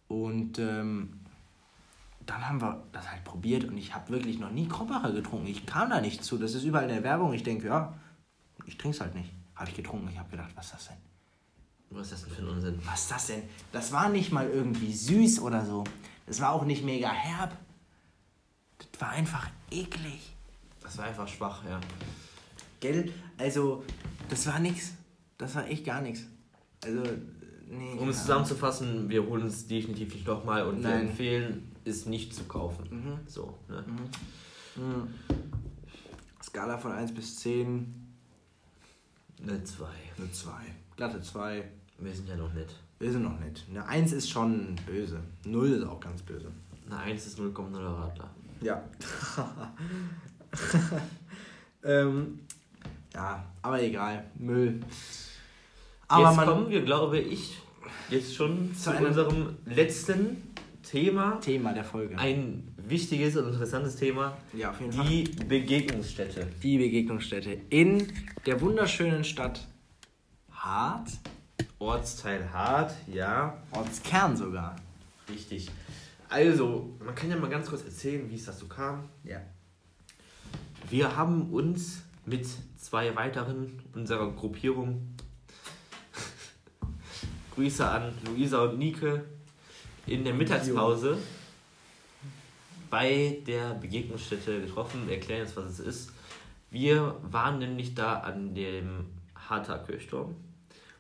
Und 0.09 0.59
ähm, 0.59 1.21
dann 2.25 2.49
haben 2.49 2.63
wir 2.63 2.83
das 2.91 3.11
halt 3.11 3.23
probiert 3.23 3.65
und 3.65 3.77
ich 3.77 3.95
habe 3.95 4.09
wirklich 4.09 4.39
noch 4.39 4.51
nie 4.51 4.67
Krombacher 4.67 5.13
getrunken. 5.13 5.47
Ich 5.47 5.67
kam 5.67 5.91
da 5.91 6.01
nicht 6.01 6.25
zu. 6.25 6.39
Das 6.39 6.55
ist 6.55 6.65
überall 6.65 6.85
in 6.85 6.95
der 6.95 7.03
Werbung. 7.03 7.35
Ich 7.35 7.43
denke, 7.43 7.67
ja, 7.67 7.93
ich 8.65 8.79
trinke 8.79 8.97
es 8.97 9.03
halt 9.03 9.15
nicht. 9.15 9.31
Habe 9.55 9.69
ich 9.69 9.77
getrunken. 9.77 10.09
Ich 10.11 10.19
habe 10.19 10.31
gedacht, 10.31 10.53
was 10.55 10.65
ist 10.65 10.73
das 10.73 10.89
denn? 10.89 10.97
Was 11.91 12.07
ist 12.07 12.13
das 12.13 12.25
denn 12.25 12.33
für 12.33 12.41
ein 12.41 12.49
Unsinn? 12.49 12.81
Was 12.87 13.03
ist 13.03 13.11
das 13.11 13.27
denn? 13.27 13.43
Das 13.73 13.93
war 13.93 14.09
nicht 14.09 14.33
mal 14.33 14.49
irgendwie 14.49 14.95
süß 14.95 15.41
oder 15.41 15.67
so. 15.67 15.85
Das 16.25 16.41
war 16.41 16.53
auch 16.53 16.65
nicht 16.65 16.83
mega 16.83 17.11
herb. 17.11 17.55
Das 18.79 19.03
war 19.03 19.11
einfach 19.11 19.51
eklig. 19.71 20.35
Das 20.83 20.97
war 20.97 21.05
einfach 21.05 21.29
schwach, 21.29 21.63
ja. 21.69 21.79
Gell? 22.81 23.13
Also, 23.37 23.85
das 24.31 24.47
war 24.47 24.59
nix. 24.61 24.93
Das 25.37 25.55
war 25.57 25.67
echt 25.67 25.85
gar 25.85 26.01
nichts. 26.01 26.23
Also, 26.83 27.03
nee. 27.69 27.97
Um 27.99 28.09
es 28.09 28.21
zusammenzufassen, 28.21 29.09
wir 29.09 29.27
holen 29.27 29.47
es 29.47 29.67
definitiv 29.67 30.15
nicht 30.15 30.27
nochmal 30.27 30.67
und 30.67 30.83
wir 30.83 30.91
Nein. 30.91 31.09
empfehlen, 31.09 31.73
es 31.85 32.07
nicht 32.07 32.35
zu 32.35 32.45
kaufen. 32.45 32.85
Mhm. 32.91 33.19
So, 33.27 33.59
ne? 33.69 33.85
Mhm. 34.77 35.09
Skala 36.43 36.79
von 36.79 36.93
1 36.93 37.15
bis 37.15 37.41
10, 37.41 37.95
Eine 39.43 39.65
2. 39.65 39.87
eine 40.19 40.31
2. 40.31 40.51
Glatte 40.97 41.21
2. 41.21 41.65
Wir 41.99 42.13
sind 42.15 42.29
ja 42.29 42.37
noch 42.37 42.53
nett. 42.53 42.75
Wir 42.99 43.11
sind 43.11 43.23
noch 43.23 43.39
nett. 43.41 43.65
Eine 43.71 43.87
1 43.87 44.13
ist 44.13 44.31
schon 44.31 44.77
böse. 44.87 45.21
0 45.45 45.73
ist 45.73 45.85
auch 45.85 46.01
ganz 46.01 46.23
böse. 46.23 46.53
Eine 46.87 46.99
1 46.99 47.27
ist 47.27 47.39
0,0 47.39 47.77
Radler. 47.77 48.31
Ja. 48.61 48.83
ähm, 51.85 52.41
ja, 53.15 53.45
aber 53.63 53.83
egal. 53.83 54.25
Müll. 54.37 54.81
Aber 56.13 56.31
jetzt 56.31 56.45
kommen 56.45 56.71
wir, 56.71 56.83
glaube 56.83 57.19
ich, 57.19 57.59
jetzt 58.11 58.35
schon 58.35 58.75
zu, 58.75 58.91
unserem 58.91 59.57
letzten 59.65 60.53
Thema. 60.83 61.41
Thema 61.41 61.73
der 61.73 61.85
Folge. 61.85 62.19
Ein 62.19 62.75
wichtiges 62.77 63.37
und 63.37 63.49
interessantes 63.49 63.97
Thema. 63.97 64.37
ja, 64.53 64.71
auf 64.71 64.81
jeden 64.81 64.93
Fall. 64.93 65.07
Die 65.07 65.25
Begegnungsstätte. 65.49 66.49
Die 66.63 66.77
Begegnungsstätte 66.77 67.57
in 67.71 68.13
der 68.45 68.61
wunderschönen 68.61 69.25
Stadt 69.25 69.67
Hart. 70.51 71.09
Ortsteil 71.79 72.53
Hart, 72.53 72.95
ja, 73.13 73.57
Ortskern 73.73 74.37
sogar. 74.37 74.77
richtig. 75.29 75.69
Also, 76.29 76.91
man 77.05 77.15
kann 77.15 77.29
ja 77.29 77.37
mal 77.37 77.51
ganz 77.51 77.69
kurz 77.69 77.85
erzählen, 77.85 78.31
wie 78.31 78.37
es 78.37 78.45
dazu 78.45 78.69
kam. 78.69 79.09
Ja. 79.25 79.41
Wir 80.89 81.17
haben 81.17 81.51
uns 81.51 82.03
mit 82.25 82.47
zwei 82.79 83.17
weiteren 83.17 83.81
unserer 83.95 84.31
Gruppierung, 84.33 85.15
Grüße 87.55 87.87
an 87.87 88.13
Luisa 88.27 88.63
und 88.65 88.79
Nike, 88.79 89.21
in 90.07 90.25
der 90.25 90.35
Mittagspause 90.35 91.19
bei 92.91 93.39
der 93.47 93.75
Begegnungsstätte 93.75 94.61
getroffen. 94.63 95.07
Wir 95.07 95.15
erklären 95.15 95.41
jetzt, 95.43 95.57
was 95.57 95.67
es 95.67 95.81
ist. 95.81 96.13
Wir 96.71 97.17
waren 97.23 97.59
nämlich 97.59 97.95
da 97.95 98.21
an 98.21 98.55
dem 98.55 99.07
Harter 99.35 99.79
Kirchturm, 99.79 100.35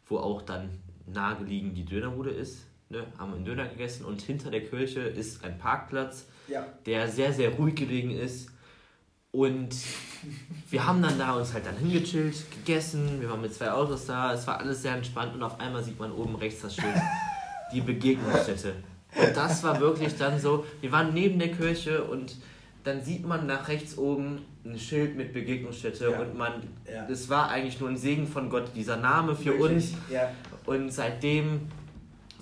wo 0.08 0.18
auch 0.18 0.42
dann 0.42 0.70
nahegelegen 1.06 1.74
die 1.74 1.84
Dönerbude 1.84 2.30
ist. 2.30 2.64
Ne, 2.90 3.06
haben 3.18 3.32
einen 3.32 3.44
Döner 3.46 3.66
gegessen 3.66 4.04
und 4.04 4.20
hinter 4.20 4.50
der 4.50 4.66
Kirche 4.66 5.00
ist 5.00 5.42
ein 5.44 5.56
Parkplatz, 5.58 6.26
Ja. 6.48 6.66
der 6.84 7.08
sehr, 7.08 7.32
sehr 7.32 7.50
ruhig 7.54 7.74
gelegen 7.74 8.10
ist. 8.10 8.50
Und 9.32 9.70
wir 10.70 10.86
haben 10.86 11.00
dann 11.02 11.18
da 11.18 11.32
uns 11.36 11.54
halt 11.54 11.64
dann 11.64 11.76
hingechillt, 11.78 12.36
gegessen, 12.50 13.18
wir 13.20 13.30
waren 13.30 13.40
mit 13.40 13.54
zwei 13.54 13.72
Autos 13.72 14.04
da, 14.06 14.34
es 14.34 14.46
war 14.46 14.58
alles 14.60 14.82
sehr 14.82 14.94
entspannt 14.94 15.34
und 15.34 15.42
auf 15.42 15.58
einmal 15.58 15.82
sieht 15.82 15.98
man 15.98 16.12
oben 16.12 16.34
rechts 16.36 16.60
das 16.60 16.74
Schild, 16.76 16.94
die 17.72 17.80
Begegnungsstätte. 17.80 18.74
Und 19.16 19.34
das 19.36 19.62
war 19.62 19.80
wirklich 19.80 20.16
dann 20.18 20.38
so, 20.38 20.66
wir 20.82 20.92
waren 20.92 21.14
neben 21.14 21.38
der 21.38 21.50
Kirche 21.50 22.04
und 22.04 22.36
dann 22.84 23.02
sieht 23.02 23.26
man 23.26 23.46
nach 23.46 23.68
rechts 23.68 23.96
oben 23.96 24.42
ein 24.66 24.78
Schild 24.78 25.16
mit 25.16 25.32
Begegnungsstätte 25.32 26.10
Ja. 26.10 26.20
und 26.20 26.36
man, 26.36 26.52
Ja. 26.90 27.06
das 27.06 27.28
war 27.30 27.48
eigentlich 27.50 27.80
nur 27.80 27.88
ein 27.88 27.96
Segen 27.96 28.26
von 28.26 28.50
Gott, 28.50 28.72
dieser 28.76 28.98
Name 28.98 29.34
für 29.34 29.54
uns. 29.54 29.92
Ja. 30.10 30.30
Und 30.66 30.92
seitdem 30.92 31.62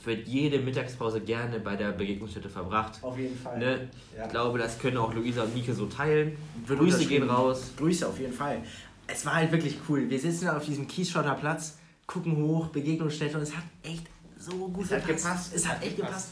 wird 0.06 0.26
jede 0.28 0.58
Mittagspause 0.58 1.20
gerne 1.20 1.60
bei 1.60 1.76
der 1.76 1.92
Begegnungsstätte 1.92 2.48
verbracht. 2.48 3.02
Auf 3.02 3.18
jeden 3.18 3.36
Fall. 3.36 3.58
Ne? 3.58 3.88
Ja. 4.16 4.24
Ich 4.24 4.30
glaube, 4.30 4.58
das 4.58 4.78
können 4.78 4.96
auch 4.96 5.12
Luisa 5.14 5.42
und 5.42 5.54
Nike 5.54 5.72
so 5.72 5.86
teilen. 5.86 6.36
Wird 6.66 6.78
Grüße 6.78 7.06
gehen 7.06 7.28
raus. 7.28 7.72
Grüße 7.76 8.06
auf 8.06 8.18
jeden 8.18 8.32
Fall. 8.32 8.62
Es 9.06 9.26
war 9.26 9.34
halt 9.34 9.52
wirklich 9.52 9.76
cool. 9.88 10.08
Wir 10.08 10.18
sitzen 10.18 10.46
da 10.46 10.56
auf 10.56 10.64
diesem 10.64 10.86
Kiesschotter 10.86 11.34
Platz, 11.34 11.78
gucken 12.06 12.36
hoch, 12.36 12.68
Begegnungsstätte 12.68 13.36
und 13.36 13.42
es 13.42 13.54
hat 13.54 13.64
echt 13.82 14.06
so 14.38 14.52
gut 14.68 14.84
Es 14.84 14.92
hat 14.92 15.06
gepasst. 15.06 15.52
Es 15.54 15.68
hat 15.68 15.82
echt 15.82 15.96
gepasst. 15.96 16.30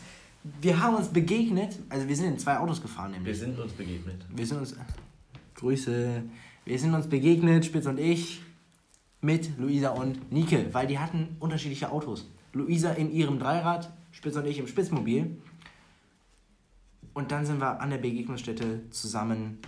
wir 0.60 0.80
haben 0.80 0.96
uns 0.96 1.08
begegnet, 1.08 1.76
also 1.88 2.08
wir 2.08 2.16
sind 2.16 2.26
in 2.26 2.38
zwei 2.38 2.58
Autos 2.58 2.80
gefahren 2.80 3.10
nämlich. 3.10 3.26
Wir 3.26 3.46
sind 3.46 3.58
uns 3.58 3.72
begegnet. 3.72 4.16
Wir 4.28 4.46
sind 4.46 4.58
uns. 4.58 4.76
Grüße. 5.56 6.22
Wir 6.64 6.78
sind 6.78 6.94
uns 6.94 7.08
begegnet, 7.08 7.64
Spitz 7.64 7.86
und 7.86 7.98
ich, 7.98 8.40
mit 9.20 9.58
Luisa 9.58 9.90
und 9.90 10.30
Nike, 10.30 10.66
weil 10.72 10.86
die 10.86 10.98
hatten 10.98 11.36
unterschiedliche 11.40 11.90
Autos. 11.90 12.26
Luisa 12.52 12.92
in 12.92 13.12
ihrem 13.12 13.38
Dreirad, 13.38 13.92
Spitz 14.10 14.36
und 14.36 14.46
ich 14.46 14.58
im 14.58 14.66
Spitzmobil. 14.66 15.40
Und 17.14 17.32
dann 17.32 17.44
sind 17.44 17.60
wir 17.60 17.80
an 17.80 17.90
der 17.90 17.98
Begegnungsstätte 17.98 18.88
zusammen 18.90 19.58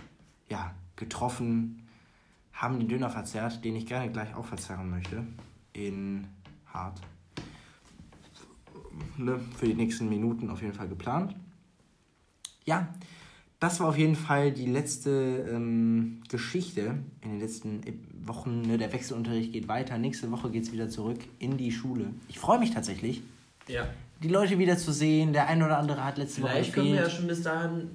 ja, 0.49 0.73
getroffen, 0.95 1.87
haben 2.53 2.79
den 2.79 2.87
Döner 2.87 3.09
verzehrt, 3.09 3.63
den 3.63 3.75
ich 3.75 3.85
gerne 3.85 4.11
gleich 4.11 4.33
auch 4.35 4.45
verzehren 4.45 4.89
möchte. 4.89 5.25
In 5.73 6.27
Hart. 6.67 7.01
Ne, 9.17 9.39
für 9.57 9.65
die 9.65 9.73
nächsten 9.73 10.09
Minuten 10.09 10.49
auf 10.49 10.61
jeden 10.61 10.73
Fall 10.73 10.87
geplant. 10.87 11.35
Ja, 12.65 12.93
das 13.61 13.79
war 13.79 13.87
auf 13.87 13.97
jeden 13.97 14.15
Fall 14.15 14.51
die 14.51 14.65
letzte 14.65 15.45
ähm, 15.49 16.21
Geschichte 16.29 16.95
in 17.21 17.29
den 17.31 17.39
letzten 17.39 17.81
Wochen. 18.25 18.63
Ne? 18.63 18.77
Der 18.77 18.91
Wechselunterricht 18.91 19.53
geht 19.53 19.67
weiter. 19.69 19.97
Nächste 19.97 20.29
Woche 20.31 20.49
geht 20.49 20.63
es 20.63 20.73
wieder 20.73 20.89
zurück 20.89 21.19
in 21.39 21.55
die 21.57 21.71
Schule. 21.71 22.07
Ich 22.27 22.39
freue 22.39 22.57
mich 22.59 22.71
tatsächlich, 22.71 23.21
Ja. 23.67 23.87
die 24.23 24.27
Leute 24.29 24.57
wieder 24.59 24.77
zu 24.77 24.91
sehen. 24.91 25.31
Der 25.31 25.47
eine 25.47 25.63
oder 25.65 25.77
andere 25.77 26.03
hat 26.03 26.17
letzte 26.17 26.41
Vielleicht 26.41 26.71
Woche 26.71 26.81
können 26.81 26.93
wir 26.95 27.01
ja 27.03 27.09
schon 27.09 27.27
bis 27.27 27.43
dahin 27.43 27.87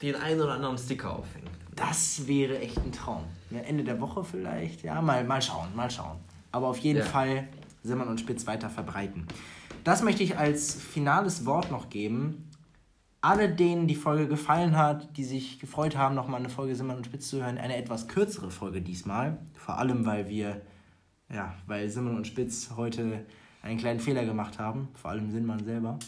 den 0.00 0.16
einen 0.16 0.40
oder 0.40 0.54
anderen 0.54 0.78
Sticker 0.78 1.16
aufhängen. 1.18 1.48
Das 1.76 2.26
wäre 2.26 2.58
echt 2.58 2.78
ein 2.78 2.92
Traum. 2.92 3.24
Ne? 3.50 3.64
Ende 3.64 3.84
der 3.84 4.00
Woche 4.00 4.24
vielleicht. 4.24 4.82
Ja, 4.82 5.00
mal, 5.02 5.22
mal 5.24 5.40
schauen, 5.42 5.68
mal 5.76 5.90
schauen. 5.90 6.16
Aber 6.50 6.68
auf 6.68 6.78
jeden 6.78 6.98
Ja. 7.00 7.04
Fall 7.04 7.46
Simmern 7.82 8.08
und 8.08 8.18
Spitz 8.20 8.46
weiter 8.46 8.70
verbreiten. 8.70 9.26
Das 9.84 10.02
möchte 10.02 10.22
ich 10.22 10.38
als 10.38 10.74
finales 10.74 11.44
Wort 11.44 11.70
noch 11.70 11.90
geben. 11.90 12.48
Alle, 13.24 13.48
denen 13.48 13.86
die 13.86 13.94
Folge 13.94 14.26
gefallen 14.26 14.76
hat, 14.76 15.16
die 15.16 15.22
sich 15.22 15.60
gefreut 15.60 15.96
haben, 15.96 16.16
nochmal 16.16 16.40
eine 16.40 16.48
Folge 16.48 16.74
Simmern 16.74 16.96
und 16.96 17.06
Spitz 17.06 17.28
zu 17.28 17.40
hören, 17.40 17.56
eine 17.56 17.76
etwas 17.76 18.08
kürzere 18.08 18.50
Folge 18.50 18.82
diesmal. 18.82 19.38
Vor 19.54 19.78
allem, 19.78 20.04
weil 20.04 20.28
wir, 20.28 20.60
ja, 21.32 21.54
weil 21.68 21.88
Simmern 21.88 22.16
und 22.16 22.26
Spitz 22.26 22.70
heute 22.76 23.24
einen 23.62 23.78
kleinen 23.78 24.00
Fehler 24.00 24.24
gemacht 24.24 24.58
haben. 24.58 24.88
Vor 25.00 25.12
allem 25.12 25.30
Simmern 25.30 25.64
selber. 25.64 26.00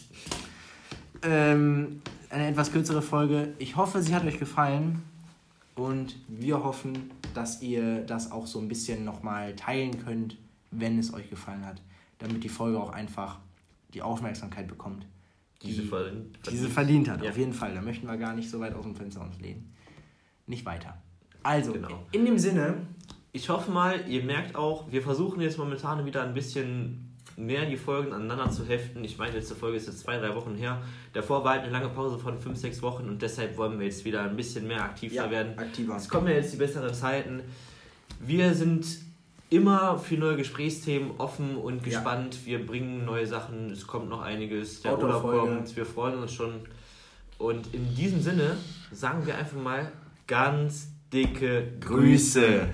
Ähm, 1.23 2.01
eine 2.29 2.47
etwas 2.47 2.73
kürzere 2.73 3.01
Folge. 3.01 3.53
Ich 3.59 3.77
hoffe, 3.77 4.01
sie 4.01 4.13
hat 4.13 4.25
euch 4.25 4.37
gefallen. 4.37 5.01
Und 5.75 6.17
wir 6.27 6.65
hoffen, 6.65 7.11
dass 7.33 7.61
ihr 7.61 8.01
das 8.01 8.29
auch 8.29 8.45
so 8.45 8.59
ein 8.59 8.67
bisschen 8.67 9.05
nochmal 9.05 9.55
teilen 9.55 10.03
könnt, 10.03 10.37
wenn 10.71 10.99
es 10.99 11.13
euch 11.13 11.29
gefallen 11.29 11.65
hat. 11.65 11.81
Damit 12.19 12.43
die 12.43 12.49
Folge 12.49 12.77
auch 12.77 12.91
einfach 12.91 13.39
die 13.93 14.01
Aufmerksamkeit 14.01 14.67
bekommt, 14.67 15.05
die 15.65 15.71
Diese 15.71 15.83
verdient. 15.83 16.37
diese 16.51 16.69
verdient 16.69 17.09
hat. 17.09 17.23
Ja. 17.23 17.29
Auf 17.31 17.37
jeden 17.37 17.53
Fall. 17.53 17.73
Da 17.73 17.81
möchten 17.81 18.07
wir 18.07 18.17
gar 18.17 18.33
nicht 18.35 18.49
so 18.49 18.59
weit 18.59 18.73
aus 18.75 18.83
dem 18.83 18.95
Fenster 18.95 19.21
uns 19.21 19.39
lehnen. 19.39 19.73
Nicht 20.47 20.65
weiter. 20.65 21.01
Also, 21.43 21.73
Genau. 21.73 22.03
in 22.11 22.25
dem 22.25 22.37
Sinne, 22.39 22.77
Ich 23.33 23.49
hoffe 23.49 23.69
mal, 23.69 24.07
ihr 24.09 24.23
merkt 24.23 24.55
auch, 24.55 24.89
wir 24.93 25.01
versuchen 25.01 25.41
jetzt 25.41 25.57
momentan 25.57 26.05
wieder 26.05 26.23
ein 26.23 26.33
bisschen 26.33 27.13
mehr 27.35 27.65
die 27.65 27.75
Folgen 27.75 28.13
aneinander 28.13 28.49
zu 28.49 28.63
heften. 28.65 29.03
Ich 29.03 29.17
meine, 29.17 29.31
die 29.33 29.39
letzte 29.39 29.55
Folge 29.55 29.75
ist 29.75 29.87
jetzt 29.87 29.99
zwei, 29.99 30.17
drei 30.19 30.33
Wochen 30.33 30.55
her. 30.55 30.81
Davor 31.11 31.43
war 31.43 31.51
halt 31.55 31.63
eine 31.63 31.71
lange 31.73 31.89
Pause 31.89 32.17
von 32.17 32.39
fünf, 32.39 32.57
sechs 32.57 32.81
Wochen 32.81 33.09
und 33.09 33.21
deshalb 33.21 33.57
wollen 33.57 33.77
wir 33.77 33.87
jetzt 33.87 34.05
wieder 34.05 34.23
ein 34.23 34.37
bisschen 34.37 34.67
mehr 34.67 34.81
aktiver 34.85 35.29
werden. 35.29 35.59
aktiver. 35.59 35.97
Es 35.97 36.07
kommen 36.07 36.27
ja 36.27 36.35
jetzt 36.35 36.53
die 36.53 36.57
besseren 36.57 36.93
Zeiten. 36.93 37.41
Wir 38.21 38.53
sind 38.53 38.85
immer 39.49 39.97
für 39.97 40.15
neue 40.15 40.37
Gesprächsthemen 40.37 41.11
offen 41.17 41.55
und 41.57 41.77
Ja. 41.77 41.83
gespannt. 41.83 42.45
Wir 42.45 42.65
bringen 42.65 43.05
neue 43.05 43.27
Sachen, 43.27 43.69
es 43.71 43.85
kommt 43.87 44.09
noch 44.09 44.21
einiges. 44.21 44.81
Der 44.81 44.97
Urlaub 44.97 45.23
kommt, 45.23 45.75
wir 45.75 45.85
freuen 45.85 46.19
uns 46.19 46.33
schon. 46.33 46.61
Und 47.37 47.73
in 47.73 47.93
diesem 47.95 48.21
Sinne 48.21 48.57
sagen 48.91 49.25
wir 49.25 49.37
einfach 49.37 49.57
mal 49.57 49.91
ganz 50.27 50.87
dicke 51.11 51.73
Grüße. 51.79 52.67